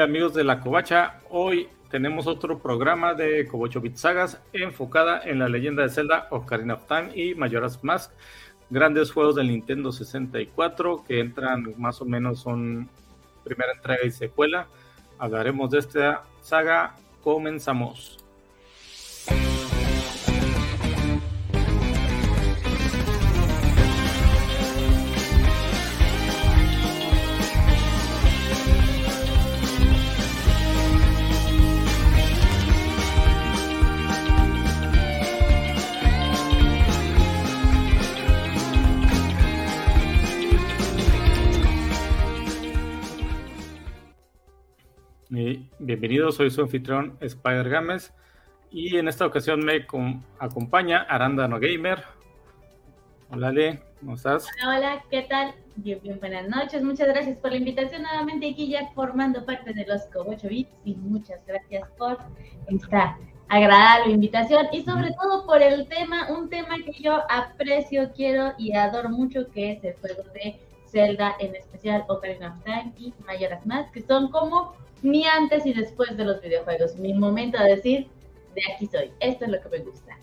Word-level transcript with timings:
Amigos 0.00 0.34
de 0.34 0.44
la 0.44 0.60
Covacha. 0.60 1.20
Hoy 1.28 1.68
tenemos 1.90 2.26
otro 2.26 2.60
programa 2.60 3.14
de 3.14 3.46
Cobocho 3.48 3.80
Bit 3.80 3.96
Sagas 3.96 4.40
enfocada 4.52 5.20
en 5.24 5.40
la 5.40 5.48
leyenda 5.48 5.82
de 5.82 5.88
Zelda, 5.88 6.28
Ocarina 6.30 6.74
of 6.74 6.86
Time 6.86 7.10
y 7.14 7.34
Majora's 7.34 7.82
Mask. 7.82 8.12
Grandes 8.70 9.10
juegos 9.10 9.34
del 9.34 9.48
Nintendo 9.48 9.90
64 9.90 11.04
que 11.06 11.18
entran 11.20 11.74
más 11.78 12.00
o 12.00 12.04
menos 12.04 12.40
son 12.40 12.88
primera 13.42 13.72
entrega 13.72 14.04
y 14.04 14.10
secuela. 14.10 14.68
Hablaremos 15.18 15.70
de 15.70 15.78
esta 15.78 16.22
saga. 16.42 16.94
Comenzamos. 17.22 18.17
Bienvenidos, 45.88 46.34
soy 46.34 46.50
su 46.50 46.60
anfitrión 46.60 47.16
Spider 47.18 47.66
Games 47.66 48.12
y 48.70 48.98
en 48.98 49.08
esta 49.08 49.24
ocasión 49.24 49.60
me 49.60 49.86
acompaña 50.38 50.98
Aranda 50.98 51.46
Gamer. 51.46 52.04
Hola 53.30 53.48
Ale, 53.48 53.82
¿cómo 53.98 54.14
estás? 54.14 54.50
Hola, 54.62 54.76
hola, 54.76 55.04
¿qué 55.10 55.22
tal? 55.22 55.54
Bien, 55.76 55.98
bien, 56.02 56.20
buenas 56.20 56.46
noches, 56.46 56.82
muchas 56.82 57.08
gracias 57.08 57.38
por 57.38 57.52
la 57.52 57.56
invitación 57.56 58.02
nuevamente 58.02 58.50
aquí 58.50 58.68
ya 58.68 58.90
formando 58.94 59.46
parte 59.46 59.72
de 59.72 59.86
los 59.86 60.02
Cobocho 60.12 60.48
Bits 60.48 60.70
y 60.84 60.94
muchas 60.96 61.40
gracias 61.46 61.88
por 61.96 62.18
esta 62.66 63.16
agradable 63.48 64.12
invitación 64.12 64.66
y 64.72 64.82
sobre 64.82 65.10
todo 65.12 65.46
por 65.46 65.62
el 65.62 65.88
tema, 65.88 66.30
un 66.30 66.50
tema 66.50 66.76
que 66.84 67.02
yo 67.02 67.22
aprecio, 67.30 68.12
quiero 68.14 68.52
y 68.58 68.74
adoro 68.74 69.08
mucho 69.08 69.50
que 69.52 69.72
es 69.72 69.84
el 69.84 69.94
juego 69.94 70.22
de 70.34 70.60
Zelda, 70.84 71.34
en 71.38 71.54
especial 71.54 72.04
Ocarina 72.08 72.48
of 72.48 72.64
Time 72.64 72.92
y 72.98 73.14
Majora's 73.26 73.64
Mask, 73.64 73.90
que 73.92 74.02
son 74.02 74.30
como 74.30 74.74
mi 75.02 75.24
antes 75.26 75.64
y 75.66 75.72
después 75.72 76.16
de 76.16 76.24
los 76.24 76.40
videojuegos, 76.40 76.96
mi 76.96 77.14
momento 77.14 77.62
de 77.62 77.76
decir, 77.76 78.06
de 78.54 78.62
aquí 78.74 78.86
soy, 78.86 79.10
esto 79.20 79.44
es 79.44 79.50
lo 79.50 79.60
que 79.60 79.68
me 79.68 79.78
gusta. 79.84 80.18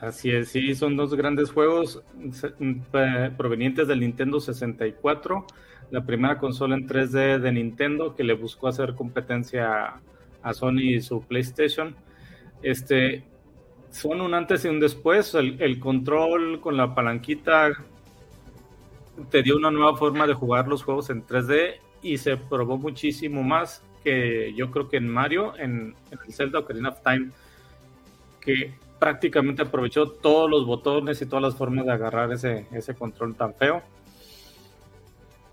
Así 0.00 0.30
es, 0.30 0.50
sí, 0.50 0.74
son 0.74 0.96
dos 0.96 1.14
grandes 1.14 1.50
juegos 1.50 2.02
provenientes 3.36 3.88
del 3.88 4.00
Nintendo 4.00 4.40
64, 4.40 5.44
la 5.90 6.04
primera 6.04 6.38
consola 6.38 6.76
en 6.76 6.86
3D 6.86 7.40
de 7.40 7.52
Nintendo 7.52 8.14
que 8.14 8.22
le 8.22 8.34
buscó 8.34 8.68
hacer 8.68 8.94
competencia 8.94 10.00
a 10.42 10.54
Sony 10.54 10.94
y 10.94 11.00
su 11.00 11.22
PlayStation. 11.22 11.96
Este, 12.62 13.24
son 13.90 14.20
un 14.20 14.34
antes 14.34 14.64
y 14.64 14.68
un 14.68 14.78
después, 14.78 15.34
el 15.34 15.80
control 15.80 16.60
con 16.60 16.76
la 16.76 16.94
palanquita 16.94 17.72
te 19.30 19.42
dio 19.42 19.56
una 19.56 19.70
nueva 19.70 19.96
forma 19.96 20.26
de 20.26 20.34
jugar 20.34 20.68
los 20.68 20.82
juegos 20.84 21.10
en 21.10 21.26
3D 21.26 21.74
y 22.02 22.18
se 22.18 22.36
probó 22.36 22.78
muchísimo 22.78 23.42
más 23.42 23.82
que 24.02 24.52
yo 24.54 24.70
creo 24.70 24.88
que 24.88 24.96
en 24.96 25.08
Mario, 25.08 25.54
en, 25.58 25.94
el 26.10 26.32
Zelda 26.32 26.60
Ocarina 26.60 26.90
of 26.90 27.02
Time, 27.02 27.30
que 28.40 28.74
prácticamente 28.98 29.62
aprovechó 29.62 30.08
todos 30.10 30.50
los 30.50 30.66
botones 30.66 31.20
y 31.22 31.26
todas 31.26 31.42
las 31.42 31.56
formas 31.56 31.86
de 31.86 31.92
agarrar 31.92 32.32
ese, 32.32 32.66
ese 32.72 32.94
control 32.94 33.34
tan 33.34 33.54
feo. 33.54 33.82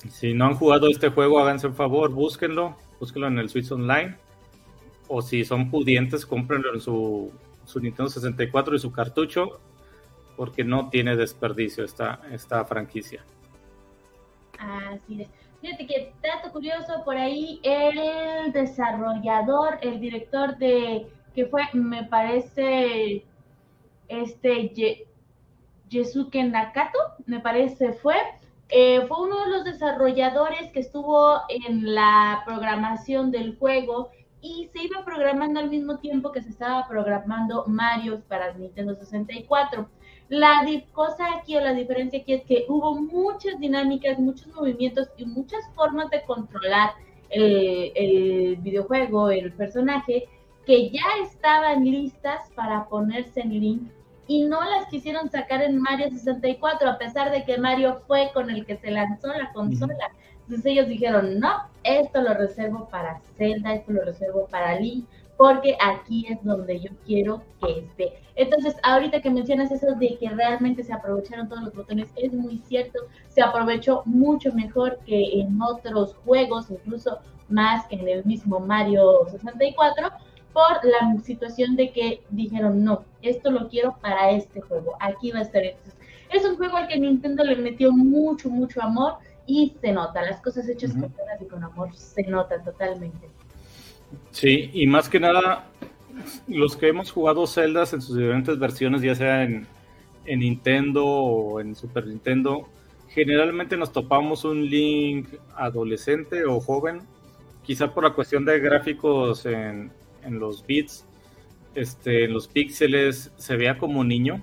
Si 0.09 0.33
no 0.33 0.45
han 0.45 0.55
jugado 0.55 0.87
este 0.87 1.09
juego, 1.09 1.39
háganse 1.39 1.67
un 1.67 1.75
favor, 1.75 2.11
búsquenlo, 2.11 2.77
búsquenlo 2.99 3.27
en 3.27 3.39
el 3.39 3.49
Switch 3.49 3.71
Online. 3.71 4.17
O 5.07 5.21
si 5.21 5.45
son 5.45 5.69
pudientes, 5.69 6.25
cómprenlo 6.25 6.73
en 6.73 6.81
su, 6.81 7.31
su 7.65 7.79
Nintendo 7.79 8.09
64 8.09 8.75
y 8.75 8.79
su 8.79 8.91
cartucho, 8.91 9.59
porque 10.35 10.63
no 10.63 10.89
tiene 10.89 11.15
desperdicio 11.15 11.83
esta, 11.83 12.21
esta 12.31 12.65
franquicia. 12.65 13.23
Así 14.57 15.21
es. 15.21 15.44
Fíjate 15.65 15.87
que 15.87 16.13
dato 16.21 16.51
curioso 16.51 17.03
por 17.03 17.17
ahí, 17.17 17.59
el 17.63 18.51
desarrollador, 18.51 19.79
el 19.81 19.99
director 19.99 20.55
de, 20.59 21.07
que 21.33 21.47
fue, 21.47 21.63
me 21.73 22.03
parece, 22.03 23.25
este, 24.07 25.07
Yesuke 25.89 26.43
Nakato, 26.43 26.99
me 27.25 27.39
parece 27.39 27.93
fue, 27.93 28.15
eh, 28.69 29.07
fue 29.07 29.25
uno 29.25 29.43
de 29.43 29.49
los 29.49 29.65
desarrolladores 29.65 30.71
que 30.71 30.81
estuvo 30.81 31.41
en 31.49 31.95
la 31.95 32.43
programación 32.45 33.31
del 33.31 33.57
juego 33.57 34.11
y 34.41 34.69
se 34.71 34.83
iba 34.83 35.03
programando 35.03 35.59
al 35.59 35.71
mismo 35.71 35.97
tiempo 35.97 36.31
que 36.31 36.43
se 36.43 36.49
estaba 36.49 36.87
programando 36.87 37.63
Mario 37.65 38.21
para 38.27 38.53
Nintendo 38.53 38.93
64. 38.93 39.89
La 40.29 40.65
cosa 40.91 41.35
aquí 41.35 41.55
o 41.55 41.61
la 41.61 41.73
diferencia 41.73 42.19
aquí 42.19 42.33
es 42.33 42.43
que 42.43 42.65
hubo 42.67 42.95
muchas 42.95 43.59
dinámicas, 43.59 44.17
muchos 44.17 44.47
movimientos 44.47 45.07
y 45.17 45.25
muchas 45.25 45.61
formas 45.75 46.09
de 46.09 46.23
controlar 46.23 46.93
el, 47.29 48.57
videojuego, 48.61 49.29
el 49.29 49.51
personaje, 49.53 50.27
que 50.65 50.89
ya 50.89 51.05
estaban 51.23 51.85
listas 51.85 52.49
para 52.55 52.85
ponerse 52.85 53.41
en 53.41 53.59
link 53.59 53.81
y 54.27 54.45
no 54.45 54.63
las 54.63 54.87
quisieron 54.87 55.29
sacar 55.29 55.61
en 55.61 55.79
Mario 55.79 56.09
64, 56.09 56.89
a 56.89 56.97
pesar 56.97 57.31
de 57.31 57.45
que 57.45 57.59
Mario 57.59 58.01
fue 58.07 58.31
con 58.33 58.49
el 58.49 58.65
que 58.65 58.77
se 58.77 58.89
lanzó 58.89 59.27
la 59.27 59.53
consola. 59.53 60.11
Entonces 60.41 60.65
ellos 60.65 60.87
dijeron, 60.87 61.39
no, 61.39 61.69
esto 61.83 62.21
lo 62.21 62.33
reservo 62.33 62.87
para 62.89 63.19
Zelda, 63.37 63.75
esto 63.75 63.91
lo 63.91 64.03
reservo 64.03 64.47
para 64.47 64.79
Link, 64.79 65.07
porque 65.37 65.77
aquí 65.81 66.25
es 66.29 66.43
donde 66.43 66.79
yo 66.79 66.91
quiero 67.05 67.41
que 67.61 67.79
esté. 67.79 68.13
Entonces, 68.35 68.75
ahorita 68.83 69.21
que 69.21 69.29
mencionas 69.29 69.71
eso 69.71 69.93
de 69.95 70.17
que 70.17 70.29
realmente 70.29 70.83
se 70.83 70.93
aprovecharon 70.93 71.49
todos 71.49 71.63
los 71.63 71.73
botones, 71.73 72.09
es 72.15 72.33
muy 72.33 72.57
cierto, 72.59 72.99
se 73.27 73.41
aprovechó 73.41 74.01
mucho 74.05 74.53
mejor 74.53 74.99
que 75.05 75.39
en 75.39 75.61
otros 75.61 76.15
juegos, 76.25 76.69
incluso 76.69 77.19
más 77.49 77.85
que 77.87 77.95
en 77.95 78.07
el 78.07 78.25
mismo 78.25 78.59
Mario 78.59 79.27
64, 79.29 80.09
por 80.53 80.85
la 80.85 81.21
situación 81.21 81.75
de 81.75 81.91
que 81.91 82.23
dijeron, 82.29 82.83
no, 82.83 83.03
esto 83.21 83.51
lo 83.51 83.67
quiero 83.67 83.97
para 84.01 84.31
este 84.31 84.61
juego, 84.61 84.95
aquí 85.01 85.31
va 85.31 85.39
a 85.39 85.43
estar. 85.43 85.63
Entonces, 85.63 85.95
es 86.31 86.45
un 86.45 86.55
juego 86.55 86.77
al 86.77 86.87
que 86.87 86.97
Nintendo 86.97 87.43
le 87.43 87.57
metió 87.57 87.91
mucho, 87.91 88.49
mucho 88.49 88.81
amor 88.81 89.15
y 89.45 89.75
se 89.81 89.91
nota, 89.91 90.21
las 90.23 90.41
cosas 90.41 90.67
hechas 90.67 90.91
con 90.91 91.01
ganas 91.01 91.41
y 91.41 91.45
con 91.45 91.63
amor 91.63 91.93
se 91.93 92.23
notan 92.23 92.63
totalmente. 92.63 93.29
Sí, 94.31 94.69
y 94.73 94.87
más 94.87 95.09
que 95.09 95.19
nada, 95.19 95.69
los 96.47 96.75
que 96.75 96.89
hemos 96.89 97.11
jugado 97.11 97.47
Zeldas 97.47 97.93
en 97.93 98.01
sus 98.01 98.17
diferentes 98.17 98.59
versiones, 98.59 99.01
ya 99.01 99.15
sea 99.15 99.43
en, 99.43 99.67
Nintendo 100.25 101.05
o 101.05 101.59
en 101.59 101.75
Super 101.75 102.07
Nintendo, 102.07 102.67
generalmente 103.09 103.77
nos 103.77 103.91
topamos 103.91 104.43
un 104.43 104.65
Link 104.65 105.27
adolescente 105.55 106.45
o 106.45 106.59
joven, 106.59 107.01
quizá 107.63 107.93
por 107.93 108.03
la 108.03 108.13
cuestión 108.13 108.43
de 108.43 108.59
gráficos 108.59 109.45
en, 109.45 109.91
los 110.29 110.65
bits, 110.65 111.05
este, 111.75 112.25
en 112.25 112.33
los 112.33 112.47
píxeles, 112.47 113.31
se 113.37 113.55
vea 113.55 113.77
como 113.77 114.03
niño, 114.03 114.41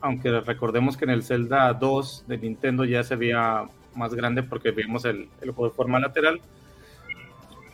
aunque 0.00 0.40
recordemos 0.40 0.96
que 0.96 1.04
en 1.04 1.10
el 1.10 1.24
Zelda 1.24 1.72
2 1.74 2.24
de 2.28 2.38
Nintendo 2.38 2.84
ya 2.84 3.02
se 3.02 3.16
veía 3.16 3.64
más 3.96 4.14
grande 4.14 4.44
porque 4.44 4.70
vimos 4.70 5.04
el, 5.04 5.28
el 5.40 5.50
juego 5.50 5.70
de 5.70 5.76
forma 5.76 5.98
lateral 5.98 6.40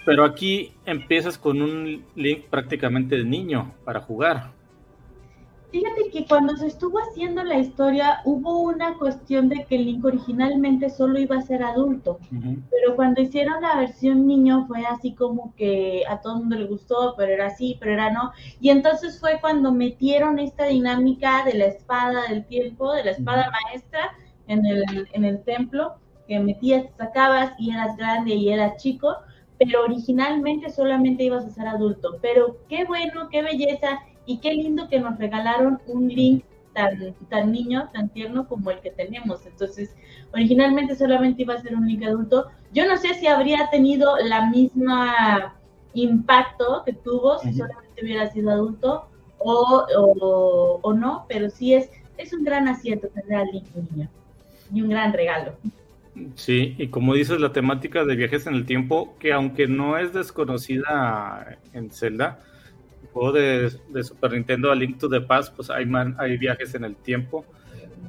pero 0.05 0.25
aquí 0.25 0.73
empiezas 0.85 1.39
con 1.39 1.63
un 1.63 2.05
Link 2.15 2.45
prácticamente 2.51 3.17
de 3.17 3.25
niño 3.25 3.73
para 3.85 4.01
jugar. 4.01 4.53
Fíjate 5.71 6.09
que 6.13 6.25
cuando 6.27 6.57
se 6.57 6.69
estuvo 6.69 7.01
haciendo 7.01 7.43
la 7.43 7.59
historia 7.59 8.21
hubo 8.25 8.61
una 8.61 8.97
cuestión 8.97 9.49
de 9.49 9.65
que 9.65 9.75
el 9.75 9.87
Link 9.87 10.05
originalmente 10.05 10.89
solo 10.89 11.19
iba 11.19 11.37
a 11.37 11.43
ser 11.43 11.65
adulto, 11.65 12.21
pero 12.31 12.95
cuando 12.95 13.21
hicieron 13.21 13.61
la 13.61 13.81
versión 13.81 14.25
niño 14.25 14.67
fue 14.69 14.87
así 14.87 15.15
como 15.15 15.53
que 15.57 16.05
a 16.09 16.21
todo 16.21 16.35
el 16.35 16.41
mundo 16.41 16.57
le 16.59 16.67
gustó, 16.67 17.15
pero 17.17 17.33
era 17.33 17.47
así, 17.47 17.77
pero 17.81 17.95
era 17.95 18.13
no. 18.13 18.31
Y 18.61 18.71
entonces 18.71 19.19
fue 19.19 19.41
cuando 19.41 19.73
metieron 19.73 20.39
esta 20.39 20.67
dinámica 20.67 21.45
de 21.45 21.55
la 21.55 21.65
espada 21.65 22.29
del 22.29 22.47
tiempo, 22.47 22.93
de 22.93 23.05
la 23.05 23.11
espada 23.11 23.51
maestra 23.51 24.13
en 24.47 24.65
el, 24.65 25.09
en 25.13 25.25
el 25.25 25.43
templo, 25.43 25.95
que 26.29 26.39
metías, 26.39 26.85
sacabas 26.97 27.53
y 27.59 27.73
eras 27.73 27.97
grande 27.97 28.33
y 28.33 28.51
eras 28.51 28.81
chico 28.81 29.17
pero 29.59 29.85
originalmente 29.85 30.71
solamente 30.71 31.25
ibas 31.25 31.45
a 31.45 31.51
ser 31.51 31.67
adulto. 31.67 32.19
Pero 32.21 32.57
qué 32.69 32.85
bueno, 32.85 33.29
qué 33.31 33.43
belleza 33.43 34.01
y 34.27 34.39
qué 34.39 34.53
lindo 34.53 34.89
que 34.89 35.01
nos 35.01 35.19
regalaron 35.19 35.81
un 35.87 36.09
link 36.09 36.45
tan, 36.73 37.15
tan 37.29 37.53
niño, 37.53 37.89
tan 37.93 38.09
tierno 38.09 38.49
como 38.49 38.71
el 38.71 38.81
que 38.81 38.91
tenemos. 38.91 39.47
Entonces, 39.47 39.95
originalmente 40.33 40.97
solamente 40.97 41.43
iba 41.43 41.55
a 41.55 41.63
ser 41.63 41.77
un 41.77 41.87
link 41.87 42.03
adulto. 42.05 42.51
Yo 42.73 42.87
no 42.87 42.97
sé 42.97 43.15
si 43.15 43.27
habría 43.27 43.71
tenido 43.71 44.17
la 44.19 44.51
misma 44.51 45.57
impacto 45.95 46.83
que 46.85 46.93
tuvo 46.93 47.39
si 47.39 47.53
solamente 47.53 48.03
hubiera 48.03 48.29
sido 48.31 48.51
adulto 48.51 49.07
o, 49.39 50.81
o, 50.83 50.93
no, 50.93 51.27
pero 51.29 51.51
sí 51.51 51.75
es, 51.75 51.91
es 52.17 52.33
un 52.33 52.45
gran 52.45 52.67
acierto 52.67 53.09
tener 53.09 53.39
al 53.39 53.49
link 53.53 53.67
niño 53.75 54.09
y 54.73 54.83
un 54.83 54.89
gran 54.89 55.13
regalo. 55.13 55.53
Sí, 56.37 56.77
y 56.79 56.89
como 56.89 57.15
dices, 57.15 57.41
la 57.41 57.53
temática 57.53 58.05
de 58.05 58.15
viajes 58.15 58.47
en 58.47 58.55
el 58.55 58.67
tiempo, 58.67 59.17
que 59.19 59.33
aunque 59.33 59.67
no 59.67 59.99
es 59.99 60.13
desconocida 60.13 61.59
en 61.73 61.91
Zelda, 61.91 62.41
el 63.03 63.09
juego 63.09 63.33
de, 63.33 63.71
Super 64.03 64.33
Nintendo 64.33 64.71
A 64.71 64.77
Link 64.77 64.99
to 64.99 65.09
the 65.09 65.21
Past, 65.21 65.55
pues 65.57 65.71
hay, 65.71 65.91
hay 66.19 66.37
viajes 66.37 66.75
en 66.77 66.85
el 66.85 66.95
tiempo, 66.95 67.45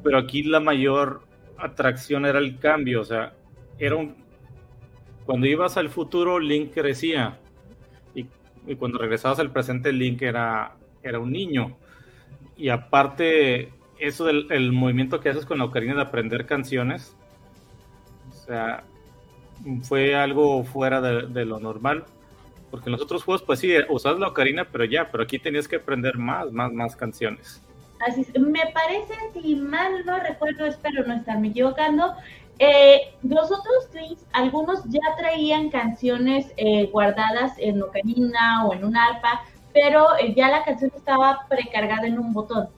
pero 0.04 0.20
aquí 0.20 0.44
la 0.44 0.60
mayor 0.60 1.24
atracción 1.58 2.26
era 2.26 2.38
el 2.38 2.60
cambio, 2.60 3.02
o 3.02 3.06
sea, 3.06 3.34
era 3.80 3.96
un... 3.96 4.16
Cuando 5.26 5.48
ibas 5.48 5.76
al 5.78 5.90
futuro, 5.90 6.40
Link 6.40 6.74
crecía, 6.74 7.40
y, 8.14 8.28
cuando 8.76 9.00
regresabas 9.00 9.40
al 9.40 9.52
presente, 9.52 9.92
Link 9.92 10.22
era, 10.22 10.76
era 11.02 11.20
un 11.20 11.32
niño. 11.32 11.78
Y 12.56 12.70
aparte, 12.70 13.74
eso 14.00 14.26
del 14.26 14.48
el 14.52 14.72
movimiento 14.72 15.20
que 15.20 15.30
haces 15.30 15.46
con 15.46 15.58
la 15.58 15.66
ocarina 15.66 15.96
de 15.96 16.02
aprender 16.02 16.46
canciones, 16.46 17.18
o 18.46 18.48
sea, 18.48 18.84
fue 19.82 20.16
algo 20.16 20.64
fuera 20.64 21.02
de, 21.02 21.46
lo 21.46 21.60
normal. 21.60 22.06
Porque 22.70 22.90
en 22.90 22.94
los 22.94 23.02
otros 23.02 23.24
juegos, 23.24 23.42
pues 23.42 23.60
sí, 23.60 23.74
usabas 23.90 24.20
la 24.20 24.28
ocarina, 24.28 24.66
pero 24.66 24.86
ya, 24.86 25.10
pero 25.10 25.24
aquí 25.24 25.40
tenías 25.40 25.68
que 25.68 25.78
aprender 25.78 26.18
más, 26.18 26.52
más, 26.52 26.72
más 26.72 26.96
canciones. 26.96 27.62
Así 28.06 28.22
es. 28.22 28.40
Me 28.40 28.62
parece, 28.74 29.14
si 29.34 29.56
mal 29.56 30.06
no 30.06 30.20
recuerdo, 30.20 30.66
espero 30.66 31.06
no 31.08 31.14
estarme 31.16 31.48
equivocando, 31.50 32.14
eh, 32.60 33.14
los 33.24 33.46
otros 33.52 33.90
Links, 33.94 34.26
algunos 34.32 34.84
ya 34.86 35.02
traían 35.18 35.70
canciones 35.70 36.54
eh, 36.58 36.88
guardadas 36.88 37.54
en 37.58 37.82
ocarina 37.82 38.66
o 38.66 38.74
en 38.74 38.86
un 38.86 38.96
alfa, 38.96 39.42
pero 39.74 40.08
eh, 40.20 40.34
ya 40.36 40.50
la 40.50 40.64
canción 40.64 40.92
estaba 40.96 41.46
precargada 41.50 42.08
en 42.08 42.20
un 42.20 42.32
botón. 42.32 42.70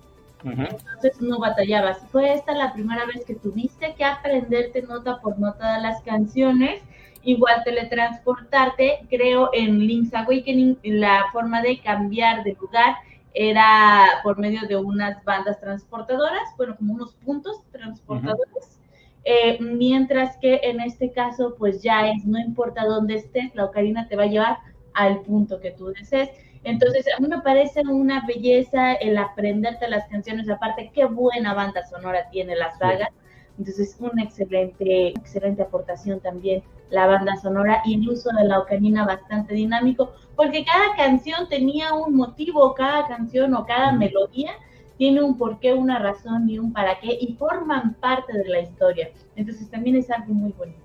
Entonces 0.44 1.22
no 1.22 1.40
batallabas. 1.40 2.00
Fue 2.12 2.34
esta 2.34 2.54
la 2.54 2.74
primera 2.74 3.06
vez 3.06 3.26
que 3.26 3.36
tuviste 3.36 3.96
que 3.96 4.04
aprenderte 4.04 4.82
nota 4.84 5.20
por 5.20 5.40
nota 5.40 5.76
de 5.76 5.82
las 5.82 6.02
canciones. 6.04 6.84
Igual 7.24 7.64
teletransportarte, 7.66 9.00
creo 9.10 9.50
en 9.52 9.80
Link's 9.80 10.14
Awakening 10.14 10.80
la 10.84 11.26
forma 11.34 11.62
de 11.62 11.80
cambiar 11.80 12.44
de 12.44 12.56
lugar 12.60 12.96
era 13.34 14.06
por 14.24 14.40
medio 14.40 14.68
de 14.68 14.78
unas 14.78 15.24
bandas 15.24 15.60
transportadoras, 15.60 16.50
bueno, 16.58 16.76
como 16.76 16.94
unos 16.94 17.14
puntos 17.16 17.62
transportadores. 17.72 18.80
Eh, 19.26 19.58
mientras 19.60 20.38
que 20.38 20.62
en 20.64 20.80
este 20.80 21.12
caso, 21.12 21.56
pues 21.60 21.84
ya 21.84 22.08
es, 22.08 22.26
no 22.26 22.40
importa 22.40 22.86
dónde 22.86 23.16
estés, 23.16 23.54
la 23.56 23.66
ocarina 23.66 24.08
te 24.08 24.16
va 24.16 24.24
a 24.24 24.28
llevar 24.28 24.58
al 24.94 25.20
punto 25.22 25.60
que 25.60 25.72
tú 25.72 25.88
desees. 25.88 26.30
Entonces, 26.64 27.06
a 27.16 27.22
mí 27.22 27.28
me 27.28 27.42
parece 27.42 27.82
una 27.82 28.26
belleza 28.26 28.94
el 28.94 29.18
aprenderte 29.18 29.88
las 29.88 30.08
canciones, 30.08 30.50
aparte, 30.50 30.92
qué 30.94 31.06
buena 31.06 31.54
banda 31.54 31.86
sonora 31.86 32.30
tiene 32.32 32.56
la 32.56 32.72
saga. 32.78 33.12
Entonces, 33.58 33.96
una 34.00 34.24
excelente, 34.24 35.10
excelente 35.10 35.64
aportación 35.64 36.20
también 36.20 36.62
la 36.90 37.06
banda 37.08 37.36
sonora 37.38 37.82
y 37.86 37.96
el 37.96 38.10
uso 38.10 38.30
de 38.32 38.46
la 38.46 38.60
ocarina 38.60 39.06
bastante 39.06 39.54
dinámico, 39.54 40.14
porque 40.36 40.64
cada 40.64 40.96
canción 40.96 41.50
tenía 41.50 41.94
un 41.94 42.16
motivo, 42.16 42.74
cada 42.76 43.08
canción 43.08 43.54
o 43.56 43.66
cada 43.66 43.92
melodía 43.92 44.52
tiene 44.98 45.22
un 45.22 45.38
porqué, 45.38 45.74
una 45.74 46.00
razón 46.00 46.50
y 46.50 46.60
un 46.60 46.74
para 46.74 47.00
qué 47.00 47.18
y 47.20 47.34
forman 47.34 47.94
parte 47.96 48.34
de 48.38 48.48
la 48.48 48.62
historia. 48.62 49.10
Entonces 49.36 49.70
también 49.70 49.96
es 49.96 50.10
algo 50.10 50.34
muy 50.34 50.52
bonito. 50.52 50.80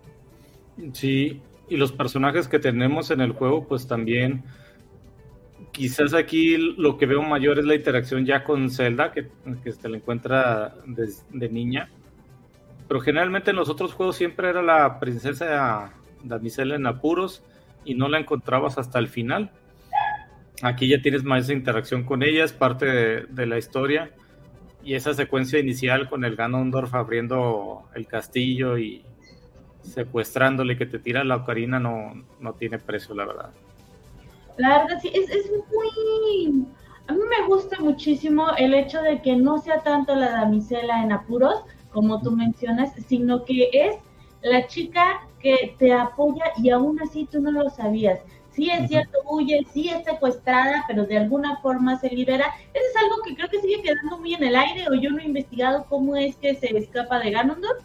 Sí, 0.92 1.40
y 1.68 1.76
los 1.76 1.92
personajes 1.92 2.48
que 2.48 2.58
tenemos 2.58 3.10
en 3.10 3.20
el 3.20 3.32
juego, 3.32 3.64
pues 3.64 3.86
también 3.86 4.44
quizás 5.72 6.14
aquí 6.14 6.56
lo 6.56 6.98
que 6.98 7.06
veo 7.06 7.22
mayor 7.22 7.58
es 7.58 7.64
la 7.64 7.74
interacción 7.74 8.24
ya 8.24 8.44
con 8.44 8.70
Zelda, 8.70 9.10
que, 9.10 9.28
que 9.64 9.72
se 9.72 9.88
la 9.88 9.96
encuentra 9.96 10.74
de, 10.86 11.48
niña. 11.48 11.90
Pero 12.86 13.00
generalmente 13.00 13.50
en 13.50 13.56
los 13.56 13.70
otros 13.70 13.94
juegos 13.94 14.16
siempre 14.16 14.50
era 14.50 14.62
la 14.62 15.00
princesa 15.00 15.94
damisela 16.22 16.76
en 16.76 16.86
apuros 16.86 17.42
y 17.84 17.94
no 17.94 18.08
la 18.08 18.19
encontrabas 18.19 18.78
hasta 18.78 18.98
el 18.98 19.08
final. 19.08 19.50
Aquí 20.62 20.86
ya 20.88 21.00
tienes 21.00 21.24
más 21.24 21.50
interacción 21.50 22.04
con 22.04 22.22
ella, 22.22 22.44
es 22.44 22.52
parte 22.52 23.26
de, 23.26 23.46
la 23.46 23.58
historia. 23.58 24.12
Y 24.84 24.94
esa 24.94 25.14
secuencia 25.14 25.58
inicial 25.58 26.08
con 26.08 26.25
el 26.25 26.36
Ganondorf 26.36 26.94
abriendo 26.94 27.88
el 27.94 28.06
castillo 28.06 28.78
y 28.78 29.04
secuestrándole 29.82 30.76
que 30.76 30.86
te 30.86 30.98
tira 30.98 31.25
la 31.25 31.36
ocarina 31.36 31.80
no, 31.80 32.25
no 32.40 32.52
tiene 32.54 32.78
precio, 32.78 33.14
la 33.14 33.25
verdad. 33.25 33.50
La 34.56 34.78
verdad, 34.78 34.99
sí, 35.00 35.10
es, 35.14 35.31
es 35.31 35.50
muy... 35.50 36.66
A 37.08 37.12
mí 37.12 37.20
me 37.28 37.46
gusta 37.46 37.81
muchísimo 37.81 38.46
el 38.56 38.75
hecho 38.75 39.02
de 39.02 39.20
que 39.22 39.37
no 39.37 39.58
sea 39.58 39.82
tanto 39.82 40.14
la 40.14 40.31
damisela 40.31 41.02
en 41.02 41.12
apuros, 41.12 41.62
como 41.90 42.20
tú 42.20 42.31
mencionas, 42.31 42.93
sino 43.06 43.44
que 43.44 43.70
es 43.72 43.96
la 44.43 44.66
chica 44.66 45.26
que 45.40 45.75
te 45.78 45.93
apoya 45.93 46.44
y 46.56 46.70
aún 46.70 47.00
así 47.00 47.28
tú 47.31 47.40
no 47.40 47.50
lo 47.50 47.69
sabías. 47.70 48.20
Sí 48.50 48.70
es 48.70 48.88
cierto, 48.88 49.19
huye, 49.25 49.66
sí 49.72 49.88
es 49.88 50.04
secuestrada, 50.04 50.84
pero 50.87 51.06
de 51.06 51.16
alguna 51.16 51.56
forma 51.56 51.99
se 51.99 52.10
libera. 52.10 52.46
Eso 52.75 52.84
es 52.90 53.02
algo 53.02 53.22
que 53.25 53.34
creo 53.34 53.49
que 53.49 53.60
sigue 53.60 53.82
quedando 53.82 54.19
muy 54.19 54.34
en 54.34 54.44
el 54.44 54.56
aire, 54.56 54.87
o 54.90 54.94
yo 54.94 55.10
no 55.10 55.19
he 55.19 55.25
investigado 55.25 55.87
cómo 55.88 56.16
es 56.16 56.37
que 56.37 56.54
se 56.54 56.76
escapa 56.76 57.19
de 57.19 57.31
Ganondorf, 57.31 57.82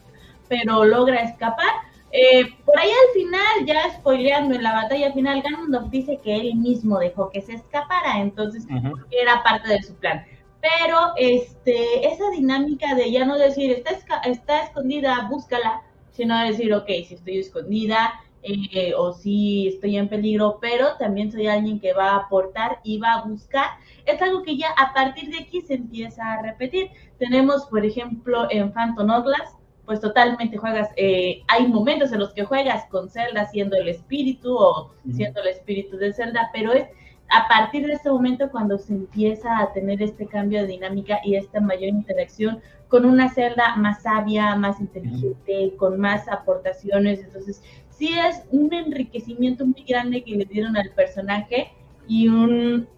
pero 0.49 0.83
logra 0.83 1.21
escapar. 1.21 1.86
Eh, 2.11 2.45
por 2.65 2.79
ahí 2.79 2.89
al 2.89 3.13
final, 3.13 3.65
ya 3.65 3.93
spoileando 3.97 4.55
en 4.55 4.63
la 4.63 4.73
batalla 4.73 5.11
final, 5.11 5.41
Ganondorf 5.41 5.89
dice 5.89 6.19
que 6.23 6.35
él 6.35 6.55
mismo 6.55 6.99
dejó 6.99 7.29
que 7.29 7.41
se 7.41 7.53
escapara, 7.53 8.19
entonces 8.19 8.65
era 9.11 9.43
parte 9.43 9.69
de 9.69 9.83
su 9.83 9.93
plan. 9.95 10.25
Pero 10.61 11.13
este, 11.17 12.07
esa 12.07 12.29
dinámica 12.31 12.95
de 12.95 13.11
ya 13.11 13.25
no 13.25 13.37
decir, 13.37 13.71
está, 13.71 14.19
está 14.21 14.63
escondida, 14.63 15.27
búscala, 15.29 15.81
sino 16.11 16.37
decir, 16.39 16.73
ok, 16.73 16.87
si 16.87 17.13
estoy 17.13 17.39
escondida 17.39 18.13
eh, 18.41 18.93
o 18.95 19.13
si 19.13 19.67
estoy 19.67 19.97
en 19.97 20.07
peligro, 20.07 20.57
pero 20.61 20.95
también 20.97 21.31
soy 21.31 21.47
alguien 21.47 21.79
que 21.79 21.93
va 21.93 22.11
a 22.11 22.17
aportar 22.17 22.79
y 22.83 22.97
va 22.97 23.13
a 23.13 23.25
buscar, 23.25 23.71
es 24.05 24.21
algo 24.21 24.41
que 24.43 24.57
ya 24.57 24.69
a 24.77 24.93
partir 24.93 25.29
de 25.29 25.39
aquí 25.39 25.61
se 25.61 25.75
empieza 25.75 26.33
a 26.33 26.41
repetir. 26.41 26.89
Tenemos, 27.19 27.65
por 27.65 27.85
ejemplo, 27.85 28.47
en 28.49 28.71
Phantom 28.71 29.09
Hourglass, 29.09 29.56
pues 29.87 30.01
totalmente 30.01 30.57
juegas, 30.57 30.89
eh, 30.97 31.43
hay 31.47 31.65
momentos 31.65 32.11
en 32.11 32.19
los 32.19 32.33
que 32.33 32.43
juegas 32.43 32.85
con 32.87 33.09
Zelda 33.09 33.45
siendo 33.45 33.77
el 33.77 33.87
espíritu 33.87 34.53
o 34.53 34.91
siendo 35.13 35.41
el 35.41 35.47
espíritu 35.47 35.95
de 35.95 36.11
Zelda, 36.11 36.49
pero 36.51 36.73
es 36.73 36.89
a 37.29 37.47
partir 37.47 37.87
de 37.87 37.93
ese 37.93 38.09
momento 38.09 38.51
cuando 38.51 38.77
se 38.77 38.93
empieza 38.93 39.59
a 39.59 39.71
tener 39.71 40.01
este 40.01 40.27
cambio 40.27 40.61
de 40.61 40.67
dinámica 40.67 41.21
y 41.23 41.35
esta 41.35 41.61
mayor 41.61 41.87
interacción 41.87 42.59
con 42.89 43.05
una 43.05 43.29
Zelda 43.29 43.77
más 43.77 44.01
sabia, 44.01 44.57
más 44.57 44.81
inteligente, 44.81 45.73
con 45.77 45.97
más 45.97 46.27
aportaciones, 46.27 47.21
entonces 47.21 47.63
sí 47.89 48.09
es 48.13 48.43
un 48.51 48.73
enriquecimiento 48.73 49.65
muy 49.65 49.85
grande 49.87 50.21
que 50.21 50.35
le 50.35 50.43
dieron 50.43 50.75
al 50.75 50.89
personaje 50.91 51.71
y 52.09 52.27
un 52.27 52.89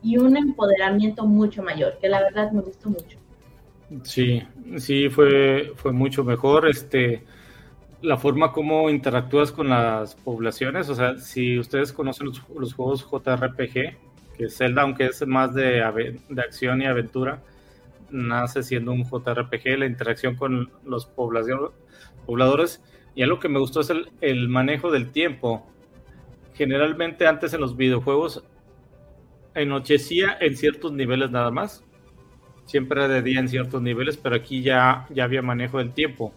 y 0.00 0.18
un 0.18 0.36
empoderamiento 0.36 1.26
mucho 1.26 1.62
mayor, 1.64 1.98
que 1.98 2.08
la 2.08 2.20
verdad 2.20 2.52
me 2.52 2.60
gustó 2.60 2.88
mucho. 2.88 3.18
Sí, 4.02 4.42
sí, 4.78 5.08
fue, 5.08 5.72
fue 5.76 5.92
mucho 5.92 6.24
mejor. 6.24 6.68
Este, 6.68 7.22
la 8.02 8.16
forma 8.16 8.52
como 8.52 8.90
interactúas 8.90 9.52
con 9.52 9.68
las 9.68 10.14
poblaciones, 10.16 10.88
o 10.88 10.94
sea, 10.94 11.18
si 11.18 11.58
ustedes 11.58 11.92
conocen 11.92 12.26
los, 12.26 12.40
juegos 12.74 13.06
JRPG, 13.10 13.96
que 14.36 14.50
Zelda, 14.50 14.82
aunque 14.82 15.06
es 15.06 15.26
más 15.26 15.54
de, 15.54 15.82
de, 16.28 16.42
acción 16.42 16.82
y 16.82 16.86
aventura, 16.86 17.42
nace 18.10 18.62
siendo 18.62 18.92
un 18.92 19.04
JRPG, 19.04 19.78
la 19.78 19.86
interacción 19.86 20.34
con 20.36 20.70
los 20.84 21.06
pobladores. 21.06 22.82
Y 23.14 23.22
algo 23.22 23.38
que 23.38 23.48
me 23.48 23.60
gustó 23.60 23.80
es 23.80 23.90
el, 23.90 24.10
el 24.20 24.48
manejo 24.48 24.90
del 24.90 25.10
tiempo. 25.10 25.64
Generalmente 26.54 27.26
antes 27.26 27.54
en 27.54 27.60
los 27.60 27.76
videojuegos 27.76 28.44
anochecía 29.54 30.36
en 30.40 30.56
ciertos 30.56 30.92
niveles 30.92 31.30
nada 31.30 31.52
más 31.52 31.84
siempre 32.66 33.08
de 33.08 33.22
día 33.22 33.40
en 33.40 33.48
ciertos 33.48 33.82
niveles, 33.82 34.16
pero 34.16 34.36
aquí 34.36 34.62
ya, 34.62 35.06
ya 35.10 35.24
había 35.24 35.42
manejo 35.42 35.78
del 35.78 35.92
tiempo. 35.92 36.32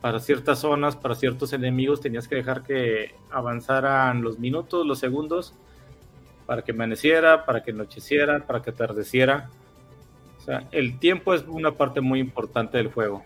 Para 0.00 0.20
ciertas 0.20 0.60
zonas, 0.60 0.96
para 0.96 1.14
ciertos 1.14 1.52
enemigos, 1.52 2.00
tenías 2.00 2.28
que 2.28 2.36
dejar 2.36 2.62
que 2.62 3.14
avanzaran 3.30 4.22
los 4.22 4.38
minutos, 4.38 4.86
los 4.86 4.98
segundos, 4.98 5.54
para 6.46 6.62
que 6.62 6.72
amaneciera, 6.72 7.44
para 7.44 7.62
que 7.62 7.72
anocheciera, 7.72 8.46
para 8.46 8.62
que 8.62 8.70
atardeciera. 8.70 9.50
O 10.38 10.40
sea, 10.42 10.68
el 10.70 10.98
tiempo 10.98 11.34
es 11.34 11.44
una 11.46 11.72
parte 11.72 12.00
muy 12.00 12.20
importante 12.20 12.78
del 12.78 12.92
juego. 12.92 13.24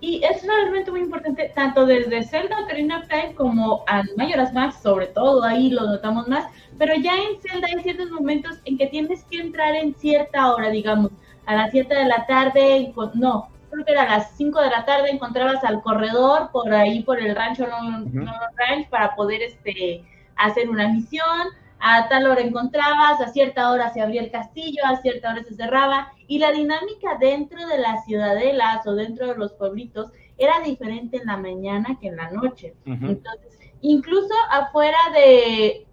Y 0.00 0.22
es 0.24 0.46
realmente 0.46 0.90
muy 0.90 1.00
importante, 1.00 1.52
tanto 1.54 1.84
desde 1.84 2.22
Zelda 2.24 2.60
Ocarina 2.62 3.00
of 3.00 3.08
Time 3.08 3.34
como 3.34 3.84
a 3.86 4.02
Mayoras 4.16 4.52
Max, 4.54 4.76
sobre 4.82 5.08
todo, 5.08 5.44
ahí 5.44 5.70
lo 5.70 5.82
notamos 5.82 6.26
más, 6.26 6.46
pero 6.78 6.94
ya 6.94 7.12
en 7.14 7.40
Zelda 7.42 7.68
hay 7.68 7.82
ciertos 7.82 8.10
momentos 8.10 8.58
en 8.64 8.78
que 8.78 8.86
tienes 8.86 9.24
que 9.24 9.40
entrar 9.40 9.74
en 9.74 9.94
cierta 9.94 10.54
hora, 10.54 10.70
digamos, 10.70 11.10
a 11.44 11.54
las 11.54 11.70
7 11.70 11.94
de 11.94 12.04
la 12.06 12.26
tarde, 12.26 12.92
no, 13.14 13.50
creo 13.70 13.84
que 13.84 13.92
era 13.92 14.02
a 14.02 14.18
las 14.18 14.36
5 14.36 14.60
de 14.60 14.70
la 14.70 14.84
tarde 14.84 15.10
encontrabas 15.10 15.62
al 15.64 15.82
corredor 15.82 16.50
por 16.52 16.72
ahí, 16.72 17.02
por 17.02 17.18
el 17.18 17.34
rancho 17.34 17.66
no 17.66 18.32
Ranch, 18.56 18.88
para 18.88 19.14
poder 19.14 19.42
este, 19.42 20.04
hacer 20.36 20.68
una 20.70 20.88
misión, 20.88 21.48
a 21.80 22.08
tal 22.08 22.26
hora 22.26 22.40
encontrabas, 22.40 23.20
a 23.20 23.28
cierta 23.28 23.70
hora 23.70 23.92
se 23.92 24.00
abría 24.00 24.22
el 24.22 24.30
castillo, 24.30 24.82
a 24.84 24.96
cierta 24.96 25.30
hora 25.30 25.42
se 25.42 25.54
cerraba, 25.54 26.12
y 26.26 26.38
la 26.38 26.52
dinámica 26.52 27.16
dentro 27.18 27.66
de 27.66 27.78
las 27.78 28.04
ciudadelas 28.04 28.86
o 28.86 28.94
dentro 28.94 29.28
de 29.28 29.36
los 29.36 29.52
pueblitos 29.54 30.12
era 30.36 30.60
diferente 30.60 31.18
en 31.18 31.26
la 31.26 31.36
mañana 31.36 31.98
que 32.00 32.08
en 32.08 32.16
la 32.16 32.30
noche. 32.30 32.74
Entonces, 32.86 33.58
incluso 33.80 34.34
afuera 34.50 34.98
de, 35.14 35.86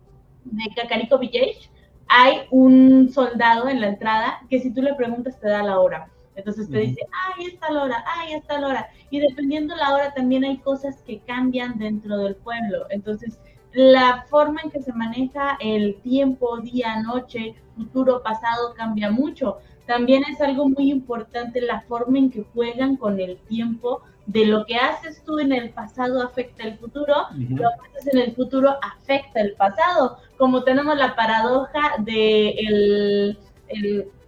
de 0.43 0.75
Cacarico 0.75 1.17
Village 1.17 1.69
hay 2.07 2.41
un 2.51 3.09
soldado 3.09 3.67
en 3.67 3.81
la 3.81 3.87
entrada 3.87 4.39
que 4.49 4.59
si 4.59 4.73
tú 4.73 4.81
le 4.81 4.93
preguntas 4.95 5.39
te 5.39 5.49
da 5.49 5.63
la 5.63 5.79
hora. 5.79 6.09
Entonces 6.35 6.69
te 6.69 6.77
dice, 6.77 7.01
ahí 7.25 7.47
está 7.47 7.71
la 7.71 7.83
hora, 7.83 8.05
ahí 8.05 8.33
está 8.33 8.59
la 8.59 8.67
hora. 8.67 8.89
Y 9.09 9.19
dependiendo 9.19 9.75
la 9.75 9.93
hora 9.93 10.13
también 10.13 10.43
hay 10.43 10.59
cosas 10.59 11.01
que 11.01 11.19
cambian 11.21 11.79
dentro 11.79 12.17
del 12.19 12.35
pueblo. 12.35 12.85
Entonces, 12.91 13.39
la 13.77 14.25
forma 14.27 14.61
en 14.63 14.71
que 14.71 14.81
se 14.81 14.91
maneja 14.91 15.55
el 15.59 16.01
tiempo, 16.01 16.57
día, 16.61 16.99
noche, 17.03 17.53
futuro, 17.75 18.23
pasado, 18.23 18.73
cambia 18.73 19.11
mucho. 19.11 19.59
También 19.85 20.23
es 20.27 20.41
algo 20.41 20.67
muy 20.67 20.89
importante 20.89 21.61
la 21.61 21.81
forma 21.81 22.17
en 22.17 22.31
que 22.31 22.43
juegan 22.55 22.95
con 22.95 23.19
el 23.19 23.37
tiempo. 23.37 24.01
De 24.25 24.47
lo 24.47 24.65
que 24.65 24.77
haces 24.77 25.23
tú 25.23 25.37
en 25.37 25.53
el 25.53 25.69
pasado 25.69 26.23
afecta 26.23 26.63
el 26.63 26.79
futuro, 26.79 27.13
lo 27.37 27.69
que 27.69 27.99
haces 27.99 28.13
en 28.13 28.19
el 28.19 28.35
futuro 28.35 28.75
afecta 28.81 29.41
el 29.41 29.53
pasado. 29.53 30.17
Como 30.39 30.63
tenemos 30.63 30.97
la 30.97 31.15
paradoja 31.15 31.97
de 31.99 32.49
el, 32.49 33.37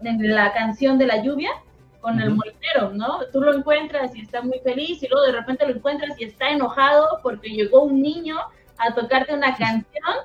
la 0.01 0.53
canción 0.53 0.99
de 0.99 1.07
la 1.07 1.23
lluvia, 1.23 1.49
con 2.01 2.21
el 2.21 2.29
molinero, 2.29 2.91
¿no? 2.93 3.21
Tú 3.33 3.41
lo 3.41 3.53
encuentras 3.53 4.15
y 4.15 4.21
está 4.21 4.43
muy 4.43 4.59
feliz 4.59 5.01
y 5.01 5.07
luego 5.07 5.25
de 5.25 5.31
repente 5.33 5.65
lo 5.65 5.73
encuentras 5.73 6.21
y 6.21 6.25
está 6.25 6.51
enojado 6.51 7.19
porque 7.23 7.49
llegó 7.49 7.81
un 7.81 7.99
niño 8.01 8.37
a 8.79 8.93
tocarte 8.93 9.33
una 9.33 9.55
canción 9.55 10.15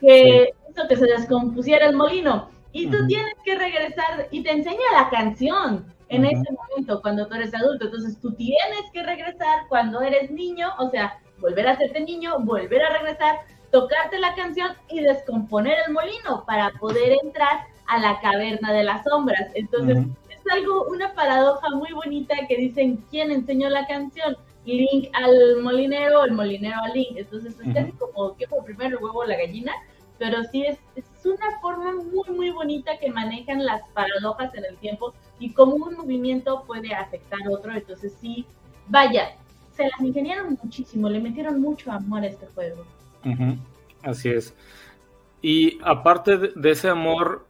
que 0.00 0.52
hizo 0.70 0.88
que 0.88 0.96
se 0.96 1.06
descompusiera 1.06 1.86
el 1.86 1.96
molino. 1.96 2.50
Y 2.72 2.88
tú 2.88 3.06
tienes 3.06 3.34
que 3.44 3.56
regresar 3.56 4.28
y 4.30 4.42
te 4.42 4.52
enseña 4.52 4.78
la 4.92 5.10
canción 5.10 5.92
en 6.08 6.24
ese 6.24 6.44
momento 6.52 7.00
cuando 7.02 7.26
tú 7.26 7.34
eres 7.34 7.54
adulto. 7.54 7.86
Entonces 7.86 8.20
tú 8.20 8.32
tienes 8.32 8.90
que 8.92 9.02
regresar 9.02 9.66
cuando 9.68 10.00
eres 10.02 10.30
niño, 10.30 10.68
o 10.78 10.90
sea, 10.90 11.18
volver 11.40 11.66
a 11.68 11.72
hacerte 11.72 12.00
niño, 12.00 12.38
volver 12.40 12.82
a 12.82 12.98
regresar, 12.98 13.40
tocarte 13.72 14.18
la 14.18 14.34
canción 14.34 14.70
y 14.88 15.00
descomponer 15.00 15.78
el 15.86 15.92
molino 15.92 16.44
para 16.46 16.70
poder 16.78 17.18
entrar 17.22 17.66
a 17.86 17.98
la 17.98 18.20
caverna 18.20 18.72
de 18.72 18.84
las 18.84 19.02
sombras. 19.04 19.50
Entonces, 19.54 19.98
es 20.28 20.52
algo, 20.52 20.84
una 20.84 21.12
paradoja 21.14 21.70
muy 21.70 21.92
bonita 21.92 22.36
que 22.48 22.56
dicen 22.56 23.04
quién 23.10 23.32
enseñó 23.32 23.68
la 23.68 23.86
canción. 23.86 24.36
Link 24.64 25.08
al 25.12 25.62
molinero, 25.62 26.24
el 26.24 26.32
molinero 26.32 26.80
al 26.82 26.92
Link. 26.92 27.16
Entonces 27.16 27.58
es 27.58 27.74
casi 27.74 27.92
como 27.92 28.36
que 28.36 28.46
fue 28.46 28.64
primero 28.64 28.98
el 28.98 29.04
huevo 29.04 29.24
la 29.24 29.36
gallina, 29.36 29.72
pero 30.18 30.42
sí 30.44 30.64
es, 30.64 30.78
es 30.96 31.04
una 31.24 31.60
forma 31.60 31.92
muy, 31.94 32.36
muy 32.36 32.50
bonita 32.50 32.98
que 32.98 33.10
manejan 33.10 33.64
las 33.64 33.82
paradojas 33.90 34.54
en 34.54 34.64
el 34.64 34.76
tiempo 34.76 35.14
y 35.38 35.52
cómo 35.52 35.74
un 35.86 35.96
movimiento 35.96 36.64
puede 36.66 36.94
afectar 36.94 37.40
a 37.46 37.50
otro. 37.50 37.72
Entonces 37.72 38.16
sí, 38.20 38.44
vaya, 38.88 39.36
se 39.72 39.84
las 39.84 40.00
ingeniaron 40.00 40.58
muchísimo, 40.62 41.08
le 41.08 41.20
metieron 41.20 41.60
mucho 41.60 41.90
amor 41.90 42.22
a 42.22 42.26
este 42.26 42.46
juego. 42.48 42.84
Así 44.02 44.28
es. 44.30 44.54
Y 45.42 45.78
aparte 45.82 46.36
de 46.36 46.70
ese 46.70 46.88
amor, 46.88 47.46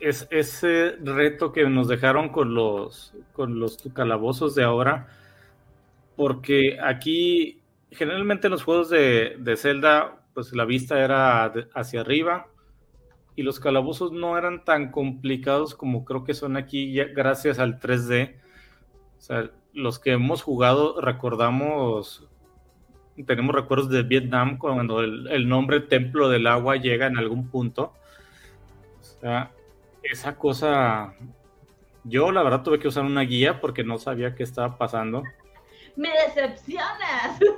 es 0.00 0.28
ese 0.30 0.96
reto 1.02 1.52
que 1.52 1.68
nos 1.68 1.88
dejaron 1.88 2.28
con 2.28 2.54
los, 2.54 3.12
con 3.32 3.58
los 3.58 3.78
calabozos 3.94 4.54
de 4.54 4.64
ahora, 4.64 5.08
porque 6.18 6.78
aquí 6.82 7.62
generalmente 7.92 8.48
en 8.48 8.50
los 8.50 8.64
juegos 8.64 8.90
de, 8.90 9.54
Zelda, 9.56 10.16
pues 10.34 10.52
la 10.52 10.64
vista 10.64 10.98
era 10.98 11.44
hacia 11.74 12.00
arriba 12.00 12.48
y 13.36 13.44
los 13.44 13.60
calabozos 13.60 14.10
no 14.10 14.36
eran 14.36 14.64
tan 14.64 14.90
complicados 14.90 15.76
como 15.76 16.04
creo 16.04 16.24
que 16.24 16.34
son 16.34 16.56
aquí 16.56 16.92
gracias 17.14 17.60
al 17.60 17.78
3D. 17.78 18.34
O 19.16 19.20
sea, 19.20 19.50
los 19.72 20.00
que 20.00 20.10
hemos 20.10 20.42
jugado 20.42 21.00
recordamos, 21.00 22.28
tenemos 23.24 23.54
recuerdos 23.54 23.88
de 23.88 24.02
Vietnam 24.02 24.58
cuando 24.58 25.02
el 25.02 25.48
nombre 25.48 25.78
Templo 25.78 26.28
del 26.28 26.48
Agua 26.48 26.78
llega 26.78 27.06
en 27.06 27.16
algún 27.16 27.48
punto. 27.48 27.92
O 29.00 29.20
sea, 29.20 29.52
esa 30.02 30.34
cosa, 30.34 31.14
yo 32.02 32.32
la 32.32 32.42
verdad 32.42 32.64
tuve 32.64 32.80
que 32.80 32.88
usar 32.88 33.04
una 33.04 33.22
guía 33.22 33.60
porque 33.60 33.84
no 33.84 33.98
sabía 33.98 34.34
qué 34.34 34.42
estaba 34.42 34.78
pasando. 34.78 35.22
Me 35.98 36.10
decepcionas. 36.26 37.38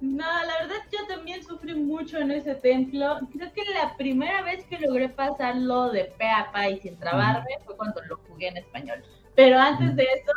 No, 0.00 0.24
la 0.24 0.58
verdad 0.60 0.76
yo 0.92 1.06
también 1.08 1.42
sufrí 1.42 1.74
mucho 1.74 2.18
en 2.18 2.30
ese 2.30 2.54
templo. 2.54 3.18
Creo 3.32 3.52
que 3.52 3.64
la 3.74 3.96
primera 3.96 4.42
vez 4.42 4.64
que 4.66 4.78
logré 4.78 5.08
pasarlo 5.08 5.90
de 5.90 6.04
pe 6.04 6.28
a 6.28 6.52
pa 6.52 6.68
y 6.68 6.78
sin 6.78 6.96
trabarme 6.96 7.58
fue 7.64 7.76
cuando 7.76 8.00
lo 8.02 8.18
jugué 8.28 8.48
en 8.48 8.58
español. 8.58 9.02
Pero 9.34 9.58
antes 9.58 9.96
de 9.96 10.04
eso, 10.04 10.32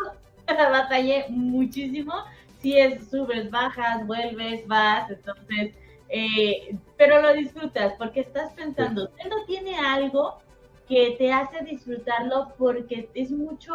batallé 0.48 1.26
muchísimo. 1.30 2.14
Si 2.60 2.80
es 2.80 3.08
subes, 3.10 3.52
bajas, 3.52 4.08
vuelves, 4.08 4.66
vas, 4.68 5.12
entonces 5.12 5.76
eh, 6.16 6.76
pero 6.96 7.22
lo 7.24 7.34
disfrutas 7.34 7.94
porque 7.98 8.20
estás 8.20 8.54
pensando, 8.54 9.08
Nintendo 9.08 9.36
tiene 9.48 9.76
algo 9.76 10.38
que 10.88 11.16
te 11.18 11.34
hace 11.34 11.64
disfrutarlo 11.64 12.54
porque 12.56 13.10
es 13.16 13.32
mucho, 13.32 13.74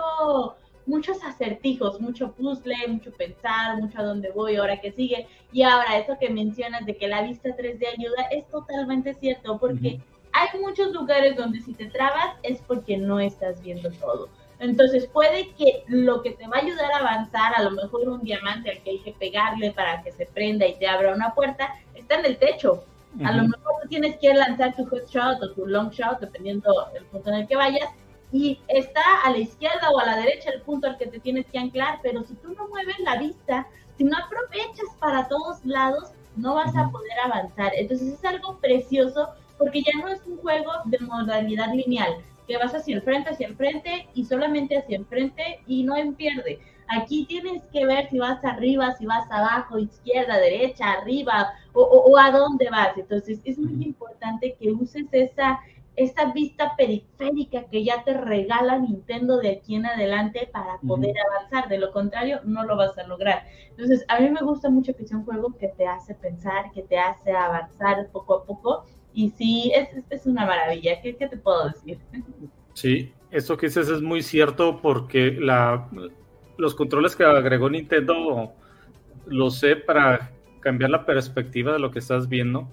muchos 0.88 1.22
acertijos, 1.22 2.00
mucho 2.00 2.32
puzzle, 2.32 2.88
mucho 2.88 3.12
pensar, 3.12 3.76
mucho 3.76 4.00
a 4.00 4.02
dónde 4.02 4.30
voy, 4.30 4.56
ahora 4.56 4.80
que 4.80 4.90
sigue. 4.90 5.28
Y 5.52 5.62
ahora 5.62 5.98
eso 5.98 6.16
que 6.18 6.30
mencionas 6.30 6.84
de 6.86 6.96
que 6.96 7.06
la 7.06 7.22
vista 7.22 7.50
3D 7.50 7.86
ayuda 7.98 8.22
es 8.32 8.48
totalmente 8.48 9.14
cierto 9.14 9.58
porque 9.58 10.00
hay 10.32 10.60
muchos 10.60 10.92
lugares 10.92 11.36
donde 11.36 11.60
si 11.60 11.74
te 11.74 11.86
trabas 11.86 12.36
es 12.42 12.60
porque 12.62 12.96
no 12.96 13.20
estás 13.20 13.62
viendo 13.62 13.90
todo. 13.92 14.28
Entonces 14.60 15.06
puede 15.06 15.50
que 15.52 15.84
lo 15.86 16.22
que 16.22 16.32
te 16.32 16.48
va 16.48 16.56
a 16.56 16.60
ayudar 16.60 16.90
a 16.92 16.98
avanzar, 16.98 17.54
a 17.54 17.62
lo 17.62 17.70
mejor 17.70 18.08
un 18.08 18.22
diamante 18.22 18.70
al 18.70 18.82
que 18.82 18.90
hay 18.90 18.98
que 18.98 19.12
pegarle 19.12 19.70
para 19.70 20.02
que 20.02 20.10
se 20.10 20.26
prenda 20.26 20.66
y 20.66 20.76
te 20.78 20.88
abra 20.88 21.14
una 21.14 21.34
puerta, 21.34 21.74
está 21.94 22.18
en 22.18 22.26
el 22.26 22.38
techo. 22.38 22.82
A 23.24 23.32
lo 23.32 23.44
mejor 23.44 23.72
tú 23.82 23.88
tienes 23.88 24.16
que 24.16 24.32
lanzar 24.34 24.74
tu 24.76 24.84
hot 24.86 25.08
shot 25.08 25.42
o 25.42 25.52
tu 25.52 25.66
long 25.66 25.90
shot, 25.90 26.20
dependiendo 26.20 26.72
del 26.92 27.04
punto 27.06 27.30
en 27.30 27.36
el 27.36 27.48
que 27.48 27.56
vayas, 27.56 27.88
y 28.30 28.60
está 28.68 29.22
a 29.24 29.30
la 29.30 29.38
izquierda 29.38 29.90
o 29.90 29.98
a 29.98 30.06
la 30.06 30.16
derecha 30.16 30.50
el 30.50 30.62
punto 30.62 30.86
al 30.86 30.98
que 30.98 31.06
te 31.06 31.20
tienes 31.20 31.46
que 31.46 31.58
anclar, 31.58 32.00
pero 32.02 32.22
si 32.24 32.34
tú 32.34 32.52
no 32.54 32.68
mueves 32.68 32.98
la 33.00 33.16
vista, 33.16 33.66
si 33.96 34.04
no 34.04 34.16
aprovechas 34.16 34.88
para 35.00 35.28
todos 35.28 35.64
lados, 35.64 36.12
no 36.36 36.54
vas 36.54 36.74
a 36.76 36.88
poder 36.90 37.18
avanzar. 37.24 37.72
Entonces 37.74 38.14
es 38.14 38.24
algo 38.24 38.58
precioso 38.58 39.30
porque 39.56 39.82
ya 39.82 39.98
no 40.00 40.08
es 40.08 40.20
un 40.26 40.36
juego 40.38 40.70
de 40.84 40.98
modalidad 41.00 41.72
lineal, 41.72 42.12
que 42.46 42.56
vas 42.56 42.74
hacia 42.74 42.94
el 42.94 43.02
frente, 43.02 43.30
hacia 43.30 43.48
el 43.48 43.56
frente 43.56 44.08
y 44.14 44.24
solamente 44.24 44.78
hacia 44.78 44.98
el 44.98 45.06
frente 45.06 45.60
y 45.66 45.82
no 45.82 45.96
en 45.96 46.14
pierde. 46.14 46.60
Aquí 46.88 47.26
tienes 47.26 47.62
que 47.70 47.84
ver 47.84 48.08
si 48.08 48.18
vas 48.18 48.42
arriba, 48.44 48.94
si 48.96 49.04
vas 49.04 49.30
abajo, 49.30 49.78
izquierda, 49.78 50.38
derecha, 50.38 50.92
arriba 50.92 51.52
o, 51.74 52.16
a 52.18 52.30
dónde 52.30 52.70
vas. 52.70 52.96
Entonces 52.96 53.40
es 53.44 53.58
muy 53.58 53.84
importante 53.84 54.56
que 54.58 54.70
uses 54.70 55.06
esa, 55.12 55.60
esa 55.98 56.32
vista 56.32 56.74
periférica 56.76 57.64
que 57.64 57.82
ya 57.82 58.04
te 58.04 58.14
regala 58.14 58.78
Nintendo 58.78 59.38
de 59.38 59.50
aquí 59.50 59.74
en 59.74 59.84
adelante 59.84 60.48
para 60.52 60.78
poder 60.86 61.14
avanzar. 61.28 61.68
De 61.68 61.76
lo 61.76 61.90
contrario, 61.90 62.40
no 62.44 62.64
lo 62.64 62.76
vas 62.76 62.96
a 62.98 63.06
lograr. 63.06 63.42
Entonces, 63.70 64.04
a 64.08 64.20
mí 64.20 64.30
me 64.30 64.40
gusta 64.40 64.70
mucho 64.70 64.94
que 64.94 65.04
sea 65.04 65.18
un 65.18 65.24
juego 65.24 65.56
que 65.58 65.68
te 65.68 65.86
hace 65.88 66.14
pensar, 66.14 66.70
que 66.72 66.82
te 66.82 66.98
hace 66.98 67.32
avanzar 67.32 68.08
poco 68.12 68.36
a 68.36 68.44
poco. 68.44 68.84
Y 69.12 69.30
sí, 69.30 69.72
es, 69.74 69.88
es 70.08 70.26
una 70.26 70.46
maravilla. 70.46 71.02
¿Qué, 71.02 71.16
¿Qué 71.16 71.26
te 71.26 71.36
puedo 71.36 71.68
decir? 71.68 71.98
Sí, 72.74 73.12
eso 73.32 73.56
que 73.56 73.66
dices 73.66 73.88
es 73.88 74.00
muy 74.00 74.22
cierto 74.22 74.80
porque 74.80 75.32
la, 75.32 75.88
los 76.58 76.76
controles 76.76 77.16
que 77.16 77.24
agregó 77.24 77.68
Nintendo, 77.68 78.52
lo 79.26 79.50
sé 79.50 79.74
para 79.74 80.30
cambiar 80.60 80.90
la 80.90 81.04
perspectiva 81.04 81.72
de 81.72 81.80
lo 81.80 81.90
que 81.90 81.98
estás 81.98 82.28
viendo. 82.28 82.68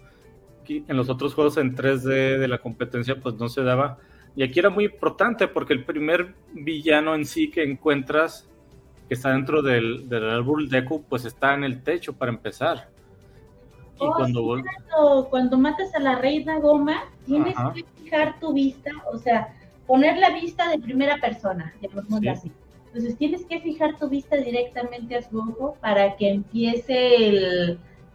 En 0.67 0.97
los 0.97 1.09
otros 1.09 1.33
juegos 1.33 1.57
en 1.57 1.75
3D 1.75 2.37
de 2.37 2.47
la 2.47 2.57
competencia, 2.57 3.15
pues 3.21 3.35
no 3.35 3.49
se 3.49 3.63
daba. 3.63 3.97
Y 4.35 4.43
aquí 4.43 4.59
era 4.59 4.69
muy 4.69 4.85
importante 4.85 5.47
porque 5.47 5.73
el 5.73 5.85
primer 5.85 6.33
villano 6.53 7.15
en 7.15 7.25
sí 7.25 7.49
que 7.49 7.63
encuentras, 7.63 8.47
que 9.07 9.13
está 9.13 9.31
dentro 9.31 9.61
del, 9.61 10.09
del 10.09 10.29
árbol 10.29 10.69
Deku, 10.69 11.03
pues 11.03 11.25
está 11.25 11.53
en 11.53 11.63
el 11.63 11.83
techo 11.83 12.13
para 12.13 12.31
empezar. 12.31 12.89
Y 13.95 14.05
oh, 14.05 14.13
cuando, 14.13 15.27
cuando 15.29 15.57
matas 15.57 15.95
a 15.95 15.99
la 15.99 16.15
reina 16.15 16.59
Goma, 16.59 17.05
tienes 17.25 17.55
que 17.73 17.85
fijar 18.03 18.39
tu 18.39 18.53
vista, 18.53 18.91
o 19.11 19.17
sea, 19.17 19.53
poner 19.87 20.17
la 20.17 20.31
vista 20.31 20.69
de 20.69 20.79
primera 20.79 21.17
persona, 21.17 21.73
llamémoslo 21.81 22.31
así 22.31 22.51
entonces 22.95 23.17
tienes 23.17 23.45
que 23.45 23.59
fijar 23.59 23.97
tu 23.97 24.07
vista 24.07 24.37
directamente 24.37 25.17
a 25.17 25.21
su 25.21 25.37
ojo 25.37 25.75
para 25.81 26.15
que 26.15 26.29
empiece 26.29 27.27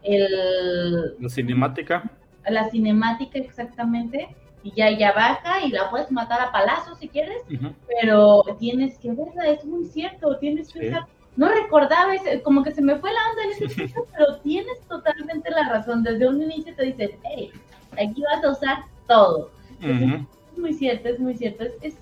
el, 0.03 1.15
la 1.21 1.29
cinemática. 1.29 2.11
La 2.49 2.71
cinemática 2.71 3.39
exactamente. 3.39 4.35
Y 4.63 4.73
ya, 4.73 4.91
ya 4.91 5.13
baja 5.13 5.65
y 5.65 5.71
la 5.71 5.89
puedes 5.89 6.11
matar 6.11 6.41
a 6.41 6.53
palazos 6.53 6.99
si 6.99 7.09
quieres, 7.09 7.43
pero 7.89 8.43
tienes 8.59 8.99
que 8.99 9.11
verla, 9.11 9.49
es 9.49 9.65
muy 9.65 9.87
cierto, 9.87 10.37
tienes 10.37 10.71
que 10.71 10.93
no 11.37 11.49
recordaba, 11.49 12.13
como 12.43 12.63
que 12.63 12.73
se 12.73 12.83
me 12.83 12.99
fue 12.99 13.11
la 13.13 13.21
onda 13.31 13.45
en 13.45 13.51
ese 13.51 13.65
momento, 13.77 14.07
pero 14.13 14.37
tienes 14.41 14.81
totalmente 14.89 15.51
la 15.51 15.69
razón. 15.69 16.03
Desde 16.03 16.29
un 16.29 16.43
inicio 16.43 16.75
te 16.75 16.85
dices, 16.85 17.13
hey, 17.25 17.51
aquí 17.93 18.23
vas 18.23 18.45
a 18.45 18.51
usar 18.51 18.85
todo. 19.07 19.51
es 19.81 20.59
muy 20.59 20.75
cierto, 20.75 21.09
es 21.09 21.19
muy 21.19 21.35
cierto. 21.35 21.65
Es, 21.81 21.95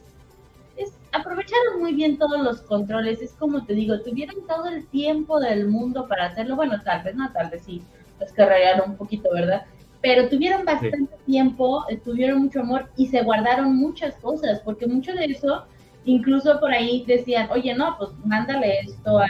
es, 0.77 0.93
aprovecharon 1.13 1.81
muy 1.81 1.95
bien 1.95 2.19
todos 2.19 2.41
los 2.41 2.63
controles. 2.63 3.21
Es 3.21 3.33
como 3.35 3.65
te 3.65 3.75
digo, 3.75 4.01
tuvieron 4.01 4.47
todo 4.47 4.67
el 4.69 4.87
tiempo 4.89 5.39
del 5.39 5.69
mundo 5.69 6.09
para 6.09 6.27
hacerlo. 6.27 6.57
Bueno, 6.57 6.83
tal 6.83 7.03
vez 7.05 7.15
no, 7.15 7.31
tal 7.33 7.51
vez 7.51 7.63
sí, 7.65 7.83
los 8.19 8.33
carrearon 8.33 8.91
un 8.91 8.97
poquito, 8.97 9.29
¿verdad? 9.33 9.67
Pero 10.01 10.29
tuvieron 10.29 10.65
bastante 10.65 11.17
tiempo, 11.27 11.85
eh, 11.89 11.97
tuvieron 11.97 12.43
mucho 12.43 12.61
amor 12.61 12.91
y 12.97 13.07
se 13.07 13.23
guardaron 13.23 13.75
muchas 13.77 14.15
cosas, 14.17 14.61
porque 14.61 14.87
mucho 14.87 15.13
de 15.13 15.25
eso, 15.27 15.65
incluso 16.05 16.61
por 16.61 16.73
ahí 16.73 17.05
decían, 17.07 17.49
oye, 17.51 17.75
no, 17.75 17.97
pues 17.99 18.11
mándale 18.25 18.81
esto 18.81 19.19
a, 19.19 19.27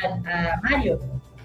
Mario. 0.62 0.98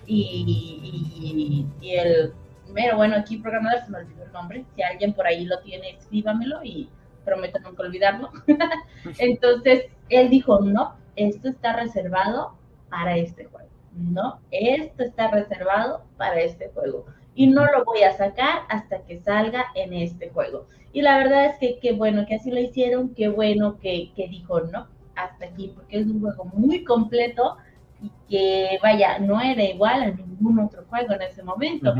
Y, 0.05 1.65
y, 1.81 1.91
el 1.91 2.33
mero, 2.73 2.97
bueno, 2.97 3.15
aquí 3.15 3.37
programador 3.37 3.85
se 3.85 3.91
me 3.91 3.99
olvidó 3.99 4.25
el 4.25 4.31
nombre. 4.33 4.65
Si 4.75 4.81
alguien 4.83 5.13
por 5.13 5.25
ahí 5.25 5.45
lo 5.45 5.59
tiene, 5.61 5.91
escríbamelo 5.91 6.61
y 6.63 6.89
prometo 7.23 7.59
nunca 7.59 7.83
olvidarlo. 7.83 8.29
Entonces, 9.19 9.85
él 10.09 10.29
dijo, 10.29 10.59
no, 10.59 10.95
esto 11.15 11.49
está 11.49 11.73
reservado 11.73 12.57
para 12.89 13.17
este 13.17 13.45
juego. 13.45 13.69
No, 13.95 14.39
esto 14.51 15.03
está 15.03 15.29
reservado 15.29 16.03
para 16.17 16.41
este 16.41 16.69
juego. 16.69 17.05
Y 17.35 17.47
no 17.47 17.65
lo 17.65 17.83
voy 17.85 18.03
a 18.03 18.13
sacar 18.13 18.61
hasta 18.69 19.03
que 19.03 19.19
salga 19.19 19.65
en 19.75 19.93
este 19.93 20.29
juego. 20.29 20.67
Y 20.91 21.01
la 21.01 21.17
verdad 21.17 21.45
es 21.45 21.57
que 21.57 21.79
qué 21.79 21.93
bueno 21.93 22.25
que 22.27 22.35
así 22.35 22.51
lo 22.51 22.59
hicieron, 22.59 23.13
qué 23.15 23.27
bueno 23.27 23.79
que, 23.79 24.11
que 24.15 24.27
dijo, 24.27 24.61
no, 24.61 24.87
hasta 25.15 25.45
aquí, 25.45 25.71
porque 25.75 25.99
es 25.99 26.07
un 26.07 26.21
juego 26.21 26.45
muy 26.53 26.83
completo 26.83 27.57
y 28.01 28.11
que, 28.29 28.79
vaya, 28.81 29.19
no 29.19 29.41
era 29.41 29.63
igual 29.63 30.03
a 30.03 30.11
ningún 30.11 30.59
otro 30.59 30.83
juego 30.89 31.13
en 31.13 31.21
ese 31.21 31.43
momento. 31.43 31.93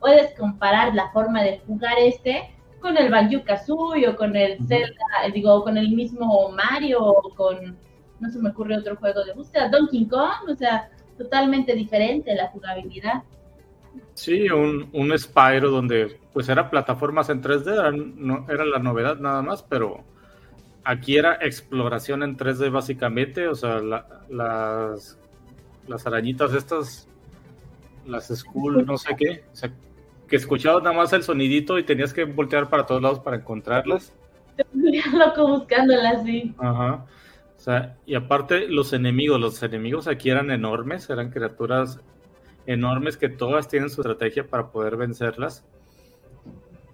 Puedes 0.00 0.34
comparar 0.38 0.94
la 0.94 1.10
forma 1.10 1.42
de 1.42 1.60
jugar 1.66 1.94
este 1.98 2.50
con 2.80 2.96
el 2.96 3.10
Banjo 3.10 3.44
Kazooie 3.44 4.08
o 4.08 4.16
con 4.16 4.34
el 4.34 4.56
Zelda, 4.66 4.96
digo, 5.32 5.62
con 5.62 5.76
el 5.76 5.90
mismo 5.90 6.50
Mario 6.50 7.04
o 7.04 7.34
con, 7.34 7.76
no 8.18 8.30
se 8.30 8.38
me 8.38 8.50
ocurre 8.50 8.78
otro 8.78 8.96
juego 8.96 9.22
de 9.24 9.34
búsqueda, 9.34 9.68
Donkey 9.68 10.06
Kong, 10.06 10.48
o 10.48 10.54
sea, 10.54 10.88
totalmente 11.18 11.74
diferente 11.74 12.34
la 12.34 12.48
jugabilidad. 12.48 13.22
Sí, 14.20 14.50
un, 14.50 14.90
un 14.92 15.18
Spyro 15.18 15.70
donde 15.70 16.18
pues 16.34 16.50
era 16.50 16.68
plataformas 16.68 17.30
en 17.30 17.42
3D, 17.42 17.72
era, 17.72 17.90
no, 17.90 18.44
era 18.50 18.66
la 18.66 18.78
novedad 18.78 19.18
nada 19.18 19.40
más, 19.40 19.62
pero 19.62 20.04
aquí 20.84 21.16
era 21.16 21.38
exploración 21.40 22.22
en 22.22 22.36
3D 22.36 22.70
básicamente, 22.70 23.48
o 23.48 23.54
sea, 23.54 23.80
las, 23.80 25.18
las 25.88 26.06
arañitas 26.06 26.52
estas, 26.52 27.08
las 28.04 28.28
Skull, 28.28 28.84
no 28.84 28.98
sé 28.98 29.16
qué, 29.16 29.42
o 29.54 29.56
sea, 29.56 29.72
que 30.28 30.36
escuchabas 30.36 30.82
nada 30.82 30.94
más 30.94 31.14
el 31.14 31.22
sonidito 31.22 31.78
y 31.78 31.84
tenías 31.84 32.12
que 32.12 32.24
voltear 32.24 32.68
para 32.68 32.84
todos 32.84 33.00
lados 33.00 33.20
para 33.20 33.38
encontrarlas. 33.38 34.12
Loco 35.14 35.48
buscándolas, 35.48 36.24
sí. 36.24 36.54
Ajá. 36.58 37.06
O 37.56 37.60
sea, 37.62 37.96
y 38.04 38.16
aparte 38.16 38.68
los 38.68 38.92
enemigos, 38.92 39.40
los 39.40 39.62
enemigos 39.62 40.08
aquí 40.08 40.28
eran 40.28 40.50
enormes, 40.50 41.08
eran 41.08 41.30
criaturas 41.30 42.00
enormes 42.66 43.16
que 43.16 43.28
todas 43.28 43.68
tienen 43.68 43.90
su 43.90 44.00
estrategia 44.00 44.46
para 44.46 44.68
poder 44.68 44.96
vencerlas, 44.96 45.64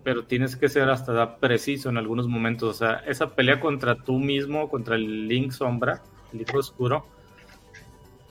pero 0.03 0.25
tienes 0.25 0.57
que 0.57 0.69
ser 0.69 0.89
hasta 0.89 1.37
preciso 1.39 1.89
en 1.89 1.97
algunos 1.97 2.29
momentos. 2.29 2.69
O 2.69 2.79
sea, 2.79 3.03
esa 3.07 3.35
pelea 3.35 3.61
contra 3.61 3.97
tú 3.97 4.19
mismo, 4.19 4.69
contra 4.69 4.97
el 4.97 5.29
Link 5.29 5.53
Sombra, 5.53 6.03
el 6.33 6.39
Link 6.39 6.55
Oscuro, 6.55 7.07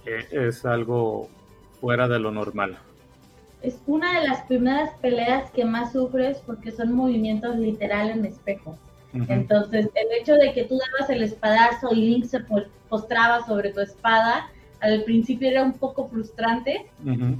eh, 0.05 0.27
es 0.31 0.65
algo 0.65 1.29
fuera 1.79 2.07
de 2.07 2.19
lo 2.19 2.31
normal 2.31 2.79
es 3.65 3.81
una 3.87 4.19
de 4.19 4.27
las 4.27 4.41
primeras 4.43 4.91
peleas 5.01 5.49
que 5.51 5.65
más 5.65 5.91
sufres 5.91 6.37
porque 6.45 6.71
son 6.71 6.93
movimientos 6.93 7.55
literal 7.55 8.09
en 8.11 8.25
espejo. 8.25 8.77
Entonces, 9.29 9.87
el 9.95 10.21
hecho 10.21 10.33
de 10.33 10.51
que 10.53 10.65
tú 10.65 10.77
dabas 10.77 11.09
el 11.09 11.23
espadazo 11.23 11.93
y 11.93 12.01
Link 12.01 12.25
se 12.25 12.41
postraba 12.89 13.45
sobre 13.45 13.71
tu 13.71 13.79
espada, 13.79 14.49
al 14.85 15.03
principio 15.03 15.49
era 15.49 15.63
un 15.63 15.73
poco 15.73 16.07
frustrante, 16.07 16.85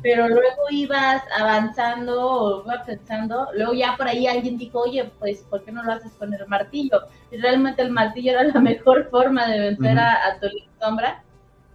pero 0.02 0.28
luego 0.28 0.64
ibas 0.72 1.22
avanzando 1.38 2.28
o 2.28 2.64
ibas 2.64 2.86
pensando, 2.86 3.48
luego 3.54 3.74
ya 3.74 3.96
por 3.96 4.08
ahí 4.08 4.26
alguien 4.26 4.58
dijo, 4.58 4.80
oye, 4.80 5.12
pues, 5.20 5.44
¿por 5.50 5.64
qué 5.64 5.72
no 5.72 5.84
lo 5.84 5.94
haces 5.94 6.12
con 6.14 6.34
el 6.34 6.48
martillo? 6.48 7.02
Y 7.32 7.38
realmente 7.38 7.82
el 7.84 7.92
martillo 7.92 8.32
era 8.32 8.44
la 8.44 8.60
mejor 8.72 9.10
forma 9.10 9.48
de 9.48 9.60
vencer 9.60 10.00
a, 10.00 10.28
a, 10.28 10.40
tu 10.40 10.48
Link 10.48 10.70
Sombra, 10.80 11.24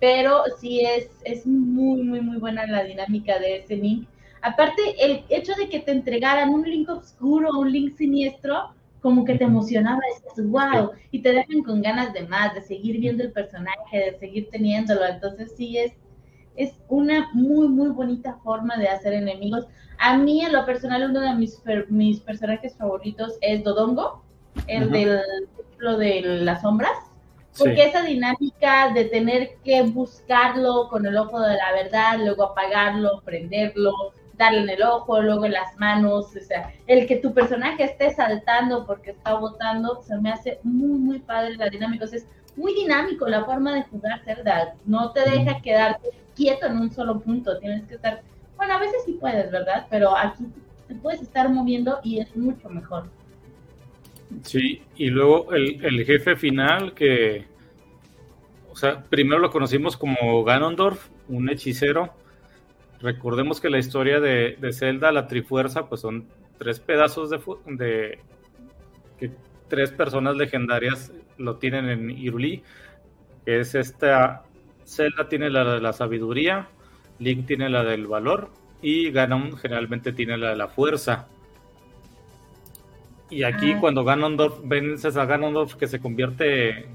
pero 0.00 0.42
sí 0.59 0.80
es, 0.80 1.09
es 1.24 1.46
muy, 1.46 2.02
muy, 2.02 2.20
muy 2.20 2.38
buena 2.38 2.66
la 2.66 2.83
dinámica 2.83 3.38
de 3.38 3.59
ese 3.59 3.76
Link. 3.76 4.09
Aparte, 4.42 4.83
el 4.98 5.22
hecho 5.28 5.52
de 5.54 5.68
que 5.68 5.80
te 5.80 5.92
entregaran 5.92 6.48
un 6.48 6.62
link 6.62 6.88
oscuro, 6.88 7.50
un 7.59 7.70
link 7.70 7.96
siniestro, 7.96 8.72
como 9.01 9.25
que 9.25 9.35
te 9.35 9.45
emocionaba, 9.45 10.01
dices, 10.15 10.51
wow, 10.51 10.91
y 11.11 11.23
te 11.23 11.33
dejan 11.33 11.63
con 11.63 11.83
ganas 11.83 12.13
de 12.13 12.27
más, 12.27 12.55
de 12.55 12.63
seguir 12.63 13.01
viendo 13.01 13.23
el 13.23 13.33
personaje, 13.33 13.99
de 13.99 14.19
seguir 14.19 14.49
teniéndolo. 14.51 15.07
Entonces 15.07 15.53
sí 15.57 15.79
es, 15.79 15.93
es 16.57 16.75
una 16.89 17.31
muy, 17.33 17.69
muy 17.69 17.89
bonita 17.89 18.39
forma 18.45 18.77
de 18.77 18.89
hacer 18.89 19.15
enemigos. 19.15 19.67
A 19.99 20.17
mí, 20.17 20.45
en 20.45 20.53
lo 20.53 20.65
personal, 20.67 21.11
uno 21.11 21.21
de 21.21 21.35
mis, 21.35 21.63
mis 21.89 22.21
personajes 22.21 22.77
favoritos 22.77 23.39
es 23.41 23.65
Dodongo, 23.65 24.23
el 24.67 24.91
del 24.91 25.21
templo 25.57 25.97
de 25.97 26.21
las 26.23 26.63
sombras. 26.63 26.97
Porque 27.59 27.85
esa 27.85 28.03
dinámica 28.03 28.93
de 28.95 29.07
tener 29.07 29.57
que 29.65 29.83
buscarlo 29.83 30.89
con 30.89 31.05
el 31.05 31.17
ojo 31.17 31.41
de 31.41 31.57
la 31.57 31.73
verdad, 31.73 32.19
luego 32.19 32.45
apagarlo, 32.45 33.23
prenderlo, 33.25 34.15
darle 34.40 34.62
en 34.62 34.70
el 34.70 34.83
ojo, 34.83 35.20
luego 35.20 35.44
en 35.44 35.53
las 35.53 35.79
manos, 35.79 36.35
o 36.35 36.40
sea, 36.40 36.72
el 36.87 37.07
que 37.07 37.16
tu 37.16 37.35
personaje 37.35 37.85
esté 37.85 38.11
saltando 38.11 38.87
porque 38.87 39.11
está 39.11 39.35
botando, 39.35 40.03
se 40.03 40.16
me 40.16 40.33
hace 40.33 40.59
muy, 40.62 40.98
muy 40.98 41.18
padre 41.18 41.57
la 41.57 41.68
dinámica, 41.68 42.07
o 42.07 42.09
sea, 42.09 42.20
es 42.20 42.26
muy 42.57 42.72
dinámico 42.72 43.29
la 43.29 43.44
forma 43.44 43.74
de 43.74 43.83
jugar 43.83 44.22
Zelda, 44.24 44.74
no 44.87 45.12
te 45.12 45.29
deja 45.29 45.61
quedarte 45.61 46.09
quieto 46.35 46.66
en 46.66 46.79
un 46.79 46.90
solo 46.90 47.20
punto, 47.20 47.59
tienes 47.59 47.85
que 47.87 47.96
estar, 47.96 48.22
bueno, 48.57 48.72
a 48.72 48.79
veces 48.79 49.03
sí 49.05 49.18
puedes, 49.20 49.50
¿verdad? 49.53 49.87
Pero 49.90 50.16
aquí 50.16 50.46
te 50.88 50.94
puedes 50.94 51.20
estar 51.20 51.50
moviendo 51.50 52.00
y 52.03 52.20
es 52.20 52.35
mucho 52.35 52.70
mejor. 52.70 53.11
Sí, 54.42 54.81
y 54.96 55.09
luego 55.09 55.53
el, 55.53 55.85
el 55.85 56.07
jefe 56.07 56.35
final 56.37 56.94
que, 56.94 57.44
o 58.72 58.76
sea, 58.76 59.03
primero 59.03 59.38
lo 59.38 59.50
conocimos 59.50 59.98
como 59.98 60.44
Ganondorf, 60.44 61.11
un 61.29 61.50
hechicero, 61.50 62.14
Recordemos 63.03 63.61
que 63.61 63.71
la 63.71 63.79
historia 63.79 64.21
de, 64.21 64.57
Zelda, 64.73 65.11
la 65.11 65.27
Trifuerza, 65.27 65.89
pues 65.89 66.03
son 66.03 66.27
tres 66.59 66.81
pedazos 66.81 67.31
de, 67.31 67.41
de 67.67 68.19
que 69.19 69.31
tres 69.69 69.91
personas 69.91 70.37
legendarias 70.37 71.13
lo 71.39 71.57
tienen 71.57 71.89
en 71.89 72.11
Iruli, 72.11 72.63
que 73.47 73.61
es 73.61 73.75
esta 73.75 74.45
Zelda 74.85 75.29
tiene 75.29 75.49
la 75.49 75.75
de 75.75 75.81
la 75.81 75.93
sabiduría, 75.93 76.69
Link 77.19 77.47
tiene 77.47 77.71
la 77.71 77.85
del 77.85 78.07
valor 78.07 78.51
y 78.83 79.11
Ganon 79.11 79.57
generalmente 79.57 80.13
tiene 80.13 80.37
la 80.37 80.51
de 80.51 80.57
la 80.57 80.69
fuerza. 80.69 81.27
Y 83.31 83.45
aquí 83.45 83.73
ah. 83.73 83.79
cuando 83.81 84.05
Ganondorf 84.05 84.59
vences 84.65 85.17
a 85.17 85.25
Ganondorf 85.25 85.75
que 85.75 85.87
se 85.87 86.01
convierte 86.01 86.87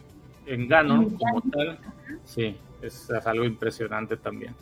en 0.45 0.67
Ganon 0.67 1.17
como 1.17 1.41
tal, 1.49 1.79
sí, 2.25 2.57
es 2.81 3.09
algo 3.09 3.45
impresionante 3.45 4.17
también. 4.17 4.53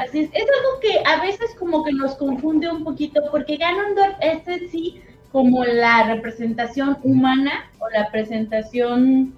Así 0.00 0.20
es, 0.20 0.30
es 0.32 0.46
algo 0.58 0.80
que 0.80 1.02
a 1.04 1.20
veces 1.20 1.54
como 1.58 1.84
que 1.84 1.92
nos 1.92 2.14
confunde 2.14 2.70
un 2.70 2.84
poquito, 2.84 3.20
porque 3.30 3.58
Ganondorf 3.58 4.16
es 4.22 4.70
sí 4.70 5.02
como 5.30 5.62
la 5.62 6.14
representación 6.14 6.96
humana 7.02 7.70
o 7.78 7.88
la 7.90 8.10
presentación, 8.10 9.34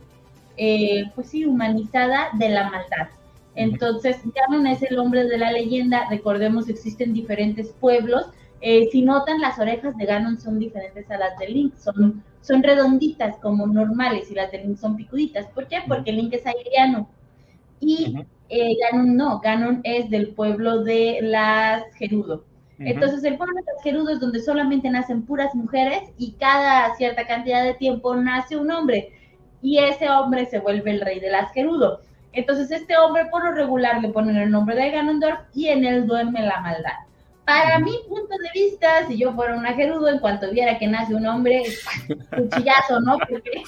eh, 0.57 1.11
pues 1.17 1.31
sí, 1.31 1.45
humanizada 1.47 2.29
de 2.35 2.49
la 2.49 2.71
maldad. 2.71 3.09
Entonces, 3.57 4.21
Ganon 4.25 4.69
es 4.69 4.83
el 4.83 5.01
hombre 5.01 5.25
de 5.25 5.37
la 5.37 5.51
leyenda, 5.51 6.07
recordemos 6.09 6.69
existen 6.69 7.13
diferentes 7.13 7.75
pueblos, 7.81 8.27
eh, 8.61 8.89
si 8.93 9.03
notan 9.03 9.41
las 9.41 9.59
orejas 9.59 9.97
de 9.97 10.07
Ganon 10.07 10.41
son 10.41 10.61
diferentes 10.61 11.11
a 11.11 11.19
las 11.19 11.37
de 11.39 11.49
Link, 11.49 11.75
son, 11.75 12.23
son 12.41 12.63
redonditas 12.63 13.37
como 13.39 13.67
normales 13.67 14.31
y 14.31 14.35
las 14.35 14.53
de 14.53 14.59
Link 14.59 14.77
son 14.77 14.97
picuditas. 14.97 15.47
¿Por 15.49 15.67
qué? 15.67 15.79
Porque 15.89 16.13
Link 16.13 16.33
es 16.33 16.47
airiano. 16.47 17.09
Y 17.83 18.17
eh, 18.49 18.77
Ganon 18.81 19.17
no, 19.17 19.41
Ganon 19.41 19.81
es 19.83 20.09
del 20.09 20.29
pueblo 20.29 20.85
de 20.85 21.19
las 21.21 21.83
Gerudo. 21.97 22.45
Entonces 22.79 23.23
el 23.25 23.37
pueblo 23.37 23.55
de 23.57 23.73
las 23.73 23.83
Gerudo 23.83 24.11
es 24.11 24.21
donde 24.21 24.41
solamente 24.41 24.89
nacen 24.91 25.23
puras 25.23 25.55
mujeres 25.55 26.03
y 26.19 26.33
cada 26.33 26.95
cierta 26.97 27.27
cantidad 27.27 27.63
de 27.63 27.75
tiempo 27.75 28.15
nace 28.17 28.57
un 28.57 28.71
hombre 28.71 29.13
y 29.61 29.79
ese 29.79 30.09
hombre 30.11 30.47
se 30.47 30.59
vuelve 30.59 30.91
el 30.91 31.01
rey 31.01 31.21
de 31.21 31.31
las 31.31 31.53
Gerudo. 31.53 32.01
Entonces 32.33 32.71
este 32.71 32.97
hombre 32.97 33.27
por 33.31 33.45
lo 33.45 33.53
regular 33.53 34.01
le 34.01 34.09
ponen 34.09 34.37
el 34.37 34.51
nombre 34.51 34.75
de 34.75 34.91
Ganondorf 34.91 35.41
y 35.55 35.69
en 35.69 35.85
él 35.85 36.07
duerme 36.07 36.43
la 36.43 36.61
maldad. 36.61 36.93
Para 37.45 37.81
mi 37.81 37.99
punto 38.09 38.35
de 38.39 38.51
vista, 38.55 39.07
si 39.09 39.19
yo 39.19 39.33
fuera 39.35 39.57
una 39.57 39.73
Gerudo, 39.73 40.09
en 40.09 40.21
cuanto 40.21 40.51
viera 40.51 40.79
que 40.79 40.87
nace 40.87 41.15
un 41.15 41.27
hombre, 41.27 41.65
cuchillazo, 42.37 43.01
¿no? 43.01 43.19
Porque 43.19 43.63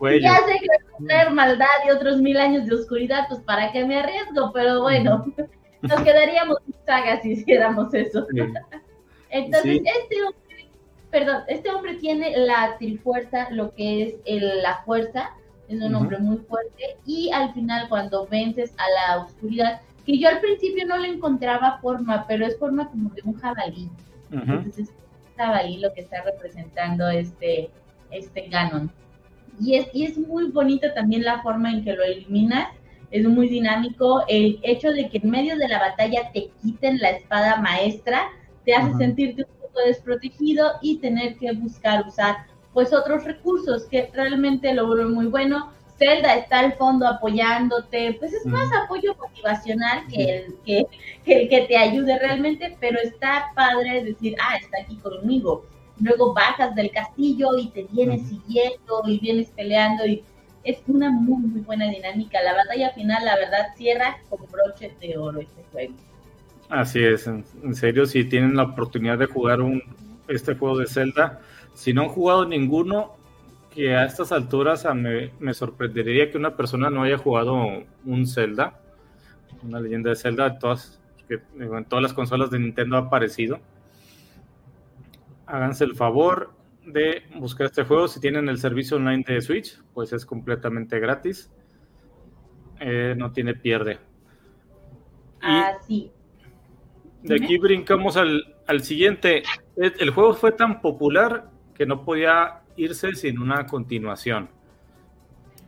ya 0.20 0.36
sé 0.36 0.58
que 0.60 0.66
va 0.68 0.74
a 0.76 0.98
tener 0.98 1.30
maldad 1.30 1.66
y 1.86 1.90
otros 1.90 2.20
mil 2.20 2.38
años 2.38 2.66
de 2.66 2.74
oscuridad, 2.74 3.24
pues 3.28 3.40
para 3.40 3.72
qué 3.72 3.84
me 3.86 3.98
arriesgo, 3.98 4.52
pero 4.52 4.82
bueno, 4.82 5.24
nos 5.82 6.00
quedaríamos 6.02 6.58
sagas 6.84 7.22
si 7.22 7.32
hiciéramos 7.32 7.92
eso. 7.94 8.26
Entonces, 9.30 9.80
este 9.84 10.22
hombre, 10.22 10.68
perdón, 11.10 11.42
este 11.48 11.70
hombre 11.70 11.94
tiene 11.94 12.36
la 12.36 12.76
trifuerza, 12.78 13.48
lo 13.50 13.74
que 13.74 14.02
es 14.02 14.14
la 14.26 14.82
fuerza, 14.84 15.32
es 15.68 15.80
un 15.82 15.94
hombre 15.94 16.18
muy 16.18 16.38
fuerte 16.38 16.96
y 17.04 17.30
al 17.30 17.52
final 17.52 17.88
cuando 17.88 18.26
vences 18.26 18.72
a 18.78 18.84
la 18.90 19.22
oscuridad, 19.22 19.82
que 20.08 20.18
yo 20.18 20.26
al 20.30 20.40
principio 20.40 20.86
no 20.86 20.96
le 20.96 21.08
encontraba 21.08 21.80
forma, 21.82 22.26
pero 22.26 22.46
es 22.46 22.58
forma 22.58 22.88
como 22.88 23.10
de 23.10 23.20
un 23.26 23.34
jabalí. 23.34 23.90
Entonces 24.30 24.78
es 24.78 24.88
un 24.88 25.36
jabalí 25.36 25.76
lo 25.76 25.92
que 25.92 26.00
está 26.00 26.22
representando 26.22 27.10
este, 27.10 27.68
este 28.10 28.48
Ganon. 28.48 28.90
Y 29.60 29.74
es, 29.74 29.88
y 29.92 30.06
es 30.06 30.16
muy 30.16 30.50
bonita 30.50 30.94
también 30.94 31.24
la 31.24 31.42
forma 31.42 31.70
en 31.70 31.84
que 31.84 31.92
lo 31.92 32.02
eliminas, 32.02 32.68
es 33.10 33.28
muy 33.28 33.50
dinámico. 33.50 34.24
El 34.28 34.58
hecho 34.62 34.92
de 34.92 35.10
que 35.10 35.18
en 35.18 35.28
medio 35.28 35.58
de 35.58 35.68
la 35.68 35.78
batalla 35.78 36.32
te 36.32 36.52
quiten 36.62 36.96
la 37.00 37.10
espada 37.10 37.60
maestra 37.60 38.30
te 38.64 38.74
hace 38.74 38.96
sentirte 38.96 39.42
un 39.42 39.60
poco 39.60 39.80
desprotegido 39.84 40.72
y 40.80 41.00
tener 41.00 41.36
que 41.36 41.52
buscar 41.52 42.06
usar 42.08 42.46
pues 42.72 42.94
otros 42.94 43.24
recursos 43.24 43.84
que 43.84 44.10
realmente 44.14 44.72
lo 44.72 44.86
vuelven 44.86 45.12
muy 45.12 45.26
bueno. 45.26 45.70
Zelda 45.98 46.36
está 46.36 46.60
al 46.60 46.74
fondo 46.74 47.06
apoyándote, 47.06 48.16
pues 48.18 48.32
es 48.32 48.46
más 48.46 48.68
apoyo 48.84 49.14
motivacional 49.16 50.06
que 50.08 50.36
el 50.36 50.54
que, 50.64 50.86
que, 51.24 51.48
que 51.48 51.60
te 51.62 51.76
ayude 51.76 52.18
realmente, 52.18 52.76
pero 52.80 52.98
está 53.00 53.50
padre 53.54 54.04
decir, 54.04 54.36
ah, 54.40 54.56
está 54.56 54.78
aquí 54.82 54.96
conmigo. 54.96 55.66
Luego 56.00 56.32
bajas 56.32 56.74
del 56.76 56.92
castillo 56.92 57.58
y 57.58 57.70
te 57.70 57.86
vienes 57.90 58.28
siguiendo 58.28 59.02
y 59.06 59.18
vienes 59.18 59.48
peleando 59.50 60.06
y 60.06 60.22
es 60.64 60.78
una 60.86 61.10
muy, 61.10 61.42
muy 61.42 61.60
buena 61.62 61.88
dinámica. 61.88 62.42
La 62.42 62.54
batalla 62.54 62.90
final, 62.90 63.24
la 63.24 63.36
verdad, 63.36 63.68
cierra 63.76 64.18
con 64.28 64.40
broche 64.50 64.94
de 65.00 65.16
oro 65.16 65.40
este 65.40 65.64
juego. 65.72 65.94
Así 66.68 67.02
es, 67.02 67.26
en, 67.26 67.74
serio, 67.74 68.04
si 68.04 68.24
tienen 68.24 68.54
la 68.54 68.64
oportunidad 68.64 69.18
de 69.18 69.26
jugar 69.26 69.62
un, 69.62 69.82
este 70.28 70.54
juego 70.54 70.78
de 70.78 70.86
Zelda, 70.86 71.40
si 71.72 71.94
no 71.94 72.02
han 72.02 72.08
jugado 72.08 72.44
ninguno, 72.44 73.16
que 73.78 73.94
a 73.94 74.06
estas 74.06 74.32
alturas 74.32 74.84
me, 74.92 75.30
me, 75.38 75.54
sorprendería 75.54 76.32
que 76.32 76.36
una 76.36 76.56
persona 76.56 76.90
no 76.90 77.04
haya 77.04 77.16
jugado 77.16 77.54
un 78.04 78.26
Zelda, 78.26 78.80
una 79.62 79.78
leyenda 79.78 80.10
de 80.10 80.16
Zelda, 80.16 80.58
todas, 80.58 81.00
que 81.28 81.40
en 81.60 81.84
todas 81.84 82.02
las 82.02 82.12
consolas 82.12 82.50
de 82.50 82.58
Nintendo 82.58 82.96
ha 82.96 83.02
aparecido. 83.02 83.60
Háganse 85.46 85.84
el 85.84 85.94
favor 85.94 86.50
de 86.86 87.22
buscar 87.36 87.66
este 87.66 87.84
juego. 87.84 88.08
Si 88.08 88.18
tienen 88.18 88.48
el 88.48 88.58
servicio 88.58 88.96
online 88.96 89.24
de 89.24 89.40
Switch, 89.40 89.80
pues 89.94 90.12
es 90.12 90.26
completamente 90.26 90.98
gratis. 90.98 91.48
Eh, 92.80 93.14
no 93.16 93.30
tiene 93.30 93.54
pierde. 93.54 94.00
Ah, 95.40 95.74
sí. 95.86 96.10
De 97.22 97.36
aquí 97.36 97.58
brincamos 97.58 98.16
al, 98.16 98.56
al 98.66 98.82
siguiente. 98.82 99.44
El 99.76 100.10
juego 100.10 100.34
fue 100.34 100.50
tan 100.50 100.80
popular 100.80 101.48
que 101.76 101.86
no 101.86 102.04
podía 102.04 102.64
irse 102.78 103.14
sin 103.14 103.38
una 103.38 103.66
continuación. 103.66 104.48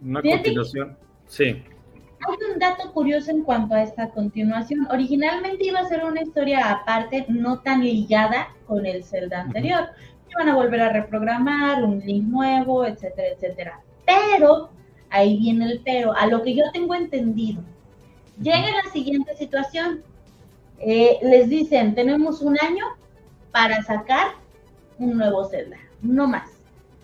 Una 0.03 0.23
continuación, 0.23 0.96
sí. 1.27 1.44
Hay 1.44 2.53
un 2.53 2.59
dato 2.59 2.92
curioso 2.92 3.31
en 3.31 3.42
cuanto 3.42 3.75
a 3.75 3.83
esta 3.83 4.11
continuación. 4.11 4.87
Originalmente 4.90 5.64
iba 5.64 5.81
a 5.81 5.88
ser 5.88 6.05
una 6.05 6.23
historia 6.23 6.70
aparte, 6.70 7.27
no 7.29 7.61
tan 7.61 7.83
ligada 7.83 8.49
con 8.66 8.87
el 8.87 9.05
Zelda 9.05 9.42
anterior. 9.42 9.88
Iban 10.31 10.49
a 10.49 10.55
volver 10.55 10.81
a 10.81 10.92
reprogramar, 10.92 11.83
un 11.83 12.01
link 12.01 12.25
nuevo, 12.25 12.87
etcétera, 12.87 13.29
etcétera. 13.35 13.81
Pero, 14.07 14.70
ahí 15.11 15.38
viene 15.38 15.66
el 15.66 15.81
pero, 15.85 16.14
a 16.14 16.27
lo 16.27 16.42
que 16.42 16.55
yo 16.55 16.64
tengo 16.73 16.94
entendido, 16.94 17.62
llega 18.40 18.83
la 18.85 18.90
siguiente 18.92 19.35
situación. 19.37 20.03
Eh, 20.79 21.18
les 21.23 21.49
dicen, 21.49 21.94
tenemos 21.94 22.40
un 22.42 22.57
año 22.61 22.85
para 23.51 23.83
sacar 23.83 24.29
un 24.99 25.16
nuevo 25.16 25.46
Zelda 25.46 25.77
no 26.03 26.27
más. 26.27 26.49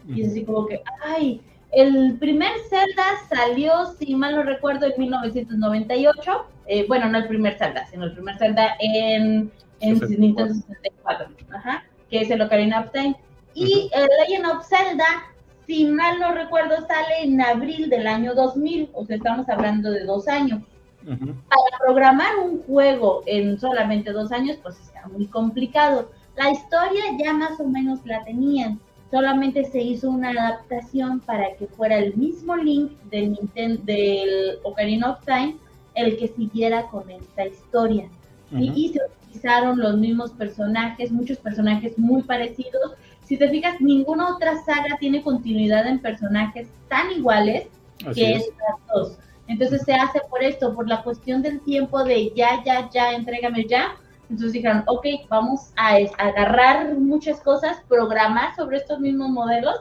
Y 0.08 0.22
es 0.22 0.28
así 0.28 0.44
como 0.44 0.66
que, 0.66 0.82
ay, 1.02 1.40
el 1.72 2.16
primer 2.18 2.52
Zelda 2.68 3.04
salió, 3.28 3.86
si 3.98 4.14
mal 4.14 4.36
no 4.36 4.42
recuerdo, 4.42 4.86
en 4.86 4.94
1998. 4.98 6.46
Eh, 6.68 6.86
bueno, 6.88 7.08
no 7.08 7.18
el 7.18 7.28
primer 7.28 7.58
Zelda, 7.58 7.86
sino 7.86 8.04
el 8.04 8.14
primer 8.14 8.38
Zelda 8.38 8.76
en, 8.80 9.50
en 9.80 10.00
Nintendo 10.18 10.54
64, 10.54 11.28
ajá, 11.52 11.84
que 12.10 12.20
es 12.22 12.30
el 12.30 12.42
Ocarina 12.42 12.80
of 12.80 12.92
Time. 12.92 13.16
Y 13.54 13.90
el 13.92 14.08
Legend 14.20 14.46
of 14.46 14.66
Zelda, 14.66 15.04
si 15.66 15.86
mal 15.86 16.18
no 16.20 16.32
recuerdo, 16.32 16.76
sale 16.86 17.22
en 17.22 17.40
abril 17.40 17.88
del 17.88 18.06
año 18.06 18.34
2000, 18.34 18.90
o 18.92 19.04
sea, 19.04 19.16
estamos 19.16 19.48
hablando 19.48 19.90
de 19.90 20.04
dos 20.04 20.28
años. 20.28 20.62
Para 21.04 21.78
programar 21.84 22.36
un 22.42 22.62
juego 22.62 23.22
en 23.26 23.60
solamente 23.60 24.10
dos 24.10 24.32
años, 24.32 24.58
pues 24.60 24.80
está 24.80 25.06
muy 25.06 25.26
complicado. 25.26 26.10
La 26.36 26.50
historia 26.50 27.04
ya 27.22 27.32
más 27.32 27.60
o 27.60 27.64
menos 27.64 28.04
la 28.04 28.24
tenían 28.24 28.80
solamente 29.10 29.64
se 29.64 29.80
hizo 29.80 30.10
una 30.10 30.30
adaptación 30.30 31.20
para 31.20 31.54
que 31.56 31.66
fuera 31.66 31.98
el 31.98 32.14
mismo 32.16 32.56
link 32.56 32.92
del, 33.10 33.32
Nintendo, 33.32 33.82
del 33.84 34.58
Ocarina 34.62 35.12
of 35.12 35.24
Time 35.24 35.56
el 35.94 36.16
que 36.18 36.28
siguiera 36.28 36.86
con 36.88 37.10
esta 37.10 37.46
historia. 37.46 38.08
y, 38.52 38.92
se 38.92 39.00
utilizaron 39.26 39.78
los 39.78 39.96
mismos 39.96 40.30
personajes, 40.32 41.10
muchos 41.10 41.38
personajes 41.38 41.98
muy 41.98 42.22
parecidos. 42.22 42.92
Si 43.24 43.36
te 43.36 43.48
fijas, 43.48 43.80
ninguna 43.80 44.34
otra 44.34 44.62
saga 44.64 44.96
tiene 45.00 45.22
continuidad 45.22 45.86
en 45.86 45.98
personajes 45.98 46.68
tan 46.88 47.10
iguales 47.10 47.66
que 48.14 48.36
estas 48.36 48.76
dos. 48.94 49.18
Entonces 49.48 49.82
se 49.82 49.94
hace 49.94 50.20
por 50.30 50.42
esto, 50.42 50.74
por 50.74 50.88
la 50.88 51.02
cuestión 51.02 51.42
del 51.42 51.60
tiempo 51.60 52.04
de 52.04 52.32
ya, 52.36 52.62
ya, 52.64 52.88
ya, 52.90 53.12
entrégame 53.14 53.66
ya 53.66 53.96
entonces 54.28 54.52
dijeron, 54.52 54.82
ok, 54.86 55.06
vamos 55.28 55.72
a, 55.76 55.96
agarrar 56.18 56.94
muchas 56.98 57.40
cosas, 57.40 57.78
programar 57.88 58.54
sobre 58.56 58.78
estos 58.78 58.98
mismos 58.98 59.30
modelos, 59.30 59.76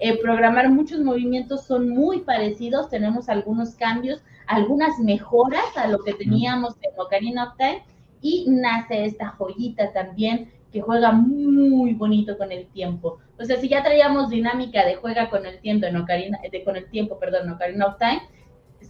eh, 0.00 0.20
programar 0.22 0.70
muchos 0.70 1.00
movimientos 1.00 1.64
son 1.64 1.88
muy 1.88 2.20
parecidos, 2.20 2.88
tenemos 2.88 3.28
algunos 3.28 3.74
cambios, 3.74 4.22
algunas 4.46 4.98
mejoras 5.00 5.76
a 5.76 5.88
lo 5.88 5.98
que 6.04 6.14
teníamos 6.14 6.74
en 6.82 7.00
Ocarina 7.00 7.48
of 7.48 7.56
Time. 7.56 7.82
Y 8.20 8.46
nace 8.48 9.04
esta 9.04 9.28
joyita 9.28 9.92
también 9.92 10.50
que 10.72 10.80
juega 10.80 11.12
muy 11.12 11.94
bonito 11.94 12.36
con 12.36 12.52
el 12.52 12.66
tiempo. 12.66 13.18
O 13.38 13.44
sea, 13.44 13.56
si 13.58 13.68
ya 13.68 13.82
traíamos 13.82 14.30
dinámica 14.30 14.84
de 14.84 14.96
juega 14.96 15.30
con 15.30 15.46
el 15.46 15.60
tiempo 15.60 15.86
en 15.86 15.96
Ocarina, 15.96 16.38
de, 16.50 16.64
con 16.64 16.76
el 16.76 16.88
tiempo, 16.90 17.18
perdón, 17.18 17.46
en 17.46 17.52
Ocarina 17.52 17.86
of 17.86 17.98
Time, 17.98 18.22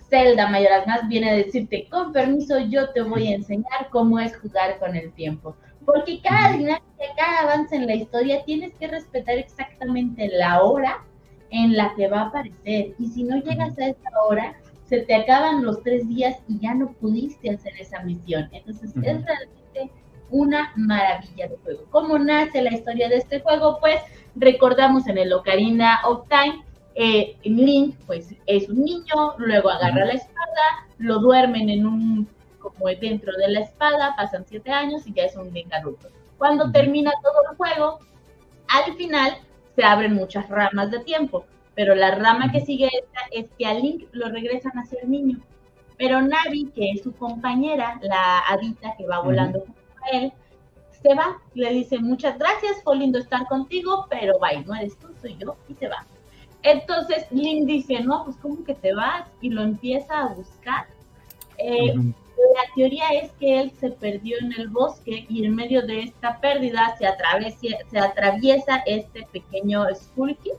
Zelda 0.08 0.48
Mayoras 0.48 0.86
Más 0.86 1.08
viene 1.08 1.30
a 1.30 1.34
decirte, 1.34 1.86
con 1.88 2.12
permiso, 2.12 2.58
yo 2.58 2.90
te 2.90 3.02
voy 3.02 3.28
a 3.28 3.36
enseñar 3.36 3.88
cómo 3.90 4.18
es 4.18 4.36
jugar 4.38 4.78
con 4.78 4.96
el 4.96 5.12
tiempo. 5.12 5.56
Porque 5.84 6.20
cada 6.20 6.52
dinámica, 6.52 6.82
cada 7.16 7.40
avance 7.40 7.76
en 7.76 7.86
la 7.86 7.94
historia, 7.94 8.44
tienes 8.44 8.74
que 8.74 8.88
respetar 8.88 9.38
exactamente 9.38 10.28
la 10.28 10.62
hora 10.62 11.04
en 11.50 11.76
la 11.76 11.94
que 11.94 12.08
va 12.08 12.22
a 12.22 12.26
aparecer. 12.26 12.94
Y 12.98 13.08
si 13.08 13.24
no 13.24 13.42
llegas 13.42 13.78
a 13.78 13.88
esa 13.88 14.10
hora, 14.28 14.56
se 14.84 15.00
te 15.00 15.14
acaban 15.14 15.64
los 15.64 15.82
tres 15.82 16.08
días 16.08 16.36
y 16.48 16.58
ya 16.58 16.74
no 16.74 16.92
pudiste 16.92 17.50
hacer 17.50 17.72
esa 17.78 18.00
misión. 18.00 18.48
Entonces, 18.52 18.90
es 18.90 19.24
realmente 19.24 19.92
una 20.30 20.72
maravilla 20.76 21.48
de 21.48 21.56
juego. 21.62 21.84
¿Cómo 21.90 22.18
nace 22.18 22.62
la 22.62 22.72
historia 22.72 23.08
de 23.08 23.16
este 23.16 23.40
juego? 23.40 23.78
Pues 23.80 24.00
recordamos 24.34 25.06
en 25.06 25.18
el 25.18 25.32
Ocarina 25.32 26.00
of 26.04 26.28
Time 26.28 26.64
eh, 27.00 27.36
Link, 27.44 27.94
pues 28.06 28.34
es 28.46 28.68
un 28.68 28.84
niño, 28.84 29.34
luego 29.38 29.70
agarra 29.70 30.04
la 30.04 30.14
espada, 30.14 30.88
lo 30.98 31.20
duermen 31.20 31.70
en 31.70 31.86
un, 31.86 32.28
como 32.58 32.88
dentro 32.88 33.32
de 33.36 33.48
la 33.52 33.60
espada, 33.60 34.16
pasan 34.16 34.44
siete 34.44 34.72
años 34.72 35.06
y 35.06 35.12
ya 35.12 35.22
es 35.26 35.36
un 35.36 35.52
Link 35.54 35.72
adulto. 35.72 36.08
Cuando 36.38 36.72
termina 36.72 37.12
todo 37.22 37.52
el 37.52 37.56
juego, 37.56 38.00
al 38.66 38.96
final 38.96 39.38
se 39.76 39.84
abren 39.84 40.14
muchas 40.14 40.48
ramas 40.48 40.90
de 40.90 40.98
tiempo, 40.98 41.44
pero 41.76 41.94
la 41.94 42.16
rama 42.16 42.50
que 42.50 42.62
sigue 42.62 42.86
esta 42.86 43.20
es 43.30 43.48
que 43.56 43.66
a 43.66 43.74
Link 43.74 44.08
lo 44.10 44.28
regresan 44.30 44.76
a 44.76 44.84
ser 44.84 45.08
niño. 45.08 45.38
Pero 45.98 46.20
Navi, 46.20 46.72
que 46.74 46.90
es 46.90 47.04
su 47.04 47.12
compañera, 47.12 48.00
la 48.02 48.40
hadita 48.40 48.96
que 48.98 49.06
va 49.06 49.20
volando 49.20 49.60
con 49.60 49.74
él, 50.12 50.32
se 51.00 51.14
va, 51.14 51.40
le 51.54 51.72
dice 51.72 52.00
muchas 52.00 52.36
gracias, 52.38 52.82
fue 52.82 52.96
lindo 52.96 53.20
estar 53.20 53.46
contigo, 53.46 54.08
pero 54.10 54.36
bye, 54.40 54.64
no 54.64 54.74
eres 54.74 54.98
tú, 54.98 55.06
soy 55.22 55.36
yo, 55.38 55.56
y 55.68 55.74
se 55.74 55.86
va. 55.86 56.04
Entonces 56.70 57.26
Link 57.30 57.66
dice, 57.66 58.00
no, 58.00 58.24
pues 58.24 58.36
¿cómo 58.36 58.62
que 58.62 58.74
te 58.74 58.94
vas? 58.94 59.26
Y 59.40 59.48
lo 59.48 59.62
empieza 59.62 60.20
a 60.20 60.34
buscar. 60.34 60.86
Eh, 61.56 61.94
la 61.94 62.74
teoría 62.74 63.08
es 63.20 63.32
que 63.32 63.60
él 63.60 63.72
se 63.80 63.90
perdió 63.90 64.36
en 64.38 64.52
el 64.52 64.68
bosque 64.68 65.26
y 65.28 65.44
en 65.44 65.54
medio 65.54 65.82
de 65.86 66.02
esta 66.02 66.38
pérdida 66.40 66.94
se, 66.98 67.06
se 67.90 67.98
atraviesa 67.98 68.82
este 68.86 69.26
pequeño 69.32 69.86
Skulky, 69.94 70.52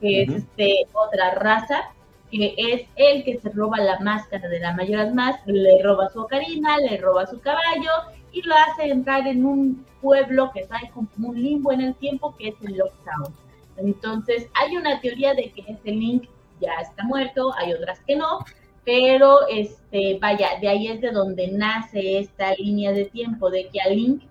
que 0.00 0.22
es 0.22 0.30
este, 0.30 0.88
otra 0.92 1.34
raza, 1.34 1.92
que 2.30 2.54
es 2.56 2.88
el 2.96 3.22
que 3.24 3.38
se 3.38 3.50
roba 3.50 3.78
la 3.78 4.00
máscara 4.00 4.48
de 4.48 4.58
la 4.58 4.74
mayoría 4.74 5.12
más, 5.12 5.40
le 5.46 5.80
roba 5.82 6.08
su 6.10 6.22
ocarina, 6.22 6.76
le 6.78 6.96
roba 6.98 7.26
su 7.26 7.40
caballo 7.40 7.90
y 8.32 8.42
lo 8.42 8.54
hace 8.54 8.90
entrar 8.90 9.26
en 9.28 9.46
un 9.46 9.86
pueblo 10.02 10.50
que 10.52 10.60
está 10.60 10.80
como 10.92 11.08
un 11.20 11.40
limbo 11.40 11.72
en 11.72 11.82
el 11.82 11.94
tiempo, 11.94 12.34
que 12.36 12.48
es 12.48 12.54
el 12.62 12.76
Lockdown. 12.76 13.32
Entonces, 13.80 14.48
hay 14.54 14.76
una 14.76 15.00
teoría 15.00 15.34
de 15.34 15.50
que 15.50 15.62
ese 15.62 15.90
Link 15.90 16.28
ya 16.60 16.72
está 16.80 17.04
muerto, 17.04 17.52
hay 17.56 17.72
otras 17.72 18.00
que 18.00 18.16
no, 18.16 18.40
pero 18.84 19.46
este, 19.48 20.18
vaya, 20.20 20.58
de 20.60 20.68
ahí 20.68 20.88
es 20.88 21.00
de 21.00 21.10
donde 21.10 21.48
nace 21.48 22.18
esta 22.18 22.54
línea 22.54 22.92
de 22.92 23.06
tiempo, 23.06 23.50
de 23.50 23.68
que 23.68 23.80
a 23.80 23.88
Link, 23.88 24.22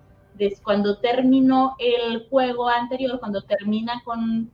cuando 0.62 0.98
terminó 0.98 1.76
el 1.78 2.26
juego 2.28 2.68
anterior, 2.68 3.20
cuando 3.20 3.42
termina 3.42 4.02
con, 4.04 4.50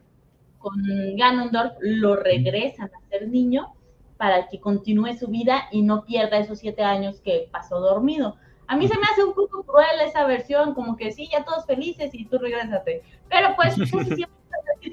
con 0.59 0.83
Ganondorf 1.17 1.75
lo 1.81 2.17
regresan 2.17 2.91
a 2.93 3.09
ser 3.09 3.29
niño 3.29 3.73
para 4.17 4.49
que 4.49 4.59
continúe 4.59 5.15
su 5.15 5.29
vida 5.29 5.69
y 5.71 5.83
no 5.83 6.05
pierda 6.05 6.39
esos 6.39 6.59
siete 6.59 6.83
años 6.83 7.21
que 7.21 7.49
pasó 7.53 7.81
dormido. 7.81 8.37
A 8.67 8.77
mí 8.77 8.89
se 8.89 8.99
me 8.99 9.05
hace 9.13 9.23
un 9.23 9.35
poco 9.35 9.63
cruel 9.63 10.01
esa 10.05 10.27
versión, 10.27 10.75
como 10.75 10.97
que 10.97 11.13
sí, 11.13 11.29
ya 11.31 11.45
todos 11.45 11.67
felices 11.67 12.11
y 12.13 12.25
tú 12.25 12.39
regrésate. 12.39 13.03
Pero 13.29 13.55
pues 13.55 13.77
casi 13.93 14.15
siempre 14.15 14.36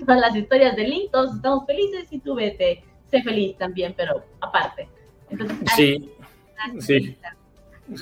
todas 0.05 0.19
las 0.19 0.35
historias 0.35 0.75
de 0.75 0.87
Link, 0.87 1.11
todos 1.11 1.35
estamos 1.35 1.65
felices 1.65 2.07
y 2.11 2.19
tú 2.19 2.35
vete, 2.35 2.83
sé 3.09 3.21
feliz 3.21 3.57
también, 3.57 3.93
pero 3.95 4.23
aparte. 4.39 4.87
Entonces, 5.29 5.57
sí, 5.75 6.11
sí. 6.79 7.17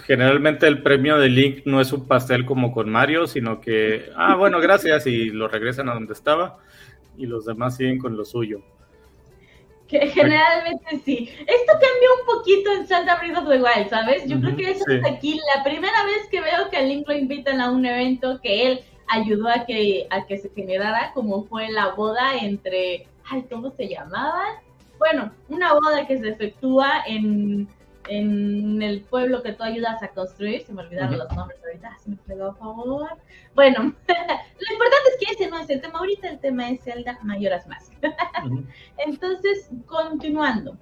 Generalmente 0.06 0.68
el 0.68 0.84
premio 0.84 1.18
de 1.18 1.28
Link 1.28 1.66
no 1.66 1.82
es 1.82 1.92
un 1.92 2.08
pastel 2.08 2.46
como 2.46 2.72
con 2.72 2.90
Mario, 2.90 3.26
sino 3.28 3.60
que, 3.60 4.12
ah, 4.16 4.36
bueno, 4.36 4.60
gracias, 4.60 5.08
y 5.08 5.32
lo 5.32 5.48
regresan 5.48 5.90
a 5.90 5.94
donde 5.94 6.14
estaba, 6.14 6.60
y 7.18 7.26
los 7.26 7.46
demás 7.46 7.78
siguen 7.78 7.98
con 7.98 8.16
lo 8.16 8.24
suyo. 8.24 8.62
Que 9.88 10.08
generalmente 10.08 11.02
sí. 11.04 11.30
Esto 11.40 11.74
cambió 11.74 12.10
un 12.20 12.38
poquito 12.38 12.72
en 12.72 12.88
Santa 12.88 13.18
Breath 13.18 13.40
of 13.40 13.50
the 13.50 13.62
Wild, 13.62 13.90
¿sabes? 13.90 14.26
Yo 14.26 14.40
creo 14.40 14.56
que 14.56 14.72
eso 14.72 14.86
es 14.88 15.04
aquí 15.06 15.38
la 15.56 15.64
primera 15.64 16.06
vez 16.06 16.30
que 16.30 16.40
veo 16.40 16.70
que 16.70 16.78
a 16.78 16.82
Link 16.82 17.06
lo 17.08 17.14
invitan 17.14 17.60
a 17.60 17.72
un 17.72 17.86
evento 17.86 18.40
que 18.42 18.68
él 18.68 18.82
ayudó 19.12 19.50
a 19.50 19.65
que, 19.65 20.08
a 20.10 20.26
que 20.26 20.38
se 20.38 20.50
generara, 20.50 21.12
como 21.13 21.43
fue 21.43 21.69
la 21.69 21.89
boda 21.89 22.38
entre, 22.38 23.08
ay, 23.26 23.45
¿cómo 23.50 23.71
se 23.71 23.88
llamaban? 23.88 24.56
Bueno, 24.97 25.32
una 25.50 25.74
boda 25.74 26.08
que 26.08 26.19
se 26.19 26.30
efectúa 26.30 27.04
en 27.06 27.67
en 28.08 28.82
el 28.82 29.02
pueblo 29.02 29.43
que 29.43 29.54
tú 29.54 29.63
ayudas 29.63 30.02
a 30.04 30.10
construir, 30.10 30.62
se 30.62 30.74
me 30.74 30.82
olvidaron 30.82 31.17
los 31.17 31.32
nombres 31.36 31.60
ahorita, 31.63 31.97
se 32.04 32.10
me 32.10 32.15
pegó 32.17 32.47
a 32.47 32.56
favor. 32.56 33.10
Bueno, 33.56 33.80
lo 34.08 34.74
importante 34.74 35.10
es 35.12 35.17
que 35.19 35.34
ese 35.34 35.50
no 35.50 35.60
es 35.60 35.69
el 35.69 35.82
tema 35.82 36.00
ahorita, 36.00 36.30
el 36.30 36.39
tema 36.39 36.69
es 36.69 36.84
Zelda 36.84 37.19
Mayoras 37.24 37.67
Más. 37.67 37.91
Entonces, 38.97 39.69
continuando. 39.86 40.78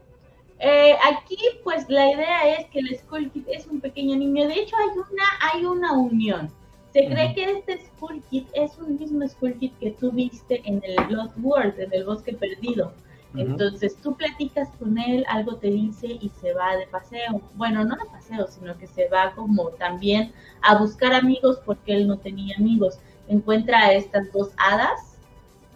Eh, 0.60 0.96
aquí, 1.04 1.38
pues 1.64 1.88
la 1.90 2.12
idea 2.12 2.58
es 2.58 2.66
que 2.68 2.80
el 2.80 2.98
Skull 3.00 3.32
Kid 3.32 3.46
es 3.48 3.68
un 3.68 3.80
pequeño 3.80 4.16
niño. 4.18 4.48
De 4.48 4.56
hecho, 4.56 4.76
hay 4.76 4.90
una, 4.90 5.24
hay 5.54 5.66
una 5.66 5.94
unión. 5.94 6.52
Se 6.94 7.06
cree 7.06 7.36
que 7.36 7.44
este 7.44 7.86
Skull 7.86 8.22
Kid 8.30 8.46
es 8.54 8.78
un 8.80 8.98
mismo 8.98 9.28
Skull 9.28 9.54
Kid 9.60 9.74
que 9.80 9.92
tú 9.92 10.12
viste 10.12 10.62
en 10.66 10.82
el 10.84 10.96
Lost 11.14 11.38
World, 11.42 11.80
en 11.80 11.94
el 11.94 12.04
bosque 12.04 12.34
perdido. 12.34 12.92
Entonces 13.36 13.96
tú 14.02 14.16
platicas 14.16 14.70
con 14.80 14.98
él, 14.98 15.24
algo 15.28 15.58
te 15.58 15.68
dice 15.68 16.08
y 16.08 16.32
se 16.42 16.54
va 16.54 16.76
de 16.78 16.88
paseo. 16.88 17.42
Bueno, 17.56 17.84
no 17.84 17.96
de 17.96 18.06
paseo, 18.12 18.48
sino 18.48 18.76
que 18.78 18.88
se 18.88 19.08
va 19.08 19.34
como 19.36 19.70
también 19.70 20.34
a 20.62 20.80
buscar 20.80 21.14
amigos 21.14 21.60
porque 21.64 21.94
él 21.94 22.08
no 22.08 22.18
tenía 22.18 22.56
amigos. 22.58 22.98
Encuentra 23.28 23.80
a 23.80 23.94
estas 23.94 24.32
dos 24.34 24.50
hadas, 24.58 25.18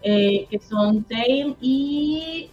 eh, 0.02 0.47
que 0.49 0.60
son 0.60 1.04
Tail 1.04 1.56
y... 1.62 2.49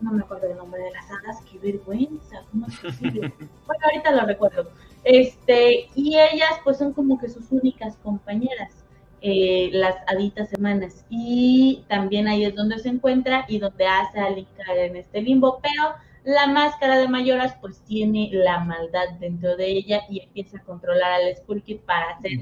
No 0.00 0.12
me 0.12 0.22
acuerdo 0.22 0.48
el 0.48 0.56
nombre 0.56 0.82
de 0.82 0.90
las 0.90 1.04
hadas, 1.10 1.44
qué 1.50 1.58
vergüenza, 1.58 2.42
¿cómo 2.50 2.66
es 2.66 2.76
posible? 2.78 3.20
bueno, 3.66 3.84
ahorita 3.84 4.10
lo 4.12 4.26
recuerdo. 4.26 4.70
Este, 5.04 5.88
y 5.94 6.18
ellas 6.18 6.60
pues 6.64 6.78
son 6.78 6.92
como 6.92 7.18
que 7.18 7.28
sus 7.28 7.50
únicas 7.50 7.96
compañeras. 7.98 8.82
Eh, 9.24 9.70
las 9.72 9.94
haditas 10.08 10.48
semanas. 10.50 11.06
Y 11.08 11.84
también 11.88 12.26
ahí 12.26 12.44
es 12.44 12.56
donde 12.56 12.80
se 12.80 12.88
encuentra 12.88 13.44
y 13.48 13.58
donde 13.58 13.86
hace 13.86 14.18
a 14.18 14.28
en 14.28 14.96
este 14.96 15.22
limbo. 15.22 15.60
Pero 15.62 15.94
la 16.24 16.48
máscara 16.48 16.98
de 16.98 17.06
Mayoras 17.06 17.56
pues 17.60 17.80
tiene 17.82 18.30
la 18.32 18.60
maldad 18.64 19.10
dentro 19.20 19.56
de 19.56 19.66
ella 19.66 20.02
y 20.10 20.20
empieza 20.20 20.58
a 20.58 20.64
controlar 20.64 21.12
al 21.12 21.36
Skull 21.36 21.62
para 21.86 22.10
hacer 22.10 22.32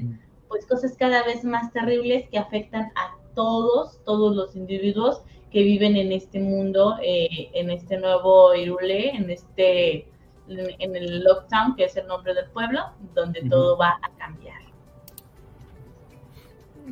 pues 0.47 0.65
cosas 0.65 0.97
cada 0.97 1.23
vez 1.23 1.43
más 1.43 1.71
terribles 1.71 2.27
que 2.29 2.39
afectan 2.39 2.91
a 2.95 3.15
todos, 3.35 4.03
todos 4.03 4.35
los 4.35 4.55
individuos 4.55 5.21
que 5.51 5.63
viven 5.63 5.95
en 5.95 6.11
este 6.11 6.39
mundo, 6.39 6.97
eh, 7.03 7.49
en 7.53 7.69
este 7.69 7.97
nuevo 7.97 8.53
Irule, 8.55 9.09
en 9.11 9.29
este 9.29 10.07
en 10.59 10.95
el 10.95 11.23
Lockdown, 11.23 11.75
que 11.75 11.85
es 11.85 11.95
el 11.97 12.07
nombre 12.07 12.33
del 12.33 12.49
pueblo, 12.49 12.79
donde 13.13 13.41
todo 13.49 13.77
va 13.77 13.99
a 14.01 14.09
cambiar. 14.17 14.61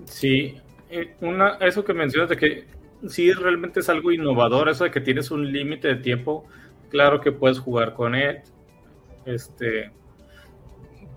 Sí, 0.06 0.58
una, 1.22 1.56
eso 1.56 1.84
que 1.84 1.94
mencionas 1.94 2.30
de 2.30 2.38
que 2.38 2.68
sí 3.08 3.32
realmente 3.34 3.80
es 3.80 3.90
algo 3.90 4.12
innovador, 4.12 4.70
eso 4.70 4.84
de 4.84 4.92
que 4.92 5.02
tienes 5.02 5.32
un 5.32 5.52
límite 5.52 5.88
de 5.88 5.96
tiempo, 5.96 6.46
claro 6.90 7.22
que 7.22 7.32
puedes 7.32 7.60
jugar 7.60 7.94
con 7.94 8.16
él, 8.16 8.42
este, 9.26 9.92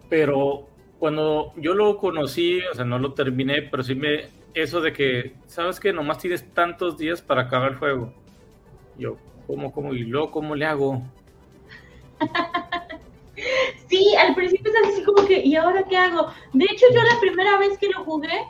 pero 0.09 0.69
cuando 0.99 1.53
yo 1.57 1.75
lo 1.75 1.97
conocí, 1.97 2.61
o 2.71 2.75
sea, 2.75 2.85
no 2.85 2.99
lo 2.99 3.15
terminé, 3.15 3.63
pero 3.63 3.83
sí 3.83 3.95
me, 3.95 4.27
eso 4.55 4.81
de 4.81 4.93
que, 4.93 5.35
sabes 5.47 5.81
que 5.81 5.93
nomás 5.93 6.19
tienes 6.19 6.53
tantos 6.53 6.99
días 6.99 7.23
para 7.23 7.43
acabar 7.43 7.73
el 7.73 7.79
juego. 7.79 8.13
Yo, 8.99 9.17
¿cómo, 9.47 9.73
cómo, 9.73 9.95
y 9.95 10.01
luego, 10.01 10.31
cómo 10.31 10.55
le 10.55 10.67
hago? 10.67 11.03
Sí, 13.89 14.15
al 14.17 14.35
principio 14.35 14.71
es 14.71 14.89
así 14.89 15.03
como 15.05 15.27
que, 15.27 15.45
¿y 15.45 15.57
ahora 15.57 15.85
qué 15.85 15.97
hago? 15.97 16.29
De 16.53 16.65
hecho, 16.65 16.87
yo 16.95 17.03
la 17.03 17.21
primera 17.21 17.59
vez 17.59 17.77
que 17.79 17.89
lo 17.89 18.05
jugué, 18.05 18.47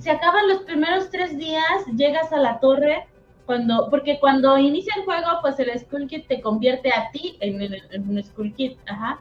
se 0.00 0.10
acaban 0.10 0.46
los 0.48 0.62
primeros 0.62 1.10
tres 1.10 1.36
días, 1.38 1.86
llegas 1.96 2.32
a 2.32 2.36
la 2.38 2.60
torre, 2.60 3.06
cuando, 3.46 3.88
porque 3.90 4.18
cuando 4.20 4.58
inicia 4.58 4.92
el 4.96 5.04
juego, 5.04 5.26
pues 5.42 5.58
el 5.58 5.76
Skull 5.78 6.06
Kid 6.06 6.24
te 6.28 6.40
convierte 6.40 6.90
a 6.90 7.10
ti 7.12 7.36
en, 7.40 7.60
un 8.08 8.22
Skull 8.22 8.54
Kid, 8.54 8.72
ajá. 8.86 9.18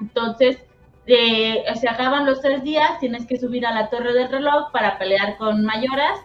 Entonces, 0.00 0.58
eh, 1.06 1.64
se 1.74 1.88
acaban 1.88 2.26
los 2.26 2.40
tres 2.40 2.62
días, 2.62 2.98
tienes 3.00 3.26
que 3.26 3.38
subir 3.38 3.66
a 3.66 3.74
la 3.74 3.90
torre 3.90 4.12
del 4.12 4.30
reloj 4.30 4.70
para 4.72 4.98
pelear 4.98 5.36
con 5.38 5.64
mayoras 5.64 6.18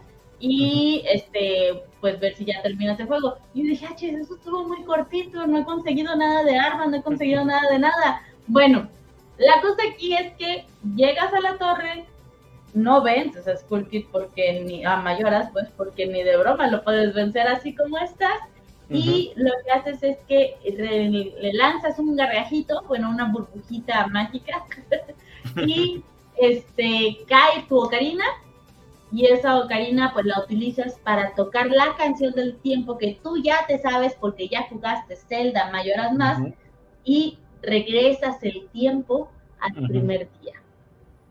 y 0.45 1.01
este 1.05 1.83
pues 2.01 2.19
ver 2.19 2.35
si 2.35 2.43
ya 2.43 2.61
terminas 2.61 2.99
el 2.99 3.07
juego. 3.07 3.37
Y 3.53 3.63
yo 3.63 3.69
dije, 3.69 3.85
ah, 3.89 3.95
eso 3.97 4.35
estuvo 4.35 4.67
muy 4.67 4.83
cortito, 4.83 5.47
no 5.47 5.59
he 5.59 5.63
conseguido 5.63 6.13
nada 6.17 6.43
de 6.43 6.57
armas, 6.57 6.89
no 6.89 6.97
he 6.97 7.01
conseguido 7.01 7.45
nada 7.45 7.71
de 7.71 7.79
nada. 7.79 8.21
Bueno, 8.47 8.89
la 9.37 9.61
cosa 9.61 9.77
aquí 9.89 10.13
es 10.13 10.33
que 10.33 10.65
llegas 10.97 11.33
a 11.33 11.39
la 11.39 11.57
torre, 11.57 12.05
no 12.73 13.01
vences 13.01 13.47
a 13.47 13.55
Skull 13.55 13.87
Kid 13.87 14.07
porque 14.11 14.59
ni 14.65 14.83
a 14.83 14.97
mayoras, 14.97 15.49
pues 15.53 15.69
porque 15.77 16.07
ni 16.07 16.23
de 16.23 16.35
broma 16.35 16.67
lo 16.67 16.83
puedes 16.83 17.13
vencer 17.13 17.47
así 17.47 17.73
como 17.73 17.97
estás. 17.99 18.39
Y 18.89 19.31
lo 19.37 19.51
que 19.63 19.71
haces 19.71 20.03
es 20.03 20.17
que 20.27 20.57
le, 20.65 21.53
lanzas 21.53 21.97
un 21.99 22.17
gargajito, 22.17 22.83
bueno, 22.89 23.09
una 23.09 23.31
burbujita 23.31 24.07
mágica, 24.07 24.65
y 25.65 26.03
este 26.35 27.19
cae 27.29 27.63
tu 27.69 27.77
ocarina, 27.77 28.25
y 29.13 29.27
esa 29.27 29.59
ocarina 29.59 30.11
pues 30.11 30.25
la 30.25 30.39
utilizas 30.39 30.97
para 31.03 31.35
tocar 31.35 31.67
la 31.67 31.95
canción 31.97 32.33
del 32.33 32.57
tiempo 32.57 32.97
que 32.97 33.19
tú 33.21 33.37
ya 33.37 33.57
te 33.67 33.77
sabes 33.77 34.15
porque 34.19 34.47
ya 34.47 34.63
jugaste 34.69 35.15
Zelda 35.15 35.69
Mayoras 35.71 36.13
más, 36.13 36.41
y 37.03 37.37
regresas 37.61 38.41
el 38.41 38.67
tiempo 38.69 39.29
al 39.59 39.87
primer 39.87 40.29
día. 40.41 40.53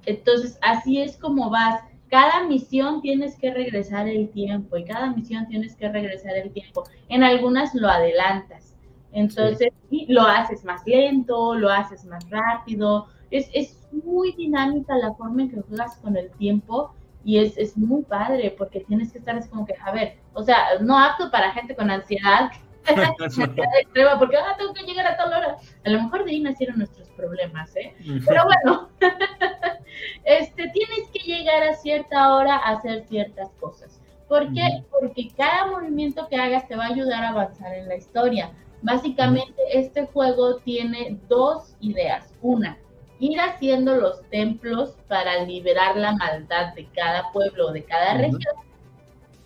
Entonces, 0.07 0.59
así 0.63 1.01
es 1.01 1.17
como 1.17 1.51
vas. 1.51 1.81
Cada 2.09 2.47
misión 2.47 3.01
tienes 3.01 3.37
que 3.37 3.53
regresar 3.53 4.07
el 4.07 4.29
tiempo 4.29 4.77
y 4.77 4.85
cada 4.85 5.11
misión 5.11 5.49
tienes 5.49 5.75
que 5.75 5.89
regresar 5.89 6.37
el 6.37 6.53
tiempo. 6.53 6.85
En 7.09 7.23
algunas 7.23 7.75
lo 7.75 7.89
adelantas. 7.89 8.75
Entonces, 9.13 9.71
lo 10.09 10.23
haces 10.23 10.65
más 10.65 10.87
lento, 10.87 11.55
lo 11.55 11.71
haces 11.71 12.05
más 12.05 12.29
rápido. 12.31 13.07
Es, 13.31 13.49
es 13.55 13.79
muy 14.05 14.33
dinámica 14.33 14.97
la 14.97 15.15
forma 15.15 15.43
en 15.43 15.51
que 15.51 15.63
juegas 15.63 15.97
con 15.99 16.17
el 16.17 16.31
tiempo 16.33 16.93
y 17.25 17.39
es, 17.39 17.57
es 17.57 17.77
muy 17.77 18.03
padre 18.03 18.55
porque 18.57 18.81
tienes 18.81 19.13
que 19.13 19.19
estar 19.19 19.37
así 19.37 19.49
como 19.49 19.65
que, 19.65 19.75
a 19.81 19.93
ver, 19.93 20.19
o 20.33 20.43
sea, 20.43 20.79
no 20.81 20.99
apto 20.99 21.31
para 21.31 21.53
gente 21.53 21.75
con 21.77 21.91
ansiedad, 21.91 22.51
extrema, 23.81 24.19
porque 24.19 24.37
ah, 24.37 24.57
tengo 24.59 24.75
que 24.75 24.85
llegar 24.85 25.07
a 25.07 25.17
tal 25.17 25.33
hora. 25.33 25.57
A 25.85 25.91
lo 25.91 26.03
mejor 26.03 26.25
de 26.25 26.33
ahí 26.33 26.41
nacieron 26.41 26.79
nuestros 26.79 27.09
problemas, 27.11 27.75
¿eh? 27.77 27.95
Pero 28.27 28.45
bueno, 28.45 28.89
este, 30.25 30.69
tienes 30.71 31.09
que 31.13 31.21
llegar 31.21 31.63
a 31.63 31.75
cierta 31.75 32.35
hora 32.35 32.57
a 32.57 32.73
hacer 32.73 33.05
ciertas 33.09 33.51
cosas. 33.61 34.01
¿Por 34.29 34.53
qué? 34.53 34.85
Porque 34.91 35.29
cada 35.37 35.67
movimiento 35.67 36.27
que 36.29 36.37
hagas 36.37 36.67
te 36.67 36.75
va 36.75 36.87
a 36.87 36.89
ayudar 36.89 37.23
a 37.23 37.29
avanzar 37.29 37.75
en 37.75 37.89
la 37.89 37.97
historia. 37.97 38.51
Básicamente, 38.81 39.63
este 39.73 40.07
juego 40.07 40.57
tiene 40.57 41.19
dos 41.29 41.77
ideas. 41.81 42.35
Una, 42.41 42.79
ir 43.23 43.39
haciendo 43.39 43.95
los 43.95 44.21
templos 44.31 44.97
para 45.07 45.45
liberar 45.45 45.97
la 45.97 46.13
maldad 46.13 46.75
de 46.75 46.87
cada 46.87 47.31
pueblo 47.31 47.69
o 47.69 47.73
de 47.73 47.85
cada 47.85 48.15
región 48.15 48.55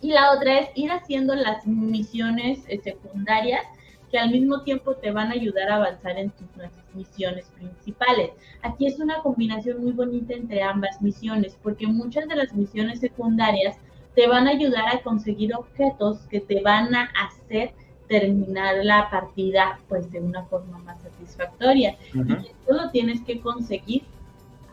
y 0.01 0.13
la 0.13 0.31
otra 0.31 0.59
es 0.59 0.69
ir 0.73 0.91
haciendo 0.91 1.35
las 1.35 1.67
misiones 1.67 2.63
eh, 2.69 2.79
secundarias 2.83 3.61
que 4.09 4.17
al 4.17 4.31
mismo 4.31 4.63
tiempo 4.63 4.95
te 4.95 5.11
van 5.11 5.29
a 5.29 5.35
ayudar 5.35 5.69
a 5.69 5.75
avanzar 5.75 6.17
en 6.17 6.31
tus 6.31 6.47
misiones 6.95 7.45
principales. 7.49 8.31
Aquí 8.63 8.87
es 8.87 8.99
una 8.99 9.21
combinación 9.21 9.83
muy 9.83 9.91
bonita 9.91 10.33
entre 10.33 10.63
ambas 10.63 10.99
misiones, 11.01 11.57
porque 11.61 11.85
muchas 11.85 12.27
de 12.27 12.35
las 12.35 12.53
misiones 12.53 12.99
secundarias 12.99 13.77
te 14.15 14.27
van 14.27 14.47
a 14.47 14.51
ayudar 14.51 14.87
a 14.87 15.01
conseguir 15.01 15.53
objetos 15.53 16.19
que 16.29 16.39
te 16.39 16.61
van 16.61 16.95
a 16.95 17.11
hacer 17.21 17.73
terminar 18.07 18.83
la 18.83 19.09
partida 19.09 19.79
pues 19.89 20.11
de 20.11 20.19
una 20.19 20.43
forma 20.45 20.77
más 20.79 21.01
satisfactoria. 21.01 21.97
Y 22.13 22.19
eso 22.19 22.73
lo 22.73 22.89
tienes 22.91 23.21
que 23.21 23.39
conseguir 23.41 24.03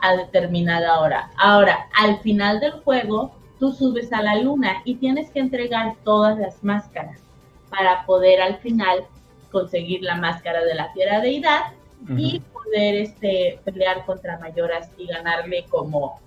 a 0.01 0.15
determinada 0.15 0.99
hora. 0.99 1.31
Ahora, 1.37 1.87
al 1.97 2.19
final 2.19 2.59
del 2.59 2.73
juego, 2.73 3.33
tú 3.59 3.71
subes 3.71 4.11
a 4.13 4.21
la 4.21 4.35
luna 4.35 4.81
y 4.85 4.95
tienes 4.95 5.29
que 5.31 5.39
entregar 5.39 5.95
todas 6.03 6.37
las 6.37 6.63
máscaras 6.63 7.19
para 7.69 8.05
poder 8.05 8.41
al 8.41 8.57
final 8.57 9.05
conseguir 9.51 10.01
la 10.03 10.15
máscara 10.15 10.63
de 10.63 10.75
la 10.75 10.91
fiera 10.93 11.21
deidad 11.21 11.61
y 12.09 12.41
poder 12.53 12.95
este, 12.95 13.59
pelear 13.63 14.05
contra 14.05 14.37
mayoras 14.37 14.91
y 14.97 15.07
ganarle 15.07 15.65
como 15.69 16.19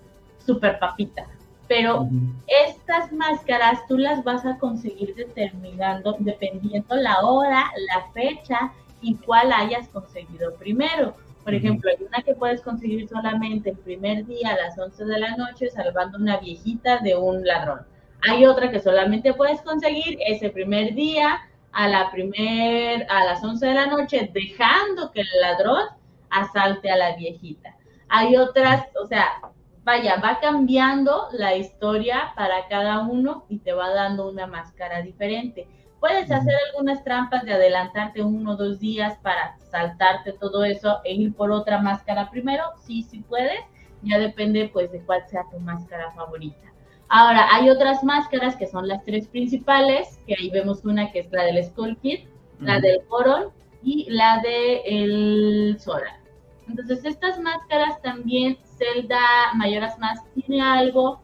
super 0.44 0.78
papita. 0.78 1.26
Pero 1.68 2.08
estas 2.46 3.12
máscaras 3.12 3.86
tú 3.86 3.98
las 3.98 4.24
vas 4.24 4.44
a 4.46 4.56
conseguir 4.58 5.14
determinando, 5.14 6.16
dependiendo 6.18 6.96
la 6.96 7.20
hora, 7.20 7.70
la 7.88 8.10
fecha 8.12 8.72
y 9.02 9.14
cuál 9.16 9.52
hayas 9.52 9.88
conseguido 9.88 10.54
primero. 10.54 11.14
Por 11.44 11.54
ejemplo, 11.54 11.90
hay 11.90 12.04
una 12.04 12.22
que 12.22 12.34
puedes 12.34 12.60
conseguir 12.62 13.08
solamente 13.08 13.70
el 13.70 13.76
primer 13.78 14.26
día 14.26 14.50
a 14.52 14.56
las 14.56 14.78
11 14.78 15.04
de 15.04 15.18
la 15.18 15.36
noche 15.36 15.70
salvando 15.70 16.18
una 16.18 16.38
viejita 16.38 16.98
de 16.98 17.16
un 17.16 17.46
ladrón. 17.46 17.80
Hay 18.28 18.44
otra 18.44 18.70
que 18.70 18.80
solamente 18.80 19.32
puedes 19.34 19.60
conseguir 19.62 20.18
ese 20.26 20.50
primer 20.50 20.94
día 20.94 21.38
a 21.72 21.88
la 21.88 22.10
primer 22.10 23.06
a 23.08 23.24
las 23.24 23.44
11 23.44 23.66
de 23.66 23.74
la 23.74 23.86
noche 23.86 24.30
dejando 24.32 25.12
que 25.12 25.20
el 25.20 25.28
ladrón 25.40 25.84
asalte 26.30 26.90
a 26.90 26.96
la 26.96 27.16
viejita. 27.16 27.76
Hay 28.08 28.36
otras, 28.36 28.86
o 29.02 29.06
sea, 29.06 29.40
vaya, 29.88 30.20
va 30.22 30.38
cambiando 30.38 31.28
la 31.32 31.56
historia 31.56 32.34
para 32.36 32.68
cada 32.68 33.00
uno 33.00 33.46
y 33.48 33.60
te 33.60 33.72
va 33.72 33.88
dando 33.88 34.28
una 34.28 34.46
máscara 34.46 35.00
diferente. 35.00 35.66
Puedes 35.98 36.30
hacer 36.30 36.54
algunas 36.66 37.02
trampas 37.04 37.42
de 37.44 37.54
adelantarte 37.54 38.22
uno 38.22 38.50
o 38.50 38.56
dos 38.56 38.80
días 38.80 39.16
para 39.22 39.56
saltarte 39.70 40.34
todo 40.34 40.62
eso 40.62 41.00
e 41.04 41.14
ir 41.14 41.34
por 41.34 41.50
otra 41.50 41.80
máscara 41.80 42.28
primero. 42.28 42.64
Sí, 42.84 43.02
sí 43.02 43.24
puedes. 43.26 43.60
Ya 44.02 44.18
depende 44.18 44.68
pues 44.70 44.92
de 44.92 45.00
cuál 45.00 45.26
sea 45.26 45.44
tu 45.50 45.58
máscara 45.58 46.12
favorita. 46.12 46.70
Ahora, 47.08 47.48
hay 47.50 47.70
otras 47.70 48.04
máscaras 48.04 48.56
que 48.56 48.66
son 48.66 48.86
las 48.88 49.02
tres 49.04 49.26
principales, 49.26 50.20
que 50.26 50.34
ahí 50.38 50.50
vemos 50.50 50.84
una 50.84 51.10
que 51.10 51.20
es 51.20 51.32
la 51.32 51.44
del 51.44 51.64
Skull 51.64 51.96
Kid, 51.96 52.28
la 52.60 52.78
del 52.78 53.00
Coron 53.08 53.52
y 53.82 54.06
la 54.10 54.42
del 54.42 54.82
el 54.84 55.80
Sora. 55.80 56.20
Entonces, 56.68 57.02
estas 57.06 57.40
máscaras 57.40 58.02
también, 58.02 58.58
Zelda 58.78 59.20
Mayoras 59.54 59.98
Más, 59.98 60.20
tiene 60.34 60.62
algo 60.62 61.20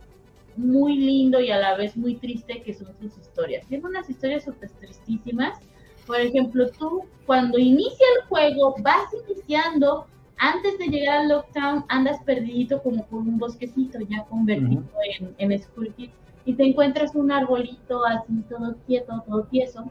muy 0.56 0.96
lindo 0.96 1.40
y 1.40 1.50
a 1.50 1.58
la 1.58 1.76
vez 1.76 1.96
muy 1.96 2.16
triste 2.16 2.62
que 2.62 2.74
son 2.74 2.88
sus 3.00 3.16
historias. 3.18 3.66
Tiene 3.66 3.86
unas 3.86 4.08
historias 4.08 4.44
súper 4.44 4.70
tristísimas. 4.70 5.58
Por 6.06 6.20
ejemplo, 6.20 6.68
tú 6.78 7.04
cuando 7.26 7.58
inicia 7.58 8.06
el 8.18 8.28
juego 8.28 8.74
vas 8.80 9.06
iniciando, 9.26 10.06
antes 10.36 10.78
de 10.78 10.88
llegar 10.88 11.20
al 11.20 11.28
lockdown 11.28 11.84
andas 11.88 12.22
perdido 12.24 12.82
como 12.82 13.06
por 13.06 13.20
un 13.20 13.38
bosquecito 13.38 13.98
ya 14.00 14.24
convertido 14.24 14.84
en, 15.18 15.34
en 15.38 15.58
Skull 15.62 15.94
y 16.44 16.54
te 16.54 16.64
encuentras 16.64 17.14
un 17.14 17.32
arbolito 17.32 18.04
así 18.04 18.42
todo 18.48 18.74
quieto, 18.86 19.24
todo 19.26 19.44
tieso 19.44 19.90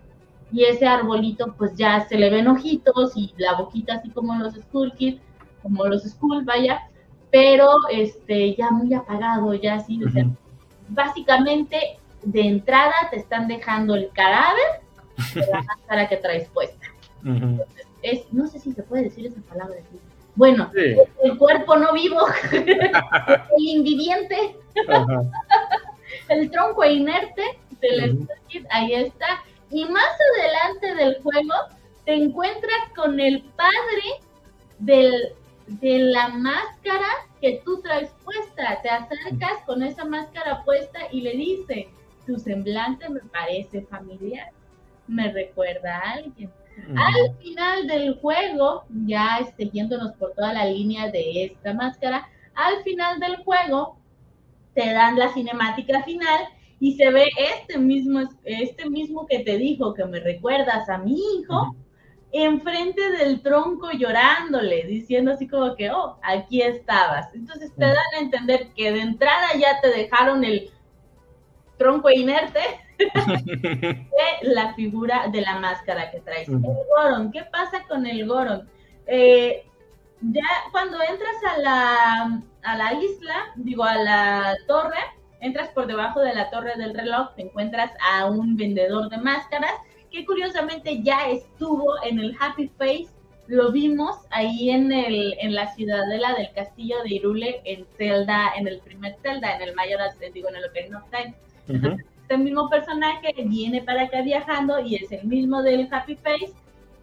y 0.52 0.66
ese 0.66 0.86
arbolito 0.86 1.56
pues 1.58 1.76
ya 1.76 2.02
se 2.02 2.18
le 2.18 2.30
ven 2.30 2.48
ojitos 2.48 3.14
y 3.16 3.34
la 3.38 3.56
boquita 3.56 3.96
así 3.96 4.10
como 4.10 4.36
los 4.36 4.54
Skull 4.54 4.94
Kids 4.94 5.22
como 5.64 5.88
los 5.88 6.04
school, 6.04 6.44
vaya, 6.44 6.82
pero 7.34 7.68
este, 7.90 8.54
ya 8.54 8.70
muy 8.70 8.94
apagado, 8.94 9.56
ya 9.56 9.78
así, 9.78 10.00
o 10.04 10.12
sea, 10.12 10.28
básicamente 10.90 11.98
de 12.22 12.42
entrada 12.42 12.94
te 13.10 13.18
están 13.18 13.48
dejando 13.48 13.96
el 13.96 14.12
cadáver 14.12 14.84
de 15.34 15.48
la 15.48 15.64
máscara 15.64 16.08
que 16.08 16.18
traes 16.18 16.48
puesta. 16.50 16.86
es, 18.04 18.32
no 18.32 18.46
sé 18.46 18.60
si 18.60 18.72
se 18.74 18.84
puede 18.84 19.06
decir 19.06 19.26
esa 19.26 19.42
palabra 19.50 19.78
aquí. 19.80 20.00
Bueno, 20.36 20.70
el 20.76 21.38
cuerpo 21.40 21.76
no 21.76 21.92
vivo, 21.94 22.20
el 22.52 22.68
inviviente, 23.58 24.56
el 26.30 26.52
tronco 26.52 26.86
inerte 26.86 27.42
del 27.82 28.28
ahí 28.70 28.94
está. 28.94 29.44
Y 29.72 29.86
más 29.86 30.12
adelante 30.38 31.04
del 31.04 31.20
juego 31.24 31.56
te 32.06 32.14
encuentras 32.14 32.90
con 32.96 33.20
el 33.20 33.42
padre 33.56 34.22
del 34.78 35.34
de 35.68 36.00
la 36.00 36.30
máscara 36.30 37.08
que 37.42 37.62
tú 37.66 37.82
traes 37.82 38.12
puesta. 38.24 38.82
Te 38.82 38.90
acercas 38.90 39.64
con 39.66 39.84
esa 39.84 40.06
máscara 40.06 40.64
puesta 40.64 41.00
y 41.12 41.22
le 41.22 41.34
dice, 41.34 41.90
tu 42.26 42.38
semblante 42.38 43.10
me 43.10 43.20
parece 43.22 43.82
familiar, 43.84 44.50
me 45.08 45.32
recuerda 45.32 45.98
a 45.98 46.12
alguien. 46.14 46.52
Al 46.96 47.38
final 47.38 47.88
del 47.88 48.16
juego, 48.20 48.86
ya 49.06 49.38
este, 49.40 49.70
yéndonos 49.70 50.14
por 50.14 50.34
toda 50.34 50.54
la 50.54 50.66
línea 50.66 51.12
de 51.12 51.46
esta 51.46 51.74
máscara, 51.74 52.28
al 52.56 52.84
final 52.84 53.20
del 53.20 53.38
juego 53.38 53.98
te 54.74 54.92
dan 54.92 55.18
la 55.20 55.32
cinemática 55.34 56.04
final 56.04 56.46
y 56.80 56.96
se 56.96 57.12
ve 57.12 57.30
este 57.38 57.78
mismo, 57.78 58.22
este 58.44 58.90
mismo 58.90 59.28
que 59.28 59.40
te 59.40 59.58
dijo 59.58 59.94
que 59.94 60.06
me 60.06 60.20
recuerdas 60.20 60.90
a 60.90 60.98
mi 60.98 61.16
hijo, 61.38 61.76
enfrente 62.34 63.12
del 63.12 63.42
tronco 63.42 63.92
llorándole, 63.92 64.84
diciendo 64.88 65.32
así 65.32 65.48
como 65.48 65.76
que, 65.76 65.92
oh, 65.92 66.18
aquí 66.24 66.64
estabas. 66.64 67.34
Entonces 67.36 67.72
te 67.76 67.86
dan 67.86 67.96
a 68.16 68.20
entender 68.20 68.70
que 68.76 68.92
de 68.92 69.02
entrada 69.02 69.50
ya 69.58 69.80
te 69.82 69.90
dejaron 69.90 70.44
el 70.44 70.72
tronco 71.78 72.10
inerte 72.10 72.60
de 72.98 74.10
la 74.42 74.74
figura 74.74 75.28
de 75.32 75.42
la 75.42 75.60
máscara 75.60 76.10
que 76.10 76.22
traes. 76.22 76.50
El 76.50 76.60
Goron, 76.60 77.32
¿qué 77.32 77.44
pasa 77.44 77.84
con 77.88 78.08
el 78.08 78.28
Goron? 78.28 78.68
Eh, 79.06 79.64
ya 80.22 80.48
cuando 80.72 80.98
entras 81.04 81.36
a 81.52 81.58
la, 81.60 82.42
a 82.64 82.78
la 82.78 82.94
isla, 82.94 83.52
digo, 83.58 83.84
a 83.84 83.96
la 83.96 84.58
torre, 84.68 84.98
entras 85.40 85.70
por 85.70 85.86
debajo 85.86 86.20
de 86.22 86.34
la 86.34 86.50
torre 86.50 86.76
del 86.78 86.96
reloj, 86.96 87.36
te 87.36 87.44
encuentras 87.44 87.92
a 88.12 88.26
un 88.26 88.56
vendedor 88.56 89.10
de 89.10 89.18
máscaras 89.18 89.74
que 90.14 90.26
curiosamente 90.26 91.02
ya 91.02 91.28
estuvo 91.28 91.92
en 92.04 92.20
el 92.20 92.38
Happy 92.40 92.70
Face, 92.78 93.08
lo 93.48 93.72
vimos 93.72 94.16
ahí 94.30 94.70
en, 94.70 94.92
el, 94.92 95.36
en 95.40 95.56
la 95.56 95.74
ciudadela 95.74 96.36
del 96.36 96.52
castillo 96.54 96.98
de 97.04 97.16
Irule, 97.16 97.62
en 97.66 97.86
Zelda, 97.98 98.54
en 98.56 98.68
el 98.68 98.80
primer 98.80 99.16
Zelda, 99.24 99.56
en 99.56 99.64
el 99.64 99.76
Mayor 99.76 100.00
digo, 100.34 100.50
en 100.50 100.56
el 100.56 100.66
Ocarina 100.66 101.00
of 101.00 101.10
Time. 101.10 101.34
este 102.22 102.38
mismo 102.38 102.70
personaje 102.70 103.34
viene 103.46 103.82
para 103.82 104.04
acá 104.04 104.22
viajando 104.22 104.80
y 104.80 104.96
es 104.96 105.12
el 105.12 105.26
mismo 105.26 105.64
del 105.64 105.90
Happy 105.92 106.16
Face 106.16 106.54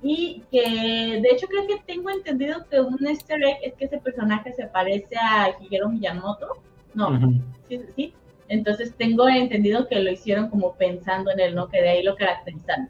y 0.02 0.42
que 0.50 1.20
de 1.20 1.28
hecho 1.30 1.48
creo 1.48 1.66
que 1.66 1.82
tengo 1.84 2.10
entendido 2.10 2.64
que 2.70 2.80
un 2.80 3.04
easter 3.06 3.42
egg 3.42 3.58
es 3.62 3.74
que 3.74 3.84
ese 3.86 3.98
personaje 3.98 4.52
se 4.52 4.66
parece 4.68 5.16
a 5.16 5.50
Shigeru 5.58 5.90
Miyamoto. 5.90 6.62
No, 6.94 7.18
sí, 7.68 7.80
sí. 7.96 8.14
Entonces 8.48 8.94
tengo 8.96 9.28
entendido 9.28 9.88
que 9.88 10.00
lo 10.00 10.10
hicieron 10.10 10.48
como 10.48 10.74
pensando 10.74 11.30
en 11.32 11.40
él, 11.40 11.54
¿no? 11.54 11.68
Que 11.68 11.82
de 11.82 11.88
ahí 11.90 12.02
lo 12.02 12.16
caracterizan. 12.16 12.88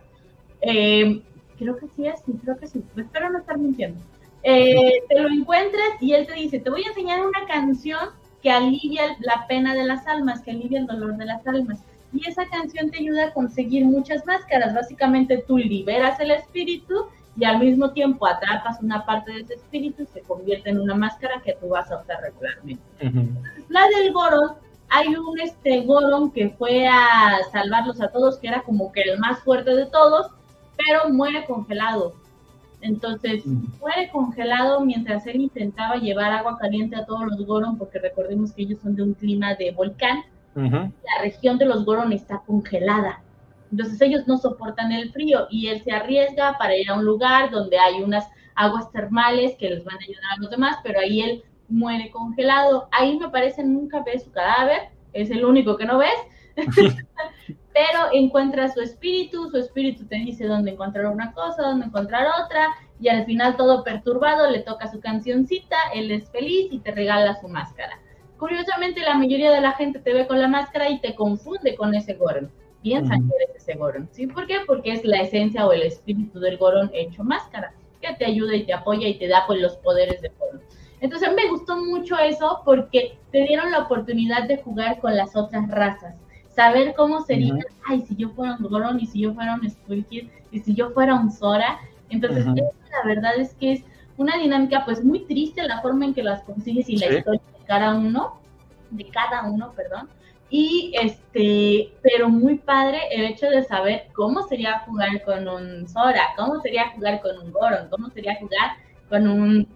Eh, 0.63 1.23
creo 1.59 1.77
que 1.77 1.87
sí 1.89 2.07
es, 2.07 2.23
creo 2.43 2.59
que 2.59 2.67
sí, 2.67 2.83
espero 2.97 3.31
no 3.31 3.39
estar 3.39 3.59
mintiendo. 3.59 4.01
Eh, 4.43 5.03
te 5.09 5.21
lo 5.21 5.29
encuentras 5.29 6.01
y 6.01 6.13
él 6.13 6.27
te 6.27 6.35
dice, 6.35 6.61
te 6.61 6.71
voy 6.71 6.83
a 6.85 6.89
enseñar 6.89 7.27
una 7.27 7.47
canción 7.47 8.11
que 8.43 8.51
alivia 8.51 9.17
la 9.21 9.47
pena 9.47 9.75
de 9.75 9.85
las 9.85 10.07
almas, 10.07 10.41
que 10.41 10.53
alivia 10.53 10.81
el 10.81 10.87
dolor 10.87 11.17
de 11.17 11.27
las 11.27 11.47
almas. 11.47 11.81
Y 12.13 12.27
esa 12.29 12.47
canción 12.47 12.91
te 12.91 12.99
ayuda 12.99 13.27
a 13.27 13.33
conseguir 13.33 13.85
muchas 13.85 14.25
máscaras. 14.27 14.75
Básicamente 14.75 15.45
tú 15.47 15.59
liberas 15.59 16.19
el 16.21 16.31
espíritu 16.31 17.07
y 17.37 17.45
al 17.45 17.61
mismo 17.61 17.93
tiempo 17.93 18.27
atrapas 18.27 18.83
una 18.83 19.05
parte 19.07 19.33
de 19.33 19.41
ese 19.41 19.55
espíritu 19.55 20.03
y 20.03 20.07
se 20.07 20.21
convierte 20.23 20.71
en 20.71 20.81
una 20.81 20.95
máscara 20.95 21.41
que 21.43 21.57
tú 21.61 21.69
vas 21.69 21.91
a 21.91 22.01
usar 22.01 22.21
regularmente. 22.23 22.83
La 23.69 23.87
del 23.89 24.13
Goron, 24.13 24.55
hay 24.89 25.15
un 25.15 25.39
este 25.39 25.83
Goron 25.83 26.33
que 26.33 26.51
fue 26.51 26.89
a 26.89 27.39
salvarlos 27.53 28.01
a 28.01 28.09
todos, 28.09 28.39
que 28.39 28.49
era 28.49 28.63
como 28.63 28.91
que 28.91 29.03
el 29.03 29.19
más 29.19 29.39
fuerte 29.41 29.75
de 29.75 29.87
todos, 29.87 30.33
pero 30.87 31.13
muere 31.13 31.45
congelado. 31.45 32.15
Entonces, 32.83 33.45
muere 33.47 34.09
congelado 34.11 34.81
mientras 34.81 35.27
él 35.27 35.43
intentaba 35.43 35.97
llevar 35.97 36.33
agua 36.33 36.57
caliente 36.59 36.97
a 36.97 37.05
todos 37.05 37.27
los 37.27 37.47
Goron, 37.47 37.77
porque 37.77 37.99
recordemos 37.99 38.53
que 38.53 38.63
ellos 38.63 38.81
son 38.81 38.97
de 38.97 39.03
un 39.03 39.15
clima 39.15 39.55
de 39.55 39.73
volcán. 39.73 40.23
La 40.55 41.23
región 41.23 41.59
de 41.59 41.67
los 41.67 41.85
Goron 41.85 42.13
está 42.13 42.43
congelada. 42.47 43.23
Entonces 43.71 44.01
ellos 44.01 44.27
no 44.27 44.37
soportan 44.37 44.93
el 44.93 45.13
frío 45.13 45.47
y 45.51 45.69
él 45.69 45.83
se 45.85 45.93
arriesga 45.93 46.59
para 46.59 46.77
ir 46.77 46.91
a 46.91 46.95
un 46.95 47.05
lugar 47.05 47.51
donde 47.51 47.79
hay 47.79 48.03
unas 48.03 48.27
aguas 48.57 48.91
termales 48.91 49.55
que 49.59 49.71
les 49.71 49.85
van 49.85 49.95
a 49.95 50.03
ayudar 50.03 50.33
a 50.37 50.41
los 50.41 50.51
demás, 50.51 50.77
pero 50.83 51.01
ahí 51.01 51.21
él 51.21 51.45
muere 51.69 52.11
congelado. 52.11 52.89
Ahí 52.91 53.19
me 53.19 53.29
parece 53.29 53.63
nunca 53.63 54.03
ves 54.03 54.25
su 54.25 54.33
cadáver, 54.33 54.89
es 55.13 55.31
el 55.31 55.45
único 55.45 55.77
que 55.77 55.85
no 55.85 55.99
ves. 55.99 56.11
pero 57.73 58.09
encuentra 58.13 58.69
su 58.69 58.81
espíritu, 58.81 59.49
su 59.51 59.59
espíritu 59.59 60.05
te 60.07 60.17
dice 60.17 60.47
dónde 60.47 60.73
encontrar 60.73 61.07
una 61.07 61.33
cosa, 61.33 61.63
dónde 61.63 61.87
encontrar 61.87 62.27
otra, 62.45 62.69
y 63.01 63.09
al 63.09 63.25
final 63.25 63.57
todo 63.57 63.85
perturbado 63.85 64.51
le 64.51 64.61
toca 64.61 64.91
su 64.91 65.01
cancioncita, 65.01 65.77
él 65.95 66.11
es 66.11 66.29
feliz 66.31 66.69
y 66.71 66.81
te 66.81 66.91
regala 66.91 67.41
su 67.41 67.49
máscara. 67.49 67.99
Curiosamente 68.39 69.01
la 69.01 69.15
mayoría 69.15 69.51
de 69.53 69.61
la 69.61 69.73
gente 69.73 70.01
te 70.01 70.13
ve 70.13 70.27
con 70.27 70.41
la 70.41 70.49
máscara 70.49 70.89
y 70.89 71.01
te 71.01 71.15
confunde 71.15 71.75
con 71.77 71.95
ese 71.95 72.15
Goron. 72.15 72.51
Piensan 72.83 73.29
que 73.29 73.37
eres 73.37 73.57
ese 73.57 73.75
Goron, 73.75 74.09
¿sí? 74.11 74.27
¿Por 74.27 74.47
qué? 74.47 74.61
Porque 74.67 74.93
es 74.93 75.05
la 75.05 75.21
esencia 75.21 75.67
o 75.67 75.73
el 75.73 75.83
espíritu 75.83 76.41
del 76.41 76.57
Goron 76.57 76.91
hecho 76.95 77.23
máscara, 77.23 77.75
que 78.01 78.15
te 78.15 78.25
ayuda 78.25 78.57
y 78.57 78.65
te 78.65 78.73
apoya 78.73 79.07
y 79.07 79.19
te 79.19 79.29
da 79.29 79.45
pues 79.47 79.61
los 79.61 79.77
poderes 79.77 80.21
de 80.23 80.33
Goron. 80.39 80.63
Entonces 81.01 81.31
me 81.35 81.49
gustó 81.49 81.77
mucho 81.77 82.19
eso 82.19 82.63
porque 82.65 83.19
te 83.31 83.45
dieron 83.45 83.71
la 83.71 83.81
oportunidad 83.81 84.49
de 84.49 84.59
jugar 84.59 85.01
con 85.01 85.17
las 85.17 85.37
otras 85.37 85.69
razas, 85.69 86.15
saber 86.55 86.95
cómo 86.95 87.23
sería, 87.23 87.55
ay, 87.87 88.03
si 88.03 88.17
yo 88.17 88.31
fuera 88.31 88.57
un 88.57 88.67
Goron 88.67 89.01
y 89.01 89.07
si 89.07 89.21
yo 89.21 89.35
fuera 89.35 89.55
un 89.55 89.69
Squirkid 89.69 90.29
y 90.51 90.61
si 90.61 90.75
yo 90.75 90.91
fuera 90.91 91.15
un 91.15 91.31
Zora. 91.31 91.81
Entonces, 92.09 92.45
la 92.47 93.07
verdad 93.07 93.37
es 93.37 93.55
que 93.55 93.73
es 93.73 93.85
una 94.17 94.37
dinámica 94.37 94.85
pues 94.85 95.05
muy 95.05 95.21
triste 95.21 95.63
la 95.63 95.81
forma 95.81 96.05
en 96.05 96.15
que 96.15 96.23
las 96.23 96.43
consigues 96.43 96.89
y 96.89 96.97
la 96.97 97.07
historia 97.07 97.41
de 97.59 97.65
cada 97.67 97.95
uno, 97.95 98.41
de 98.91 99.09
cada 99.09 99.45
uno, 99.49 99.73
perdón. 99.73 100.09
Y 100.51 100.93
este, 101.01 101.93
pero 102.03 102.29
muy 102.29 102.59
padre 102.59 102.99
el 103.13 103.25
hecho 103.25 103.49
de 103.49 103.63
saber 103.63 104.09
cómo 104.13 104.43
sería 104.49 104.81
jugar 104.81 105.23
con 105.23 105.47
un 105.49 105.89
Zora, 105.89 106.31
cómo 106.37 106.61
sería 106.61 106.91
jugar 106.91 107.21
con 107.23 107.39
un 107.39 107.53
Goron, 107.53 107.89
cómo 107.89 108.11
sería 108.11 108.35
jugar 108.35 108.73
con 109.09 109.29
un, 109.29 109.69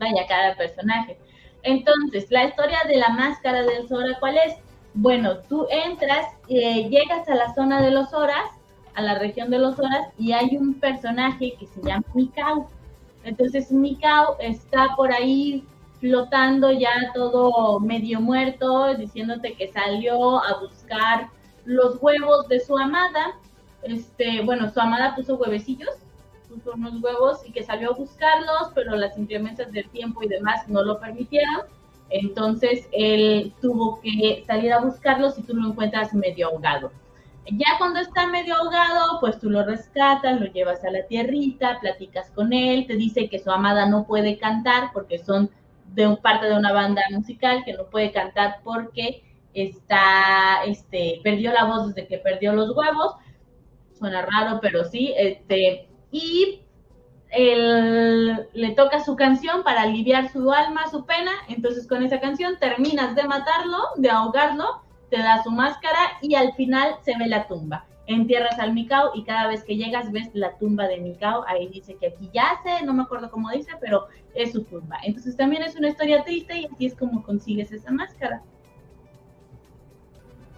vaya, 0.00 0.26
cada 0.26 0.56
personaje. 0.56 1.18
Entonces, 1.62 2.30
la 2.30 2.44
historia 2.44 2.78
de 2.88 2.96
la 2.96 3.10
máscara 3.10 3.62
del 3.62 3.86
Zora, 3.86 4.16
¿cuál 4.18 4.38
es? 4.38 4.56
Bueno, 4.94 5.38
tú 5.48 5.66
entras, 5.70 6.28
eh, 6.48 6.88
llegas 6.88 7.28
a 7.28 7.34
la 7.34 7.52
zona 7.54 7.82
de 7.82 7.90
los 7.90 8.10
Zoras, 8.10 8.48
a 8.94 9.02
la 9.02 9.18
región 9.18 9.50
de 9.50 9.58
los 9.58 9.74
Zoras, 9.74 10.06
y 10.18 10.32
hay 10.32 10.56
un 10.56 10.74
personaje 10.74 11.54
que 11.58 11.66
se 11.66 11.82
llama 11.82 12.04
Mikau. 12.14 12.68
Entonces 13.24 13.72
Mikau 13.72 14.36
está 14.38 14.94
por 14.96 15.12
ahí 15.12 15.64
flotando 15.98 16.70
ya 16.70 17.12
todo 17.12 17.80
medio 17.80 18.20
muerto, 18.20 18.94
diciéndote 18.94 19.54
que 19.54 19.72
salió 19.72 20.38
a 20.38 20.60
buscar 20.60 21.28
los 21.64 22.00
huevos 22.00 22.46
de 22.46 22.60
su 22.60 22.78
amada. 22.78 23.34
Este, 23.82 24.42
bueno, 24.42 24.70
su 24.70 24.80
amada 24.80 25.16
puso 25.16 25.34
huevecillos, 25.34 25.96
puso 26.48 26.72
unos 26.74 27.02
huevos 27.02 27.40
y 27.44 27.50
que 27.50 27.64
salió 27.64 27.90
a 27.90 27.94
buscarlos, 27.94 28.70
pero 28.76 28.94
las 28.94 29.18
inclemencias 29.18 29.72
del 29.72 29.88
tiempo 29.90 30.22
y 30.22 30.28
demás 30.28 30.68
no 30.68 30.84
lo 30.84 31.00
permitieron. 31.00 31.62
Entonces 32.14 32.88
él 32.92 33.52
tuvo 33.60 34.00
que 34.00 34.44
salir 34.46 34.72
a 34.72 34.78
buscarlos 34.78 35.36
y 35.36 35.42
tú 35.42 35.52
lo 35.52 35.68
encuentras 35.68 36.14
medio 36.14 36.46
ahogado. 36.46 36.92
Ya 37.50 37.66
cuando 37.76 37.98
está 37.98 38.28
medio 38.28 38.54
ahogado, 38.54 39.18
pues 39.18 39.40
tú 39.40 39.50
lo 39.50 39.64
rescatas, 39.66 40.40
lo 40.40 40.46
llevas 40.46 40.84
a 40.84 40.92
la 40.92 41.04
tierrita, 41.08 41.80
platicas 41.80 42.30
con 42.30 42.52
él, 42.52 42.86
te 42.86 42.94
dice 42.94 43.28
que 43.28 43.40
su 43.40 43.50
amada 43.50 43.86
no 43.86 44.06
puede 44.06 44.38
cantar 44.38 44.90
porque 44.92 45.18
son 45.18 45.50
de 45.86 46.06
un, 46.06 46.16
parte 46.18 46.46
de 46.46 46.56
una 46.56 46.72
banda 46.72 47.02
musical, 47.10 47.64
que 47.64 47.72
no 47.72 47.86
puede 47.86 48.12
cantar 48.12 48.60
porque 48.62 49.24
está, 49.52 50.62
este, 50.66 51.20
perdió 51.24 51.52
la 51.52 51.64
voz 51.64 51.88
desde 51.88 52.06
que 52.06 52.18
perdió 52.18 52.52
los 52.52 52.70
huevos. 52.76 53.16
Suena 53.98 54.22
raro, 54.22 54.60
pero 54.62 54.84
sí, 54.84 55.12
este, 55.16 55.88
y 56.12 56.63
él, 57.36 58.46
le 58.52 58.70
toca 58.70 59.04
su 59.04 59.16
canción 59.16 59.62
para 59.62 59.82
aliviar 59.82 60.30
su 60.30 60.52
alma, 60.52 60.88
su 60.90 61.04
pena, 61.04 61.32
entonces 61.48 61.86
con 61.86 62.02
esa 62.02 62.20
canción 62.20 62.56
terminas 62.58 63.14
de 63.14 63.24
matarlo, 63.24 63.78
de 63.96 64.10
ahogarlo, 64.10 64.82
te 65.10 65.18
da 65.18 65.42
su 65.42 65.50
máscara 65.50 65.98
y 66.22 66.34
al 66.34 66.52
final 66.54 66.96
se 67.02 67.16
ve 67.18 67.26
la 67.26 67.46
tumba. 67.46 67.86
Entierras 68.06 68.58
al 68.58 68.74
Mikao 68.74 69.12
y 69.14 69.24
cada 69.24 69.48
vez 69.48 69.64
que 69.64 69.76
llegas 69.76 70.12
ves 70.12 70.28
la 70.34 70.56
tumba 70.58 70.86
de 70.86 70.98
Mikao. 70.98 71.44
Ahí 71.46 71.68
dice 71.68 71.96
que 71.96 72.08
aquí 72.08 72.30
yace, 72.34 72.84
no 72.84 72.92
me 72.92 73.02
acuerdo 73.02 73.30
cómo 73.30 73.50
dice, 73.50 73.72
pero 73.80 74.08
es 74.34 74.52
su 74.52 74.62
tumba. 74.64 74.98
Entonces 75.04 75.36
también 75.36 75.62
es 75.62 75.74
una 75.76 75.88
historia 75.88 76.22
triste 76.24 76.58
y 76.58 76.66
así 76.66 76.86
es 76.86 76.94
como 76.94 77.22
consigues 77.22 77.72
esa 77.72 77.90
máscara. 77.90 78.42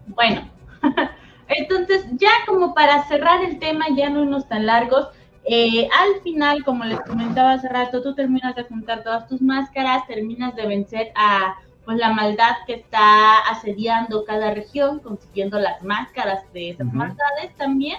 Bueno, 0.08 0.50
entonces 1.48 2.06
ya 2.12 2.30
como 2.46 2.74
para 2.74 3.04
cerrar 3.04 3.44
el 3.44 3.58
tema, 3.58 3.86
ya 3.94 4.10
no 4.10 4.22
unos 4.22 4.48
tan 4.48 4.66
largos, 4.66 5.08
eh, 5.48 5.88
al 5.92 6.20
final, 6.22 6.64
como 6.64 6.84
les 6.84 7.00
comentaba 7.00 7.52
hace 7.52 7.68
rato, 7.68 8.02
tú 8.02 8.14
terminas 8.14 8.56
de 8.56 8.64
juntar 8.64 9.04
todas 9.04 9.28
tus 9.28 9.40
máscaras, 9.40 10.06
terminas 10.06 10.56
de 10.56 10.66
vencer 10.66 11.12
a 11.14 11.56
pues 11.84 11.98
la 11.98 12.12
maldad 12.12 12.56
que 12.66 12.74
está 12.74 13.38
asediando 13.48 14.24
cada 14.24 14.52
región, 14.52 14.98
consiguiendo 14.98 15.60
las 15.60 15.82
máscaras 15.84 16.52
de 16.52 16.70
esas 16.70 16.92
maldades 16.92 17.54
también, 17.56 17.98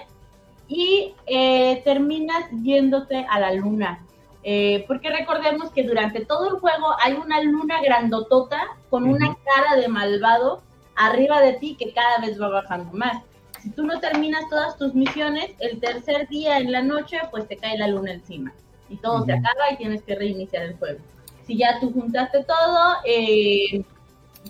y 0.68 1.14
eh, 1.26 1.82
terminas 1.86 2.52
yéndote 2.64 3.26
a 3.30 3.40
la 3.40 3.54
luna. 3.54 4.06
Eh, 4.44 4.84
porque 4.88 5.10
recordemos 5.10 5.72
que 5.72 5.84
durante 5.84 6.26
todo 6.26 6.50
el 6.50 6.60
juego 6.60 6.96
hay 7.02 7.14
una 7.14 7.42
luna 7.42 7.82
grandotota 7.82 8.62
con 8.90 9.06
una 9.06 9.38
cara 9.46 9.80
de 9.80 9.88
malvado 9.88 10.62
arriba 10.96 11.40
de 11.42 11.54
ti 11.54 11.76
que 11.80 11.94
cada 11.94 12.20
vez 12.20 12.42
va 12.42 12.50
bajando 12.50 12.92
más. 12.92 13.24
Si 13.62 13.70
tú 13.72 13.84
no 13.84 14.00
terminas 14.00 14.48
todas 14.50 14.78
tus 14.78 14.94
misiones, 14.94 15.52
el 15.60 15.80
tercer 15.80 16.28
día 16.28 16.58
en 16.58 16.72
la 16.72 16.82
noche, 16.82 17.20
pues 17.32 17.48
te 17.48 17.58
cae 17.58 17.78
la 17.78 17.88
luna 17.88 18.14
encima 18.14 18.54
y 18.90 18.98
todo 18.98 19.26
se 19.26 19.34
acaba 19.34 19.72
y 19.72 19.78
tienes 19.78 20.02
que 20.04 20.16
reiniciar 20.16 20.64
el 20.64 20.78
juego 20.78 21.00
si 21.48 21.58
ya 21.58 21.80
tú 21.80 21.92
juntaste 21.94 22.44
todo, 22.44 22.98
eh, 23.06 23.84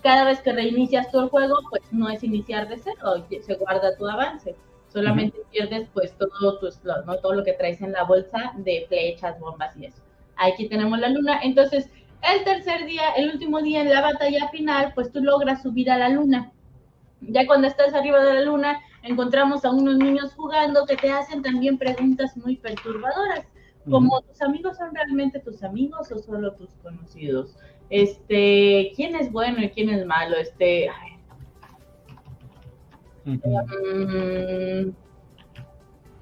cada 0.02 0.26
vez 0.26 0.42
que 0.42 0.52
reinicias 0.52 1.12
todo 1.12 1.26
el 1.26 1.30
juego, 1.30 1.56
pues 1.70 1.84
no 1.92 2.10
es 2.10 2.24
iniciar 2.24 2.68
de 2.68 2.80
cero, 2.84 3.26
se 3.30 3.56
guarda 3.56 3.96
tu 3.96 4.08
avance. 4.08 4.56
Solamente 4.92 5.38
pierdes 5.52 5.88
pues 5.94 6.14
todo 6.18 6.58
tu 6.58 6.72
slot, 6.72 7.06
¿no? 7.06 7.18
Todo 7.18 7.34
lo 7.36 7.44
que 7.44 7.54
traes 7.54 7.82
en 7.82 7.92
la 7.92 8.04
bolsa 8.04 8.54
de 8.56 8.86
flechas, 8.88 9.40
bombas 9.40 9.78
y 9.78 9.86
eso. 9.86 10.02
Aquí 10.38 10.68
tenemos 10.70 10.98
la 11.00 11.10
luna. 11.10 11.40
Entonces, 11.44 11.90
el 12.24 12.44
tercer 12.44 12.86
día, 12.86 13.10
el 13.16 13.32
último 13.32 13.62
día 13.62 13.82
en 13.82 13.90
la 13.90 14.02
batalla 14.02 14.48
final, 14.50 14.94
pues 14.96 15.12
tú 15.12 15.22
logras 15.22 15.62
subir 15.62 15.92
a 15.92 15.98
la 15.98 16.10
luna. 16.10 16.52
Ya 17.22 17.46
cuando 17.46 17.68
estás 17.68 17.94
arriba 17.94 18.24
de 18.24 18.34
la 18.36 18.42
luna, 18.42 18.80
encontramos 19.08 19.66
a 19.66 19.72
unos 19.72 19.98
niños 19.98 20.34
jugando 20.36 20.86
que 20.86 20.96
te 20.96 21.12
hacen 21.12 21.42
también 21.42 21.78
preguntas 21.78 22.36
muy 22.38 22.58
perturbadoras 22.58 23.46
como 23.90 24.22
tus 24.22 24.42
amigos 24.42 24.78
son 24.78 24.94
realmente 24.94 25.40
tus 25.40 25.64
amigos 25.64 26.12
o 26.12 26.20
solo 26.20 26.54
tus 26.54 26.70
conocidos. 26.84 27.56
Este, 27.90 28.92
¿quién 28.96 29.16
es 29.16 29.32
bueno 29.32 29.64
y 29.64 29.70
quién 29.70 29.90
es 29.90 30.06
malo? 30.06 30.36
Este, 30.36 30.90
mm, 33.24 33.38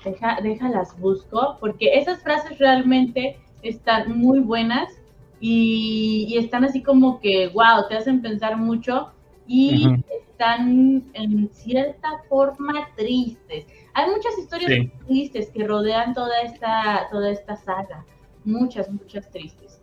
deja, 0.04 0.38
déjalas 0.44 1.00
busco, 1.00 1.58
porque 1.60 1.98
esas 1.98 2.22
frases 2.22 2.60
realmente 2.60 3.40
están 3.64 4.18
muy 4.18 4.40
buenas 4.40 5.02
y, 5.40 6.36
están 6.38 6.64
así 6.66 6.84
como 6.84 7.20
que, 7.20 7.48
wow, 7.48 7.88
te 7.90 7.98
hacen 7.98 8.22
pensar 8.22 8.58
mucho 8.58 9.12
y 9.48 9.88
están 10.36 11.04
en 11.14 11.50
cierta 11.54 12.24
forma 12.28 12.90
tristes. 12.96 13.66
Hay 13.94 14.10
muchas 14.10 14.38
historias 14.38 14.90
tristes 15.08 15.50
que 15.52 15.66
rodean 15.66 16.14
toda 16.14 16.42
esta, 16.42 17.08
toda 17.10 17.32
esta 17.32 17.56
saga. 17.56 18.06
Muchas, 18.44 18.90
muchas 18.92 19.30
tristes. 19.32 19.80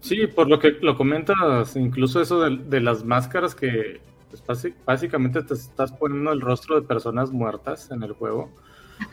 Sí, 0.00 0.26
por 0.26 0.48
lo 0.48 0.58
que 0.58 0.70
lo 0.80 0.96
comentas, 0.96 1.76
incluso 1.76 2.20
eso 2.20 2.40
de, 2.40 2.80
las 2.80 3.04
máscaras 3.04 3.54
que 3.54 4.00
pues, 4.46 4.72
básicamente 4.84 5.42
te 5.42 5.54
estás 5.54 5.92
poniendo 5.92 6.32
el 6.32 6.40
rostro 6.40 6.80
de 6.80 6.86
personas 6.86 7.30
muertas 7.30 7.90
en 7.90 8.02
el 8.02 8.12
juego. 8.12 8.50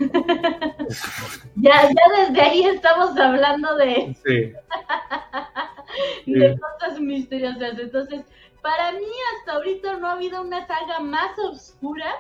ya, 1.56 1.90
ya 1.90 2.26
desde 2.28 2.42
ahí 2.42 2.64
estamos 2.64 3.18
hablando 3.18 3.76
de, 3.76 4.16
sí. 4.24 4.54
de 6.32 6.60
cosas 6.60 6.79
misteriosas. 7.00 7.80
Entonces, 7.80 8.26
para 8.62 8.92
mí 8.92 9.06
hasta 9.38 9.54
ahorita 9.54 9.98
no 9.98 10.08
ha 10.08 10.14
habido 10.14 10.42
una 10.42 10.66
saga 10.68 11.00
más 11.00 11.38
oscura 11.40 12.16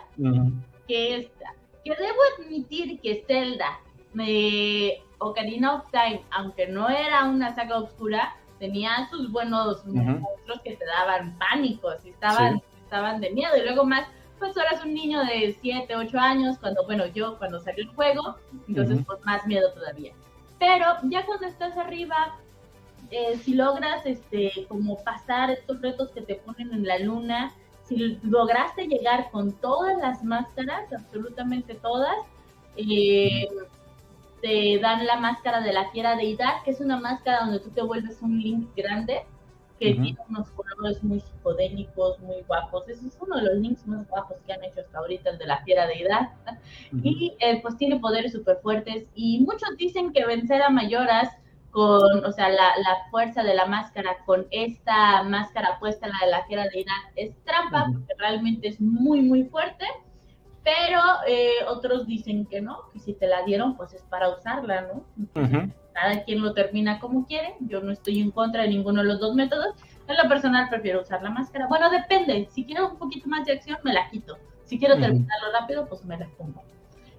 que 0.87 1.17
esta 1.17 1.53
que 1.83 1.91
debo 1.95 2.17
admitir 2.37 2.99
que 3.01 3.23
Zelda, 3.27 3.79
me, 4.13 5.01
Ocarina 5.19 5.75
of 5.75 5.91
Time, 5.91 6.23
aunque 6.31 6.67
no 6.67 6.89
era 6.89 7.25
una 7.25 7.53
saga 7.55 7.77
oscura, 7.79 8.35
tenía 8.59 9.07
sus 9.09 9.31
buenos 9.31 9.85
monstruos 9.85 10.61
que 10.63 10.75
te 10.75 10.85
daban 10.85 11.37
pánico, 11.37 11.89
y 12.03 12.09
estaban, 12.09 12.61
estaban 12.83 13.21
de 13.21 13.31
miedo. 13.31 13.55
Y 13.57 13.61
luego 13.61 13.85
más, 13.85 14.07
pues 14.37 14.57
ahora 14.57 14.71
es 14.73 14.83
un 14.83 14.93
niño 14.93 15.23
de 15.23 15.57
7, 15.61 15.95
8 15.95 16.19
años, 16.19 16.57
cuando, 16.59 16.85
bueno, 16.85 17.05
yo 17.07 17.37
cuando 17.37 17.59
salió 17.59 17.83
el 17.83 17.95
juego, 17.95 18.35
entonces 18.67 18.99
pues 19.05 19.23
más 19.25 19.45
miedo 19.47 19.71
todavía. 19.73 20.13
Pero 20.59 20.85
ya 21.03 21.25
cuando 21.25 21.47
estás 21.47 21.77
arriba, 21.77 22.37
eh, 23.11 23.37
si 23.37 23.53
logras 23.53 24.05
este 24.05 24.65
como 24.67 25.03
pasar 25.03 25.49
estos 25.51 25.81
retos 25.81 26.11
que 26.11 26.21
te 26.21 26.35
ponen 26.35 26.73
en 26.73 26.85
la 26.85 26.99
luna, 26.99 27.53
si 27.83 28.19
lograste 28.21 28.87
llegar 28.87 29.31
con 29.31 29.51
todas 29.53 29.97
las 29.97 30.23
máscaras, 30.23 30.91
absolutamente 30.93 31.75
todas, 31.75 32.17
eh, 32.77 33.47
te 34.41 34.79
dan 34.79 35.05
la 35.05 35.17
máscara 35.17 35.61
de 35.61 35.73
la 35.73 35.89
fiera 35.91 36.15
deidad, 36.15 36.61
que 36.63 36.71
es 36.71 36.79
una 36.79 36.99
máscara 36.99 37.41
donde 37.41 37.59
tú 37.59 37.69
te 37.71 37.81
vuelves 37.81 38.21
un 38.21 38.39
Link 38.39 38.69
grande, 38.75 39.23
que 39.79 39.93
tiene 39.93 40.17
unos 40.27 40.49
colores 40.49 41.01
muy 41.03 41.21
psicodélicos, 41.21 42.19
muy 42.19 42.41
guapos. 42.47 42.87
Ese 42.89 43.07
es 43.07 43.17
uno 43.19 43.37
de 43.37 43.43
los 43.43 43.55
links 43.55 43.87
más 43.87 44.07
guapos 44.09 44.37
que 44.45 44.51
han 44.51 44.63
hecho 44.63 44.81
hasta 44.81 44.99
ahorita, 44.99 45.29
el 45.29 45.37
de 45.37 45.45
la 45.47 45.63
fiera 45.63 45.87
deidad. 45.87 46.29
Y 47.01 47.33
eh, 47.39 47.59
pues 47.61 47.77
tiene 47.77 47.97
poderes 47.97 48.33
súper 48.33 48.57
fuertes. 48.61 49.05
Y 49.15 49.39
muchos 49.39 49.77
dicen 49.77 50.11
que 50.11 50.25
vencer 50.25 50.61
a 50.61 50.69
Mayoras 50.69 51.29
con, 51.71 52.25
o 52.25 52.31
sea, 52.31 52.49
la, 52.49 52.71
la, 52.77 53.09
fuerza 53.11 53.43
de 53.43 53.53
la 53.53 53.65
máscara 53.65 54.17
con 54.25 54.47
esta 54.51 55.23
máscara 55.23 55.77
puesta, 55.79 56.07
la 56.07 56.25
de 56.25 56.31
la 56.31 56.45
fiera 56.45 56.67
deidad, 56.73 56.95
es 57.15 57.35
trampa, 57.43 57.87
porque 57.91 58.13
realmente 58.17 58.67
es 58.67 58.81
muy, 58.81 59.21
muy 59.21 59.43
fuerte, 59.45 59.85
pero 60.63 60.99
eh, 61.27 61.65
otros 61.67 62.07
dicen 62.07 62.45
que 62.45 62.61
no, 62.61 62.89
que 62.91 62.99
si 62.99 63.13
te 63.13 63.27
la 63.27 63.43
dieron, 63.43 63.77
pues 63.77 63.93
es 63.93 64.03
para 64.03 64.29
usarla, 64.29 64.81
¿no? 64.81 65.03
cada 65.93 66.23
quien 66.23 66.41
lo 66.41 66.53
termina 66.53 66.99
como 66.99 67.25
quiere, 67.25 67.55
yo 67.59 67.81
no 67.81 67.91
estoy 67.91 68.21
en 68.21 68.31
contra 68.31 68.61
de 68.61 68.69
ninguno 68.69 69.01
de 69.01 69.07
los 69.07 69.19
dos 69.19 69.35
métodos, 69.35 69.75
en 70.07 70.15
lo 70.15 70.29
personal 70.29 70.69
prefiero 70.69 71.01
usar 71.01 71.21
la 71.21 71.29
máscara. 71.29 71.67
Bueno, 71.67 71.89
depende, 71.89 72.47
si 72.51 72.65
quiero 72.65 72.89
un 72.89 72.97
poquito 72.97 73.27
más 73.27 73.45
de 73.45 73.53
acción, 73.53 73.77
me 73.83 73.93
la 73.93 74.09
quito, 74.09 74.37
si 74.63 74.77
quiero 74.79 74.97
terminarlo 74.97 75.51
rápido, 75.59 75.87
pues 75.87 76.05
me 76.05 76.17
la 76.17 76.27
pongo. 76.37 76.61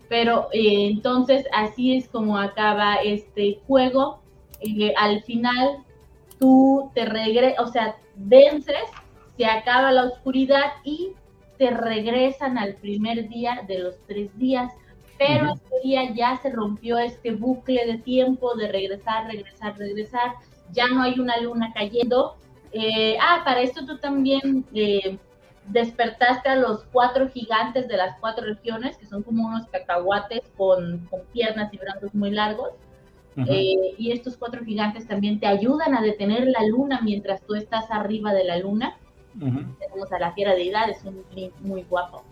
Pero 0.08 0.48
eh, 0.52 0.88
entonces 0.88 1.46
así 1.52 1.96
es 1.96 2.08
como 2.08 2.38
acaba 2.38 2.96
este 2.96 3.60
juego. 3.66 4.22
Eh, 4.60 4.92
al 4.96 5.22
final 5.22 5.84
tú 6.38 6.90
te 6.94 7.04
regresas, 7.04 7.60
o 7.60 7.72
sea, 7.72 7.96
vences, 8.16 8.84
se 9.36 9.46
acaba 9.46 9.92
la 9.92 10.04
oscuridad 10.04 10.72
y 10.84 11.12
te 11.58 11.70
regresan 11.70 12.58
al 12.58 12.74
primer 12.74 13.28
día 13.28 13.62
de 13.68 13.78
los 13.78 13.94
tres 14.06 14.36
días. 14.38 14.72
Pero 15.18 15.52
este 15.52 15.74
día 15.84 16.14
ya 16.14 16.38
se 16.40 16.50
rompió 16.50 16.98
este 16.98 17.32
bucle 17.32 17.84
de 17.84 17.98
tiempo 17.98 18.54
de 18.54 18.72
regresar, 18.72 19.26
regresar, 19.26 19.76
regresar. 19.76 20.32
Ya 20.72 20.88
no 20.88 21.02
hay 21.02 21.20
una 21.20 21.36
luna 21.38 21.72
cayendo. 21.74 22.36
Eh, 22.72 23.18
ah, 23.20 23.42
para 23.44 23.60
esto 23.60 23.84
tú 23.84 23.98
también 23.98 24.64
eh, 24.72 25.18
despertaste 25.66 26.48
a 26.48 26.56
los 26.56 26.84
cuatro 26.84 27.28
gigantes 27.28 27.86
de 27.88 27.98
las 27.98 28.18
cuatro 28.18 28.46
regiones, 28.46 28.96
que 28.96 29.04
son 29.04 29.22
como 29.22 29.46
unos 29.46 29.66
cacahuates 29.68 30.42
con, 30.56 31.06
con 31.10 31.20
piernas 31.32 31.72
y 31.74 31.76
brazos 31.76 32.14
muy 32.14 32.30
largos. 32.30 32.70
Eh, 33.36 33.94
y 33.96 34.12
estos 34.12 34.36
cuatro 34.36 34.64
gigantes 34.64 35.06
también 35.06 35.38
te 35.40 35.46
ayudan 35.46 35.94
a 35.94 36.02
detener 36.02 36.46
la 36.46 36.66
luna 36.66 37.00
mientras 37.02 37.40
tú 37.42 37.54
estás 37.54 37.90
arriba 37.90 38.32
de 38.32 38.44
la 38.44 38.58
luna. 38.58 38.96
Tenemos 39.38 40.12
a 40.12 40.18
la 40.18 40.32
fiera 40.32 40.54
deidad, 40.54 40.90
es 40.90 41.04
un 41.04 41.22
link 41.34 41.52
muy 41.60 41.82
guapo. 41.84 42.24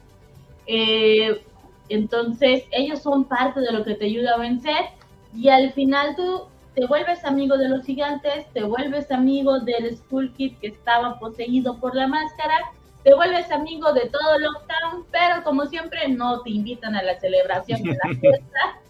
Eh, 0.66 1.40
entonces, 1.88 2.64
ellos 2.72 3.00
son 3.00 3.24
parte 3.24 3.60
de 3.60 3.72
lo 3.72 3.84
que 3.84 3.94
te 3.94 4.06
ayuda 4.06 4.34
a 4.34 4.38
vencer. 4.38 4.86
Y 5.34 5.48
al 5.48 5.72
final 5.72 6.16
tú 6.16 6.42
te 6.74 6.86
vuelves 6.86 7.24
amigo 7.24 7.56
de 7.56 7.68
los 7.68 7.84
gigantes, 7.84 8.46
te 8.52 8.62
vuelves 8.64 9.10
amigo 9.10 9.60
del 9.60 9.96
Skull 9.96 10.32
Kid 10.34 10.56
que 10.60 10.68
estaba 10.68 11.18
poseído 11.18 11.78
por 11.78 11.94
la 11.94 12.06
máscara, 12.06 12.56
te 13.04 13.14
vuelves 13.14 13.50
amigo 13.50 13.92
de 13.92 14.08
todo 14.08 14.38
Lockdown, 14.38 15.06
pero 15.10 15.42
como 15.44 15.66
siempre 15.66 16.08
no 16.08 16.42
te 16.42 16.50
invitan 16.50 16.94
a 16.96 17.02
la 17.02 17.18
celebración 17.18 17.82
de 17.82 17.90
la 17.92 18.14
fiesta 18.20 18.80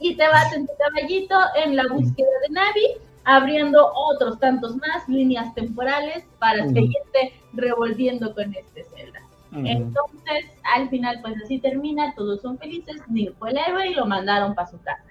y 0.00 0.16
te 0.16 0.26
vas 0.26 0.52
en 0.54 0.66
tu 0.66 0.72
caballito 0.78 1.36
en 1.62 1.76
la 1.76 1.86
búsqueda 1.88 2.28
de 2.42 2.54
Navi, 2.54 2.86
abriendo 3.24 3.92
otros 3.94 4.40
tantos 4.40 4.76
más 4.76 5.08
líneas 5.08 5.54
temporales 5.54 6.24
para 6.38 6.66
seguirte 6.68 7.34
revolviendo 7.52 8.34
con 8.34 8.54
este 8.54 8.84
Zelda. 8.84 9.20
Entonces, 9.52 10.46
al 10.74 10.88
final, 10.88 11.20
pues 11.22 11.34
así 11.44 11.58
termina, 11.58 12.14
todos 12.14 12.40
son 12.40 12.56
felices, 12.58 12.96
Neil 13.08 13.34
fue 13.38 13.50
el 13.50 13.58
héroe 13.58 13.88
y 13.88 13.94
lo 13.94 14.06
mandaron 14.06 14.54
para 14.54 14.68
su 14.68 14.80
casa. 14.80 15.04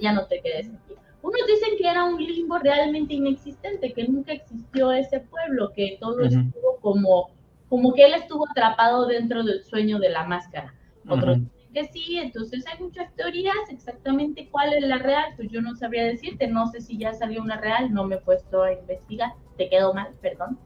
Ya 0.00 0.12
no 0.12 0.26
te 0.26 0.40
quedes 0.40 0.68
aquí. 0.68 0.94
Unos 1.22 1.40
dicen 1.46 1.76
que 1.78 1.88
era 1.88 2.04
un 2.04 2.16
limbo 2.16 2.58
realmente 2.58 3.14
inexistente, 3.14 3.92
que 3.92 4.08
nunca 4.08 4.32
existió 4.32 4.92
ese 4.92 5.20
pueblo, 5.20 5.72
que 5.74 5.98
todo 6.00 6.20
estuvo 6.20 6.76
como, 6.80 7.30
como 7.68 7.92
que 7.92 8.06
él 8.06 8.14
estuvo 8.14 8.48
atrapado 8.48 9.06
dentro 9.06 9.42
del 9.44 9.64
sueño 9.64 9.98
de 9.98 10.10
la 10.10 10.24
máscara. 10.24 10.74
Otros 11.08 11.38
que 11.72 11.84
sí, 11.84 12.18
entonces 12.18 12.64
hay 12.66 12.82
muchas 12.82 13.12
teorías, 13.14 13.56
exactamente 13.70 14.48
cuál 14.50 14.72
es 14.74 14.82
la 14.82 14.98
real, 14.98 15.32
pues 15.36 15.50
yo 15.50 15.60
no 15.60 15.74
sabría 15.74 16.04
decirte, 16.04 16.46
no 16.46 16.66
sé 16.68 16.80
si 16.80 16.98
ya 16.98 17.12
salió 17.14 17.42
una 17.42 17.60
real, 17.60 17.92
no 17.92 18.04
me 18.04 18.16
he 18.16 18.20
puesto 18.20 18.62
a 18.62 18.72
investigar, 18.72 19.32
te 19.56 19.68
quedó 19.68 19.92
mal, 19.94 20.08
perdón. 20.20 20.58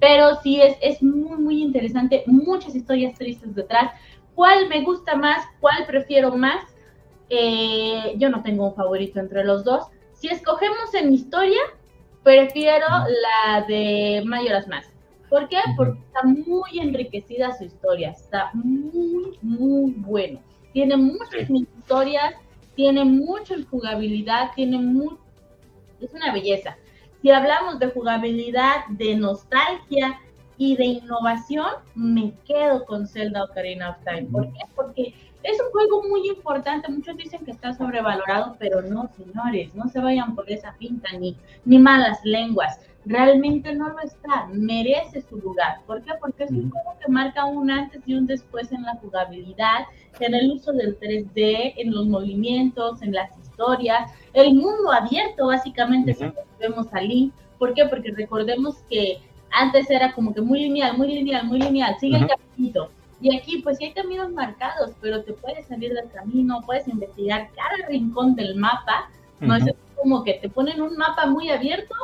Pero 0.00 0.36
sí 0.42 0.60
es, 0.60 0.76
es 0.80 1.02
muy, 1.02 1.38
muy 1.38 1.62
interesante, 1.62 2.22
muchas 2.26 2.74
historias 2.74 3.18
tristes 3.18 3.54
detrás. 3.54 3.92
¿Cuál 4.34 4.68
me 4.68 4.82
gusta 4.82 5.16
más? 5.16 5.44
¿Cuál 5.60 5.86
prefiero 5.86 6.36
más? 6.36 6.62
Eh, 7.28 8.14
yo 8.16 8.30
no 8.30 8.42
tengo 8.42 8.68
un 8.68 8.74
favorito 8.74 9.18
entre 9.18 9.44
los 9.44 9.64
dos. 9.64 9.88
Si 10.12 10.28
escogemos 10.28 10.94
en 10.94 11.12
historia, 11.12 11.60
prefiero 12.22 12.86
la 12.88 13.62
de 13.66 14.22
Mayoras 14.24 14.68
Más. 14.68 14.86
¿Por 15.28 15.48
qué? 15.48 15.58
Porque 15.76 15.98
está 15.98 16.22
muy 16.22 16.78
enriquecida 16.78 17.56
su 17.56 17.64
historia, 17.64 18.10
está 18.10 18.50
muy, 18.54 19.38
muy 19.42 19.92
bueno. 19.92 20.40
Tiene 20.72 20.96
muchas 20.96 21.48
historias, 21.50 22.34
tiene 22.74 23.04
mucha 23.04 23.54
jugabilidad, 23.70 24.50
tiene 24.54 24.78
muy... 24.78 25.16
Es 26.00 26.12
una 26.14 26.32
belleza. 26.32 26.76
Si 27.20 27.30
hablamos 27.30 27.78
de 27.78 27.88
jugabilidad, 27.88 28.86
de 28.90 29.16
nostalgia 29.16 30.20
y 30.56 30.76
de 30.76 30.84
innovación, 30.84 31.66
me 31.94 32.32
quedo 32.46 32.84
con 32.84 33.06
Zelda 33.06 33.44
Ocarina 33.44 33.90
of 33.90 33.96
Time. 34.04 34.28
¿Por 34.30 34.52
qué? 34.52 34.60
Porque 34.74 35.14
es 35.50 35.60
un 35.60 35.70
juego 35.70 36.02
muy 36.08 36.28
importante. 36.28 36.90
Muchos 36.90 37.16
dicen 37.16 37.44
que 37.44 37.50
está 37.50 37.72
sobrevalorado, 37.72 38.56
pero 38.58 38.82
no, 38.82 39.10
señores, 39.16 39.74
no 39.74 39.88
se 39.88 40.00
vayan 40.00 40.34
por 40.34 40.50
esa 40.50 40.74
pinta 40.78 41.10
ni, 41.18 41.36
ni 41.64 41.78
malas 41.78 42.18
lenguas 42.24 42.78
realmente 43.08 43.74
no 43.74 43.88
lo 43.88 44.00
está, 44.00 44.46
merece 44.52 45.22
su 45.22 45.38
lugar. 45.38 45.80
¿Por 45.86 46.02
qué? 46.02 46.12
Porque 46.20 46.44
es 46.44 46.50
un 46.50 46.70
juego 46.70 46.94
que 47.00 47.10
marca 47.10 47.44
un 47.46 47.70
antes 47.70 48.02
y 48.06 48.14
un 48.14 48.26
después 48.26 48.70
en 48.70 48.82
la 48.82 48.96
jugabilidad, 48.96 49.86
en 50.20 50.34
el 50.34 50.52
uso 50.52 50.72
del 50.72 50.98
3D, 50.98 51.74
en 51.76 51.94
los 51.94 52.06
movimientos, 52.06 53.00
en 53.02 53.12
las 53.12 53.30
historias, 53.38 54.12
el 54.34 54.54
mundo 54.54 54.92
abierto 54.92 55.46
básicamente 55.46 56.14
que 56.14 56.32
vemos 56.60 56.86
allí. 56.92 57.32
¿Por 57.58 57.74
qué? 57.74 57.86
Porque 57.86 58.12
recordemos 58.12 58.76
que 58.90 59.18
antes 59.50 59.90
era 59.90 60.12
como 60.12 60.34
que 60.34 60.42
muy 60.42 60.60
lineal, 60.60 60.96
muy 60.96 61.08
lineal, 61.08 61.46
muy 61.46 61.60
lineal, 61.60 61.96
sigue 61.98 62.18
el 62.18 62.28
caminito. 62.28 62.90
Y 63.20 63.36
aquí 63.36 63.58
pues 63.62 63.78
sí 63.78 63.86
hay 63.86 63.92
caminos 63.92 64.30
marcados, 64.30 64.92
pero 65.00 65.24
te 65.24 65.32
puedes 65.32 65.66
salir 65.66 65.92
del 65.92 66.10
camino, 66.10 66.62
puedes 66.64 66.86
investigar 66.86 67.48
cada 67.54 67.88
rincón 67.88 68.34
del 68.36 68.56
mapa, 68.56 69.10
no 69.40 69.56
es 69.56 69.64
como 69.96 70.22
que 70.24 70.34
te 70.34 70.48
ponen 70.48 70.80
un 70.80 70.96
mapa 70.96 71.26
muy 71.26 71.50
abierto 71.50 71.94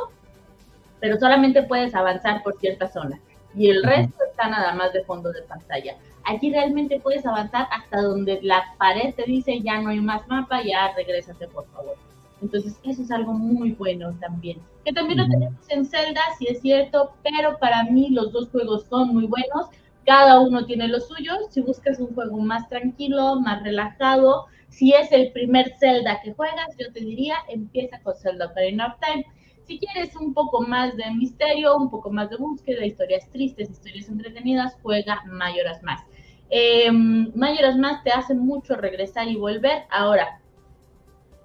pero 1.05 1.19
solamente 1.19 1.61
puedes 1.61 1.93
avanzar 1.93 2.41
por 2.43 2.57
cierta 2.57 2.87
zona 2.87 3.19
y 3.55 3.69
el 3.69 3.83
resto 3.83 4.23
está 4.27 4.49
nada 4.49 4.73
más 4.73 4.91
de 4.91 5.03
fondo 5.03 5.31
de 5.31 5.43
pantalla. 5.43 5.95
Aquí 6.23 6.51
realmente 6.51 6.99
puedes 6.99 7.25
avanzar 7.25 7.67
hasta 7.71 8.01
donde 8.01 8.39
la 8.41 8.63
pared 8.79 9.13
te 9.13 9.23
dice 9.23 9.61
ya 9.61 9.79
no 9.79 9.89
hay 9.89 9.99
más 9.99 10.27
mapa, 10.27 10.63
ya 10.63 10.93
regrésate 10.95 11.47
por 11.47 11.67
favor. 11.67 11.95
Entonces 12.41 12.75
eso 12.83 13.03
es 13.03 13.11
algo 13.11 13.33
muy 13.33 13.73
bueno 13.73 14.13
también. 14.19 14.59
Que 14.83 14.93
también 14.93 15.19
lo 15.19 15.27
tenemos 15.27 15.69
en 15.69 15.85
Zelda, 15.85 16.21
sí 16.39 16.47
es 16.49 16.61
cierto, 16.61 17.13
pero 17.23 17.57
para 17.59 17.83
mí 17.83 18.09
los 18.09 18.31
dos 18.31 18.49
juegos 18.49 18.85
son 18.89 19.09
muy 19.09 19.27
buenos. 19.27 19.67
Cada 20.05 20.39
uno 20.39 20.65
tiene 20.65 20.87
lo 20.87 20.99
suyo. 20.99 21.33
Si 21.49 21.61
buscas 21.61 21.99
un 21.99 22.13
juego 22.13 22.37
más 22.37 22.67
tranquilo, 22.69 23.39
más 23.41 23.63
relajado, 23.63 24.45
si 24.69 24.93
es 24.93 25.11
el 25.11 25.31
primer 25.31 25.73
Zelda 25.79 26.21
que 26.21 26.33
juegas, 26.33 26.75
yo 26.77 26.91
te 26.91 26.99
diría, 26.99 27.35
empieza 27.47 27.99
con 27.99 28.15
Zelda 28.15 28.47
Ocarina 28.47 28.87
of 28.87 28.99
Time 28.99 29.25
si 29.65 29.79
quieres 29.79 30.15
un 30.15 30.33
poco 30.33 30.61
más 30.61 30.95
de 30.95 31.09
misterio, 31.11 31.75
un 31.75 31.89
poco 31.89 32.11
más 32.11 32.29
de 32.29 32.37
búsqueda, 32.37 32.85
historias 32.85 33.27
tristes, 33.31 33.69
historias 33.69 34.07
entretenidas, 34.07 34.77
juega 34.81 35.23
Mayoras 35.25 35.81
Más. 35.83 36.01
Eh, 36.49 36.91
Mayoras 36.91 37.75
Más 37.75 38.03
te 38.03 38.11
hace 38.11 38.35
mucho 38.35 38.75
regresar 38.75 39.27
y 39.27 39.35
volver. 39.35 39.83
Ahora, 39.89 40.39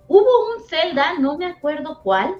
hubo 0.07 0.55
un 0.55 0.63
Zelda, 0.69 1.19
no 1.19 1.39
me 1.39 1.47
acuerdo 1.47 2.01
cuál, 2.03 2.37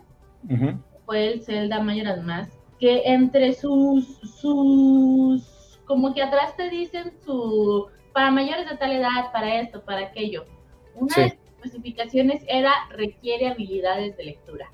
fue 1.07 1.33
el 1.33 1.43
Zelda 1.43 1.81
Mayoras 1.81 2.23
Más, 2.23 2.51
que 2.79 3.03
entre 3.07 3.55
sus, 3.55 4.19
sus, 4.19 5.43
como 5.91 6.15
que 6.15 6.23
atrás 6.23 6.55
te 6.57 6.71
dicen 6.71 7.13
su, 7.25 7.89
para 8.13 8.31
mayores 8.31 8.71
de 8.71 8.77
tal 8.77 8.93
edad, 8.93 9.33
para 9.33 9.61
esto, 9.61 9.83
para 9.83 10.03
aquello. 10.03 10.47
Una 10.95 11.13
de 11.17 11.23
las 11.23 11.33
especificaciones 11.33 12.45
era 12.47 12.73
requiere 12.91 13.49
habilidades 13.49 14.17
de 14.17 14.23
lectura. 14.23 14.71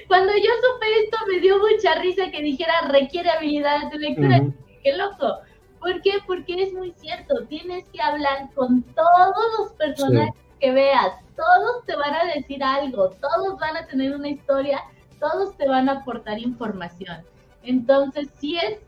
Cuando 0.07 0.31
yo 0.31 0.43
supe 0.61 0.85
esto 1.03 1.17
me 1.27 1.39
dio 1.39 1.57
mucha 1.57 1.95
risa 1.95 2.29
que 2.29 2.43
dijera 2.43 2.81
requiere 2.89 3.31
habilidades 3.31 3.89
de 3.89 3.97
lectura. 3.97 4.43
Qué 4.83 4.95
loco. 4.95 5.39
¿Por 5.79 5.99
qué? 6.03 6.19
Porque 6.27 6.61
es 6.61 6.71
muy 6.71 6.91
cierto. 6.91 7.47
Tienes 7.47 7.89
que 7.89 7.99
hablar 7.99 8.53
con 8.53 8.83
todos 8.93 9.43
los 9.57 9.71
personajes 9.71 10.35
que 10.59 10.71
veas. 10.71 11.15
Todos 11.35 11.83
te 11.87 11.95
van 11.95 12.13
a 12.13 12.25
decir 12.35 12.63
algo. 12.63 13.09
Todos 13.09 13.57
van 13.57 13.75
a 13.75 13.87
tener 13.87 14.15
una 14.15 14.29
historia. 14.29 14.83
Todos 15.19 15.57
te 15.57 15.67
van 15.67 15.89
a 15.89 15.93
aportar 15.93 16.37
información. 16.37 17.25
Entonces, 17.63 18.29
si 18.39 18.57
es. 18.57 18.79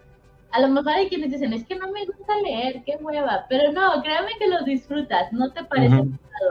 A 0.51 0.59
lo 0.59 0.67
mejor 0.67 0.91
hay 0.91 1.07
quienes 1.07 1.31
dicen, 1.31 1.53
es 1.53 1.65
que 1.65 1.75
no 1.75 1.89
me 1.93 2.05
gusta 2.05 2.35
leer, 2.43 2.83
qué 2.85 2.97
hueva. 2.99 3.45
Pero 3.47 3.71
no, 3.71 4.03
créeme 4.03 4.31
que 4.37 4.47
lo 4.47 4.61
disfrutas. 4.65 5.31
No 5.31 5.51
te 5.53 5.63
parece 5.63 6.03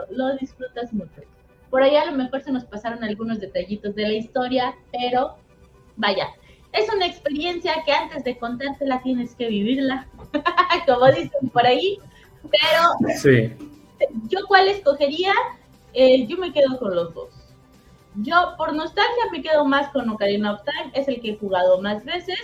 Lo 0.09 0.35
disfrutas 0.37 0.91
mucho. 0.91 1.21
Por 1.69 1.83
ahí 1.83 1.95
a 1.95 2.05
lo 2.05 2.13
mejor 2.13 2.41
se 2.41 2.51
nos 2.51 2.65
pasaron 2.65 3.03
algunos 3.03 3.39
detallitos 3.39 3.93
de 3.93 4.07
la 4.07 4.13
historia, 4.13 4.75
pero 4.91 5.37
vaya, 5.97 6.29
es 6.73 6.91
una 6.93 7.05
experiencia 7.05 7.75
que 7.85 7.91
antes 7.91 8.23
de 8.23 8.37
contártela 8.37 9.01
tienes 9.01 9.35
que 9.35 9.47
vivirla, 9.47 10.07
como 10.87 11.07
dicen 11.07 11.49
por 11.51 11.65
ahí. 11.65 11.99
Pero 12.43 13.13
sí. 13.17 13.53
yo 14.29 14.39
cuál 14.47 14.67
escogería, 14.67 15.33
eh, 15.93 16.25
yo 16.27 16.37
me 16.37 16.51
quedo 16.51 16.79
con 16.79 16.95
los 16.95 17.13
dos. 17.13 17.29
Yo 18.15 18.55
por 18.57 18.73
nostalgia 18.73 19.23
me 19.31 19.41
quedo 19.41 19.65
más 19.65 19.89
con 19.89 20.09
Ocarina 20.09 20.53
of 20.53 20.61
Time, 20.63 20.91
es 20.93 21.07
el 21.07 21.21
que 21.21 21.31
he 21.31 21.37
jugado 21.37 21.81
más 21.81 22.03
veces, 22.03 22.39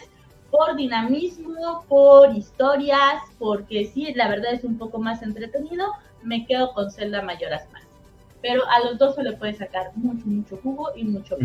por 0.50 0.76
dinamismo, 0.76 1.84
por 1.90 2.34
historias, 2.36 3.22
porque 3.38 3.86
sí, 3.86 4.14
la 4.16 4.30
verdad 4.30 4.54
es 4.54 4.64
un 4.64 4.78
poco 4.78 4.98
más 5.00 5.22
entretenido, 5.22 5.92
me 6.24 6.46
quedo 6.46 6.74
con 6.74 6.92
Zelda 6.92 7.22
Mayoras 7.22 7.68
más. 7.72 7.84
pero 8.42 8.64
a 8.70 8.86
los 8.86 8.98
dos 8.98 9.16
se 9.16 9.24
le 9.24 9.34
puede 9.34 9.54
sacar 9.56 9.92
mucho, 9.96 10.26
mucho 10.26 10.58
jugo 10.64 10.90
y 10.96 11.04
mucho 11.04 11.38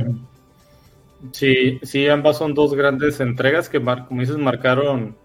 Sí, 1.33 1.79
sí, 1.83 2.09
ambas 2.09 2.39
son 2.39 2.53
dos 2.53 2.75
grandes 2.75 3.21
entregas 3.21 3.69
que, 3.69 3.81
como 3.81 4.21
dices, 4.21 4.37
marcaron. 4.39 5.17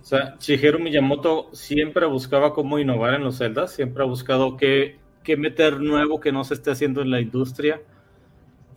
O 0.00 0.04
sea, 0.04 0.36
Shigeru 0.38 0.78
Miyamoto 0.78 1.48
siempre 1.52 2.06
buscaba 2.06 2.54
cómo 2.54 2.78
innovar 2.78 3.14
en 3.14 3.24
los 3.24 3.38
celdas, 3.38 3.72
siempre 3.72 4.02
ha 4.02 4.06
buscado 4.06 4.56
qué, 4.56 4.98
qué 5.24 5.36
meter 5.36 5.80
nuevo 5.80 6.20
que 6.20 6.32
no 6.32 6.44
se 6.44 6.54
esté 6.54 6.70
haciendo 6.70 7.02
en 7.02 7.10
la 7.10 7.20
industria. 7.20 7.80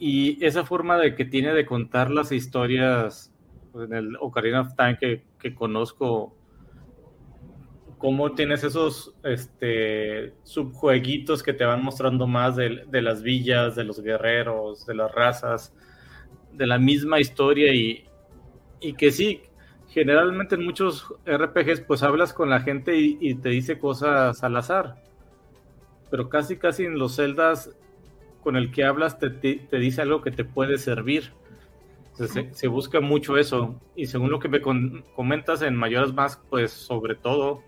Y 0.02 0.44
esa 0.44 0.66
forma 0.66 0.98
de 0.98 1.14
que 1.14 1.26
tiene 1.26 1.54
de 1.54 1.66
contar 1.66 2.10
las 2.10 2.32
historias 2.32 3.32
en 3.76 3.94
el 3.94 4.18
Ocarina 4.20 4.62
of 4.62 4.76
Time 4.76 4.98
que, 5.00 5.24
que 5.40 5.54
conozco, 5.54 6.36
cómo 8.00 8.32
tienes 8.32 8.64
esos 8.64 9.14
este, 9.24 10.34
subjueguitos 10.42 11.44
que 11.44 11.54
te 11.54 11.66
van 11.66 11.84
mostrando 11.84 12.26
más 12.26 12.56
de, 12.56 12.84
de 12.88 13.02
las 13.04 13.22
villas, 13.22 13.76
de 13.76 13.84
los 13.84 14.02
guerreros, 14.02 14.88
de 14.88 14.96
las 14.96 15.12
razas 15.12 15.72
de 16.52 16.66
la 16.68 16.80
misma 16.80 17.20
historia 17.20 17.72
y, 17.74 18.06
y 18.80 18.94
que 18.94 19.12
sí, 19.12 19.44
generalmente 19.90 20.56
en 20.56 20.66
muchos 20.66 21.06
RPGs 21.26 21.82
pues 21.82 22.04
hablas 22.04 22.34
con 22.34 22.50
la 22.50 22.62
gente 22.62 22.98
y, 22.98 23.36
te 23.36 23.50
dice 23.50 23.78
cosas 23.78 24.44
al 24.44 24.58
azar, 24.58 24.96
pero 26.10 26.30
casi 26.30 26.58
casi 26.58 26.86
en 26.86 26.98
los 26.98 27.16
celdas 27.16 27.76
con 28.42 28.56
el 28.56 28.72
que 28.72 28.84
hablas 28.84 29.20
te, 29.20 29.30
te, 29.30 29.78
dice 29.78 30.02
algo 30.02 30.22
que 30.22 30.32
te 30.32 30.44
puede 30.44 30.78
servir. 30.78 31.34
Se, 32.14 32.54
se, 32.54 32.68
busca 32.68 33.00
mucho 33.00 33.38
eso 33.38 33.80
y 33.96 34.06
según 34.06 34.30
lo 34.30 34.40
que 34.40 34.50
me 34.50 34.62
comentas 34.62 35.62
en 35.64 35.76
Mayoras 35.76 36.14
Más, 36.14 36.40
pues 36.50 36.72
sobre 36.72 37.16
todo 37.16 37.64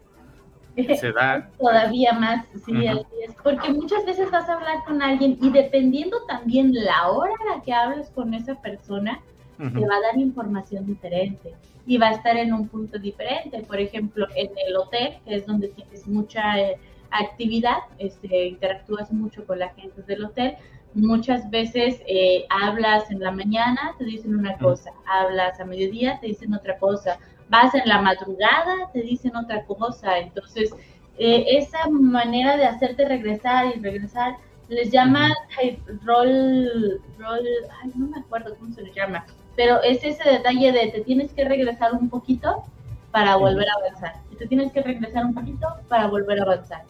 se 0.76 1.12
da. 1.12 1.50
Todavía 1.60 2.14
más, 2.14 2.46
sí, 2.66 2.86
es. 2.86 3.36
Porque 3.44 3.72
muchas 3.72 4.06
veces 4.06 4.30
vas 4.32 4.48
a 4.50 4.54
hablar 4.56 4.84
con 4.86 5.02
alguien 5.02 5.38
y 5.42 5.50
dependiendo 5.50 6.18
también 6.28 6.74
la 6.74 7.10
hora 7.10 7.34
a 7.42 7.56
la 7.56 7.62
que 7.64 7.74
hables 7.74 8.10
con 8.10 8.34
esa 8.34 8.56
persona, 8.62 9.22
te 9.58 9.80
va 9.80 9.96
a 9.96 10.02
dar 10.02 10.20
información 10.20 10.86
diferente 10.86 11.54
y 11.86 11.98
va 11.98 12.10
a 12.10 12.12
estar 12.12 12.36
en 12.36 12.54
un 12.54 12.68
punto 12.68 12.98
diferente. 13.00 13.62
Por 13.62 13.80
ejemplo, 13.80 14.26
en 14.36 14.52
el 14.68 14.76
hotel, 14.76 15.18
que 15.26 15.36
es 15.36 15.46
donde 15.46 15.70
tienes 15.70 16.08
mucha 16.08 16.60
eh, 16.60 16.78
actividad, 17.14 17.78
este, 17.98 18.48
interactúas 18.48 19.12
mucho 19.12 19.46
con 19.46 19.60
la 19.60 19.70
gente 19.70 20.02
del 20.04 20.26
hotel. 20.26 20.56
Muchas 20.94 21.50
veces 21.50 22.02
eh, 22.08 22.46
hablas 22.50 23.10
en 23.10 23.20
la 23.20 23.32
mañana, 23.32 23.96
te 23.98 24.06
dicen 24.06 24.36
una 24.36 24.58
cosa, 24.58 24.92
hablas 25.06 25.60
a 25.60 25.66
mediodía, 25.66 26.20
te 26.20 26.28
dicen 26.28 26.54
otra 26.54 26.78
cosa, 26.78 27.18
vas 27.50 27.74
en 27.74 27.88
la 27.88 28.02
madrugada, 28.02 28.92
te 28.94 29.02
dicen 29.02 29.36
otra 29.36 29.64
cosa. 29.66 30.20
Entonces, 30.20 30.72
eh, 31.18 31.46
esa 31.58 31.90
manera 31.90 32.58
de 32.58 32.66
hacerte 32.66 33.08
regresar 33.08 33.76
y 33.76 33.80
regresar, 33.80 34.36
les 34.70 34.92
llaman 34.92 35.32
rol, 36.04 37.02
rol, 37.18 37.48
ay, 37.82 37.92
no 37.96 38.08
me 38.08 38.20
acuerdo 38.20 38.56
cómo 38.58 38.74
se 38.74 38.82
le 38.82 38.94
llama, 38.94 39.26
pero 39.56 39.82
es 39.84 40.04
ese 40.04 40.28
detalle 40.28 40.72
de 40.72 40.88
te 40.88 41.02
tienes 41.02 41.34
que 41.34 41.44
regresar 41.44 41.94
un 41.94 42.10
poquito 42.10 42.64
para 43.12 43.36
volver 43.36 43.68
a 43.70 43.74
avanzar. 43.80 44.14
Y 44.32 44.36
te 44.36 44.48
tienes 44.48 44.72
que 44.72 44.82
regresar 44.82 45.26
un 45.26 45.36
poquito 45.36 45.68
para 45.88 46.08
volver 46.08 46.40
a 46.40 46.44
avanzar. 46.44 46.84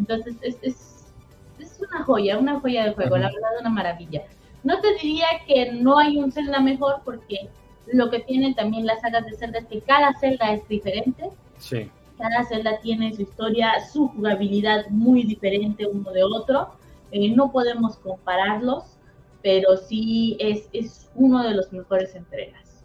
Entonces, 0.00 0.34
es, 0.40 0.56
es, 0.62 1.12
es 1.58 1.78
una 1.80 2.02
joya, 2.04 2.38
una 2.38 2.58
joya 2.58 2.86
de 2.86 2.94
juego, 2.94 3.18
la 3.18 3.26
verdad, 3.26 3.60
una 3.60 3.68
maravilla. 3.70 4.22
No 4.64 4.80
te 4.80 4.94
diría 4.94 5.26
que 5.46 5.72
no 5.72 5.98
hay 5.98 6.16
un 6.16 6.32
Zelda 6.32 6.58
mejor 6.60 7.02
porque 7.04 7.50
lo 7.92 8.10
que 8.10 8.20
tienen 8.20 8.54
también 8.54 8.86
las 8.86 9.02
sagas 9.02 9.26
de 9.26 9.36
Zelda 9.36 9.58
es 9.58 9.66
que 9.66 9.80
cada 9.82 10.14
celda 10.18 10.52
es 10.52 10.66
diferente. 10.68 11.28
Sí. 11.58 11.90
Cada 12.16 12.44
celda 12.44 12.80
tiene 12.80 13.14
su 13.14 13.22
historia, 13.22 13.72
su 13.92 14.08
jugabilidad 14.08 14.88
muy 14.88 15.24
diferente 15.24 15.86
uno 15.86 16.10
de 16.12 16.22
otro. 16.24 16.70
Eh, 17.12 17.30
no 17.30 17.52
podemos 17.52 17.98
compararlos, 17.98 18.96
pero 19.42 19.76
sí 19.76 20.36
es, 20.40 20.68
es 20.72 21.10
uno 21.14 21.42
de 21.42 21.54
los 21.54 21.72
mejores 21.72 22.14
entregas. 22.14 22.84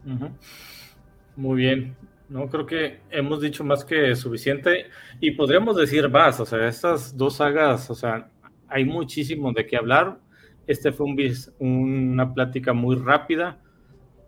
Muy 1.38 1.58
bien. 1.58 1.96
No 2.30 2.48
creo 2.50 2.66
que 2.66 3.02
hemos 3.12 3.42
dicho 3.42 3.64
más 3.64 3.86
que 3.86 4.16
suficiente 4.16 4.88
y 5.20 5.32
podríamos 5.32 5.76
decir 5.76 6.10
más. 6.10 6.40
O 6.40 6.46
sea, 6.46 6.68
estas 6.68 7.16
dos 7.16 7.38
sagas, 7.38 7.90
o 7.90 7.96
sea, 7.96 8.30
hay 8.68 8.86
muchísimo 8.86 9.52
de 9.54 9.66
qué 9.66 9.78
hablar. 9.78 10.20
Este 10.68 10.92
fue 10.92 11.06
un, 11.06 11.18
una 11.60 12.34
plática 12.34 12.74
muy 12.74 12.96
rápida 12.96 13.62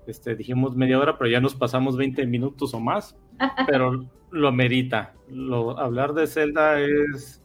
este, 0.08 0.36
dijimos 0.36 0.76
media 0.76 1.00
hora, 1.00 1.18
pero 1.18 1.30
ya 1.30 1.41
nos 1.41 1.54
pasamos 1.54 1.98
20 1.98 2.26
minutos 2.26 2.74
o 2.74 2.80
más, 2.80 3.16
pero 3.68 4.10
lo 4.32 4.52
merita. 4.52 5.14
Lo, 5.30 5.78
hablar 5.78 6.14
de 6.14 6.28
Zelda 6.28 6.80
es 6.80 7.43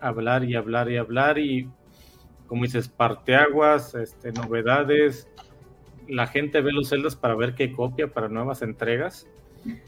hablar 0.00 0.44
y 0.44 0.54
hablar 0.54 0.90
y 0.90 0.98
hablar 0.98 1.38
y, 1.38 1.68
como 2.46 2.64
dices, 2.64 2.88
parteaguas, 2.88 3.94
este, 3.94 4.32
novedades. 4.32 5.30
La 6.06 6.26
gente 6.26 6.60
ve 6.60 6.72
los 6.72 6.90
Zeldas 6.90 7.16
para 7.16 7.34
ver 7.34 7.54
qué 7.54 7.72
copia 7.72 8.12
para 8.12 8.28
nuevas 8.28 8.60
entregas. 8.60 9.26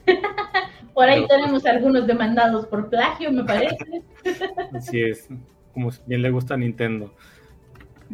por 0.94 1.08
ahí 1.08 1.26
tenemos 1.26 1.64
algunos 1.66 2.06
demandados 2.06 2.66
por 2.66 2.88
plagio, 2.88 3.30
me 3.32 3.44
parece. 3.44 4.02
Así 4.74 5.00
es, 5.00 5.28
como 5.72 5.90
bien 6.06 6.22
le 6.22 6.30
gusta 6.30 6.54
a 6.54 6.56
Nintendo. 6.56 7.12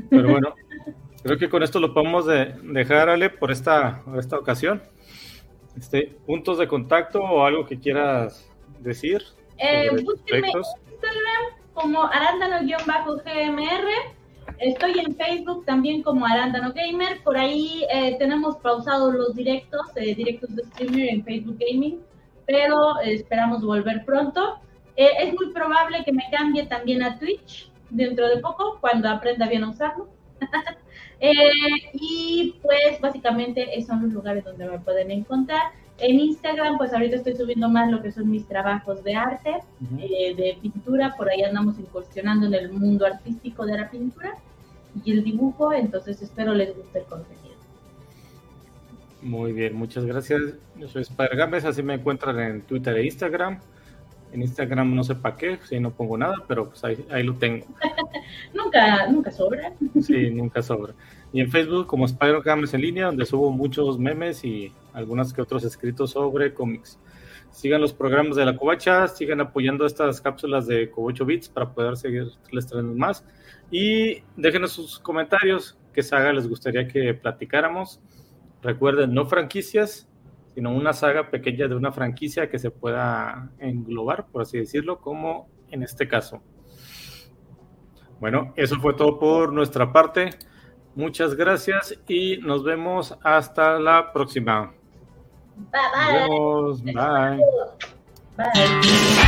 Pero 0.08 0.30
bueno, 0.30 0.54
Creo 1.22 1.38
que 1.38 1.48
con 1.48 1.62
esto 1.62 1.78
lo 1.78 1.94
podemos 1.94 2.26
dejar, 2.26 3.08
Ale, 3.08 3.30
por 3.30 3.52
esta, 3.52 4.02
esta 4.18 4.36
ocasión. 4.36 4.82
Este, 5.76 6.16
¿Puntos 6.26 6.58
de 6.58 6.66
contacto 6.66 7.22
o 7.22 7.44
algo 7.44 7.64
que 7.64 7.78
quieras 7.78 8.50
decir? 8.80 9.22
Eh, 9.58 9.88
búsquenme 10.04 10.48
en 10.48 10.58
Instagram 10.58 11.44
como 11.74 12.02
arándano-gmr. 12.02 13.86
Estoy 14.58 14.98
en 14.98 15.16
Facebook 15.16 15.64
también 15.64 16.02
como 16.02 16.26
Arándano 16.26 16.72
Gamer. 16.72 17.22
Por 17.22 17.36
ahí 17.36 17.84
eh, 17.92 18.16
tenemos 18.18 18.56
pausados 18.58 19.14
los 19.14 19.34
directos, 19.34 19.80
eh, 19.96 20.14
directos 20.14 20.54
de 20.54 20.64
streamer 20.64 21.08
en 21.08 21.24
Facebook 21.24 21.58
Gaming, 21.58 22.00
pero 22.46 23.00
esperamos 23.00 23.64
volver 23.64 24.04
pronto. 24.04 24.60
Eh, 24.96 25.08
es 25.20 25.34
muy 25.34 25.52
probable 25.52 26.04
que 26.04 26.12
me 26.12 26.24
cambie 26.30 26.66
también 26.66 27.02
a 27.02 27.18
Twitch 27.18 27.70
dentro 27.90 28.28
de 28.28 28.38
poco, 28.38 28.78
cuando 28.80 29.08
aprenda 29.08 29.48
bien 29.48 29.64
a 29.64 29.70
usarlo. 29.70 30.08
Eh, 31.24 31.92
y 31.92 32.56
pues 32.62 33.00
básicamente 33.00 33.78
esos 33.78 33.90
son 33.90 34.02
los 34.02 34.12
lugares 34.12 34.42
donde 34.42 34.66
me 34.66 34.80
pueden 34.80 35.08
encontrar. 35.12 35.70
En 36.02 36.18
Instagram, 36.18 36.78
pues 36.78 36.92
ahorita 36.92 37.14
estoy 37.14 37.36
subiendo 37.36 37.68
más 37.68 37.88
lo 37.88 38.02
que 38.02 38.10
son 38.10 38.28
mis 38.28 38.44
trabajos 38.48 39.04
de 39.04 39.14
arte, 39.14 39.50
eh, 40.00 40.34
de 40.34 40.58
pintura, 40.60 41.14
por 41.16 41.30
ahí 41.30 41.42
andamos 41.42 41.78
incursionando 41.78 42.46
en 42.46 42.54
el 42.54 42.72
mundo 42.72 43.06
artístico 43.06 43.64
de 43.64 43.78
la 43.78 43.88
pintura 43.88 44.34
y 45.04 45.12
el 45.12 45.22
dibujo, 45.22 45.72
entonces 45.72 46.20
espero 46.20 46.54
les 46.54 46.76
guste 46.76 46.98
el 46.98 47.04
contenido. 47.04 47.54
Muy 49.22 49.52
bien, 49.52 49.76
muchas 49.76 50.04
gracias. 50.04 50.40
Yo 50.76 50.88
soy 50.88 51.02
Spider 51.02 51.36
Games, 51.36 51.64
así 51.64 51.84
me 51.84 51.94
encuentran 51.94 52.36
en 52.40 52.62
Twitter 52.62 52.96
e 52.96 53.04
Instagram. 53.04 53.60
En 54.32 54.42
Instagram 54.42 54.92
no 54.92 55.04
sé 55.04 55.14
para 55.14 55.36
qué, 55.36 55.60
si 55.62 55.78
no 55.78 55.92
pongo 55.92 56.18
nada, 56.18 56.34
pero 56.48 56.68
pues 56.68 56.82
ahí, 56.82 57.06
ahí 57.12 57.22
lo 57.22 57.34
tengo. 57.34 57.64
nunca, 58.54 59.06
nunca 59.06 59.30
sobra. 59.30 59.72
sí, 60.00 60.30
nunca 60.30 60.62
sobra. 60.62 60.94
Y 61.32 61.42
en 61.42 61.48
Facebook 61.48 61.86
como 61.86 62.06
Spider 62.06 62.42
Games 62.42 62.74
en 62.74 62.80
línea, 62.80 63.06
donde 63.06 63.24
subo 63.24 63.52
muchos 63.52 64.00
memes 64.00 64.42
y 64.42 64.72
algunos 64.92 65.32
que 65.32 65.42
otros 65.42 65.64
escritos 65.64 66.10
sobre 66.10 66.54
cómics. 66.54 66.98
Sigan 67.50 67.80
los 67.80 67.92
programas 67.92 68.36
de 68.36 68.46
la 68.46 68.56
Covacha, 68.56 69.08
sigan 69.08 69.40
apoyando 69.40 69.84
estas 69.84 70.20
cápsulas 70.20 70.66
de 70.66 70.90
Covacho 70.90 71.26
Bits 71.26 71.48
para 71.48 71.72
poder 71.72 71.96
seguirles 71.96 72.66
trayendo 72.66 72.94
más. 72.94 73.26
Y 73.70 74.22
déjenos 74.36 74.72
sus 74.72 74.98
comentarios, 74.98 75.78
qué 75.92 76.02
saga 76.02 76.32
les 76.32 76.48
gustaría 76.48 76.88
que 76.88 77.12
platicáramos. 77.14 78.00
Recuerden, 78.62 79.12
no 79.12 79.26
franquicias, 79.26 80.08
sino 80.54 80.74
una 80.74 80.92
saga 80.92 81.30
pequeña 81.30 81.68
de 81.68 81.74
una 81.74 81.92
franquicia 81.92 82.48
que 82.48 82.58
se 82.58 82.70
pueda 82.70 83.50
englobar, 83.58 84.26
por 84.28 84.42
así 84.42 84.58
decirlo, 84.58 85.00
como 85.00 85.48
en 85.70 85.82
este 85.82 86.08
caso. 86.08 86.42
Bueno, 88.20 88.52
eso 88.56 88.76
fue 88.80 88.94
todo 88.94 89.18
por 89.18 89.52
nuestra 89.52 89.92
parte. 89.92 90.30
Muchas 90.94 91.34
gracias 91.34 91.98
y 92.06 92.36
nos 92.38 92.62
vemos 92.62 93.18
hasta 93.22 93.80
la 93.80 94.12
próxima. 94.12 94.74
Bye 95.56 95.90
bye. 95.92 96.28
Nos 96.28 96.80
vemos. 96.82 96.94
Bye. 96.94 97.40
Bye. 98.36 99.22